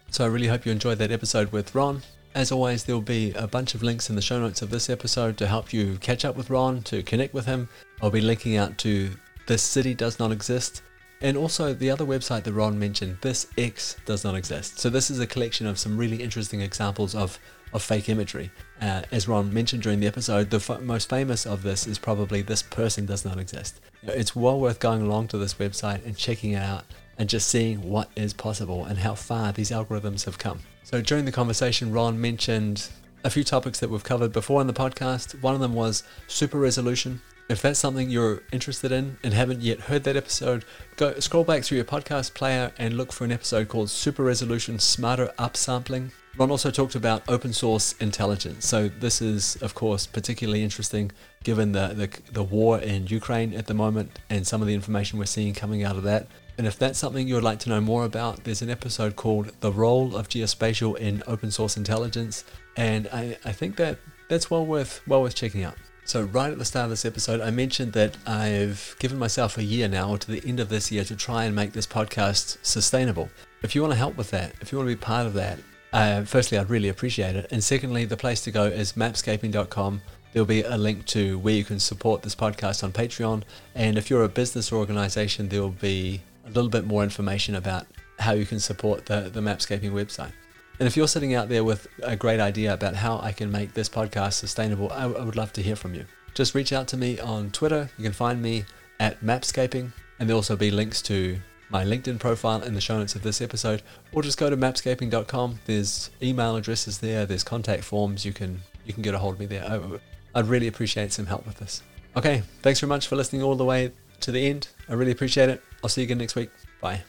So 0.10 0.24
I 0.24 0.28
really 0.28 0.48
hope 0.48 0.66
you 0.66 0.72
enjoyed 0.72 0.98
that 1.00 1.12
episode 1.12 1.52
with 1.52 1.76
Ron. 1.76 2.02
As 2.34 2.52
always, 2.52 2.84
there 2.86 2.96
will 2.96 3.02
be 3.02 3.32
a 3.34 3.48
bunch 3.48 3.76
of 3.76 3.84
links 3.84 4.10
in 4.10 4.16
the 4.16 4.22
show 4.22 4.40
notes 4.40 4.62
of 4.62 4.70
this 4.70 4.90
episode 4.90 5.38
to 5.38 5.48
help 5.48 5.74
you 5.74 5.98
catch 6.00 6.24
up 6.24 6.38
with 6.38 6.50
Ron, 6.50 6.82
to 6.84 7.04
connect 7.04 7.34
with 7.34 7.46
him. 7.46 7.68
I'll 8.02 8.12
be 8.12 8.22
linking 8.22 8.56
out 8.56 8.78
to 8.80 9.10
This 9.48 9.62
City 9.62 9.94
Does 9.94 10.20
Not 10.20 10.32
Exist, 10.32 10.82
and 11.26 11.38
also 11.38 11.74
the 11.74 11.90
other 11.90 12.06
website 12.06 12.44
that 12.44 12.54
Ron 12.54 12.78
mentioned, 12.78 13.18
This 13.22 13.48
X 13.58 13.96
Does 14.06 14.24
Not 14.24 14.36
Exist. 14.36 14.80
So 14.80 14.92
this 14.92 15.10
is 15.10 15.20
a 15.20 15.26
collection 15.26 15.66
of 15.66 15.80
some 15.80 15.98
really 15.98 16.22
interesting 16.22 16.62
examples 16.62 17.16
of, 17.16 17.40
of 17.74 17.82
fake 17.82 18.10
imagery. 18.10 18.52
Uh, 18.80 19.02
as 19.12 19.28
Ron 19.28 19.52
mentioned 19.52 19.82
during 19.82 20.00
the 20.00 20.06
episode, 20.06 20.52
the 20.52 20.58
f- 20.58 20.82
most 20.82 21.10
famous 21.10 21.48
of 21.48 21.64
this 21.64 21.88
is 21.88 21.98
probably 21.98 22.44
This 22.44 22.62
Person 22.62 23.08
Does 23.08 23.26
Not 23.26 23.40
Exist. 23.40 23.82
It's 24.04 24.36
well 24.36 24.60
worth 24.60 24.80
going 24.80 25.02
along 25.02 25.30
to 25.30 25.40
this 25.40 25.56
website 25.56 26.06
and 26.06 26.16
checking 26.16 26.52
it 26.52 26.62
out 26.62 26.84
and 27.18 27.28
just 27.28 27.48
seeing 27.48 27.82
what 27.90 28.12
is 28.16 28.32
possible 28.32 28.86
and 28.86 29.00
how 29.00 29.16
far 29.16 29.52
these 29.52 29.72
algorithms 29.72 30.26
have 30.26 30.38
come. 30.38 30.60
So 30.84 31.02
during 31.02 31.26
the 31.26 31.32
conversation, 31.32 31.92
Ron 31.92 32.22
mentioned 32.22 32.88
a 33.24 33.32
few 33.32 33.44
topics 33.44 33.80
that 33.80 33.90
we've 33.90 34.04
covered 34.04 34.32
before 34.32 34.62
in 34.62 34.68
the 34.68 34.74
podcast. 34.74 35.42
One 35.42 35.56
of 35.56 35.60
them 35.60 35.74
was 35.74 36.04
super 36.28 36.60
resolution. 36.60 37.20
If 37.48 37.62
that's 37.62 37.80
something 37.80 38.10
you're 38.10 38.42
interested 38.52 38.92
in 38.92 39.18
and 39.24 39.32
haven't 39.32 39.62
yet 39.62 39.82
heard 39.82 40.04
that 40.06 40.16
episode, 40.16 40.66
go 40.96 41.14
scroll 41.20 41.44
back 41.44 41.64
through 41.64 41.76
your 41.76 41.86
podcast 41.86 42.34
player 42.34 42.72
and 42.80 42.98
look 42.98 43.12
for 43.14 43.24
an 43.24 43.32
episode 43.32 43.68
called 43.68 43.92
Super 43.92 44.24
Resolution 44.24 44.80
Smarter 44.80 45.32
Upsampling. 45.38 46.10
Ron 46.38 46.50
also 46.50 46.72
talked 46.72 46.96
about 46.96 47.22
open 47.28 47.54
source 47.54 47.94
intelligence. 48.00 48.66
So 48.66 48.90
this 48.90 49.22
is, 49.22 49.58
of 49.58 49.76
course, 49.76 50.08
particularly 50.08 50.64
interesting 50.64 51.12
given 51.44 51.72
the, 51.72 51.90
the, 51.90 52.32
the 52.32 52.44
war 52.44 52.80
in 52.80 53.06
Ukraine 53.06 53.54
at 53.54 53.68
the 53.68 53.76
moment 53.76 54.18
and 54.32 54.48
some 54.48 54.62
of 54.62 54.68
the 54.68 54.74
information 54.74 55.20
we're 55.20 55.26
seeing 55.26 55.54
coming 55.54 55.84
out 55.84 55.98
of 55.98 56.04
that. 56.04 56.28
And 56.58 56.66
if 56.66 56.80
that's 56.80 56.98
something 56.98 57.28
you 57.28 57.36
would 57.36 57.44
like 57.44 57.60
to 57.60 57.70
know 57.70 57.80
more 57.80 58.06
about, 58.06 58.44
there's 58.44 58.64
an 58.64 58.72
episode 58.72 59.16
called 59.16 59.52
The 59.60 59.72
Role 59.72 60.16
of 60.16 60.30
Geospatial 60.30 60.98
in 60.98 61.22
Open 61.28 61.52
Source 61.52 61.78
Intelligence. 61.78 62.44
And 62.76 63.08
I, 63.14 63.38
I 63.46 63.52
think 63.52 63.76
that 63.76 64.00
that's 64.30 64.50
well 64.50 64.66
worth 64.66 65.02
well 65.06 65.22
worth 65.22 65.36
checking 65.36 65.64
out. 65.64 65.76
So 66.08 66.22
right 66.22 66.52
at 66.52 66.60
the 66.60 66.66
start 66.66 66.84
of 66.84 66.90
this 66.92 67.04
episode, 67.04 67.42
I 67.42 67.50
mentioned 67.50 67.94
that 67.94 68.16
I've 68.28 68.96
given 69.00 69.18
myself 69.18 69.58
a 69.58 69.64
year 69.64 69.88
now, 69.88 70.12
or 70.12 70.20
to 70.20 70.32
the 70.32 70.48
end 70.48 70.60
of 70.60 70.70
this 70.70 70.92
year, 70.92 71.04
to 71.04 71.16
try 71.16 71.46
and 71.46 71.56
make 71.56 71.74
this 71.74 71.88
podcast 71.88 72.60
sustainable. 72.62 73.28
If 73.64 73.74
you 73.74 73.82
want 73.82 73.94
to 73.94 73.98
help 73.98 74.16
with 74.16 74.30
that, 74.30 74.54
if 74.62 74.72
you 74.72 74.78
want 74.78 74.88
to 74.88 74.96
be 74.96 75.02
part 75.02 75.26
of 75.26 75.34
that, 75.34 75.58
uh, 75.94 76.24
firstly, 76.24 76.60
I'd 76.60 76.70
really 76.70 76.90
appreciate 76.90 77.36
it. 77.36 77.48
And 77.52 77.64
secondly, 77.64 78.06
the 78.06 78.18
place 78.18 78.42
to 78.42 78.52
go 78.52 78.66
is 78.66 78.94
mapscaping.com. 78.94 80.02
There'll 80.32 80.46
be 80.46 80.62
a 80.62 80.78
link 80.78 81.06
to 81.08 81.40
where 81.40 81.56
you 81.56 81.64
can 81.64 81.80
support 81.80 82.22
this 82.22 82.36
podcast 82.36 82.84
on 82.84 82.92
Patreon. 82.92 83.42
And 83.74 83.98
if 83.98 84.12
you're 84.12 84.26
a 84.26 84.30
business 84.30 84.72
or 84.72 84.76
organization, 84.76 85.50
there 85.50 85.62
will 85.62 85.70
be 85.70 86.22
a 86.46 86.50
little 86.50 86.70
bit 86.70 86.86
more 86.86 87.02
information 87.02 87.56
about 87.56 87.88
how 88.20 88.34
you 88.34 88.46
can 88.46 88.60
support 88.60 89.08
the, 89.08 89.32
the 89.34 89.42
Mapscaping 89.42 89.92
website. 89.92 90.34
And 90.80 90.88
if 90.88 90.98
you're 90.98 91.08
sitting 91.08 91.34
out 91.34 91.50
there 91.50 91.64
with 91.64 91.88
a 92.04 92.16
great 92.16 92.40
idea 92.40 92.74
about 92.74 92.96
how 92.96 93.20
I 93.20 93.32
can 93.32 93.52
make 93.52 93.74
this 93.74 93.90
podcast 93.90 94.34
sustainable, 94.34 94.92
I, 94.92 95.04
I 95.04 95.24
would 95.24 95.36
love 95.36 95.54
to 95.54 95.62
hear 95.62 95.76
from 95.76 95.94
you. 95.94 96.06
just 96.34 96.54
reach 96.54 96.74
out 96.74 96.88
to 96.90 96.98
me 96.98 97.20
on 97.20 97.52
Twitter. 97.52 97.90
You 97.98 98.04
can 98.04 98.14
find 98.14 98.42
me 98.42 98.66
at 99.00 99.22
Mapscaping, 99.22 99.92
and 100.20 100.30
there'll 100.30 100.40
also 100.40 100.56
be 100.56 100.72
links 100.72 101.02
to 101.04 101.38
my 101.70 101.84
LinkedIn 101.84 102.20
profile 102.20 102.62
in 102.62 102.74
the 102.74 102.82
show 102.82 102.98
notes 102.98 103.16
of 103.16 103.24
this 103.24 103.42
episode, 103.42 103.82
or 104.12 104.22
just 104.22 104.38
go 104.38 104.50
to 104.50 104.58
mapscaping.com. 104.58 105.60
There's 105.66 106.10
email 106.22 106.56
addresses 106.56 107.00
there, 107.00 107.26
there's 107.26 107.44
contact 107.44 107.84
forms. 107.84 108.26
You 108.26 108.34
can 108.34 108.62
you 108.86 108.94
can 108.94 109.02
get 109.02 109.14
a 109.16 109.18
hold 109.18 109.34
of 109.36 109.40
me 109.40 109.46
there. 109.48 109.64
I, 109.64 110.40
I'd 110.40 110.48
really 110.48 110.68
appreciate 110.68 111.12
some 111.12 111.26
help 111.26 111.46
with 111.46 111.58
this. 111.58 111.82
Okay, 112.16 112.44
thanks 112.62 112.80
very 112.80 112.90
much 112.90 113.08
for 113.08 113.16
listening 113.16 113.42
all 113.42 113.56
the 113.56 113.66
way 113.66 113.92
to 114.22 114.32
the 114.32 114.48
end. 114.48 114.68
I 114.88 114.94
really 114.94 115.12
appreciate 115.12 115.50
it. 115.50 115.62
I'll 115.84 115.90
see 115.90 116.02
you 116.02 116.06
again 116.06 116.20
next 116.20 116.36
week. 116.36 116.50
Bye. 116.82 117.02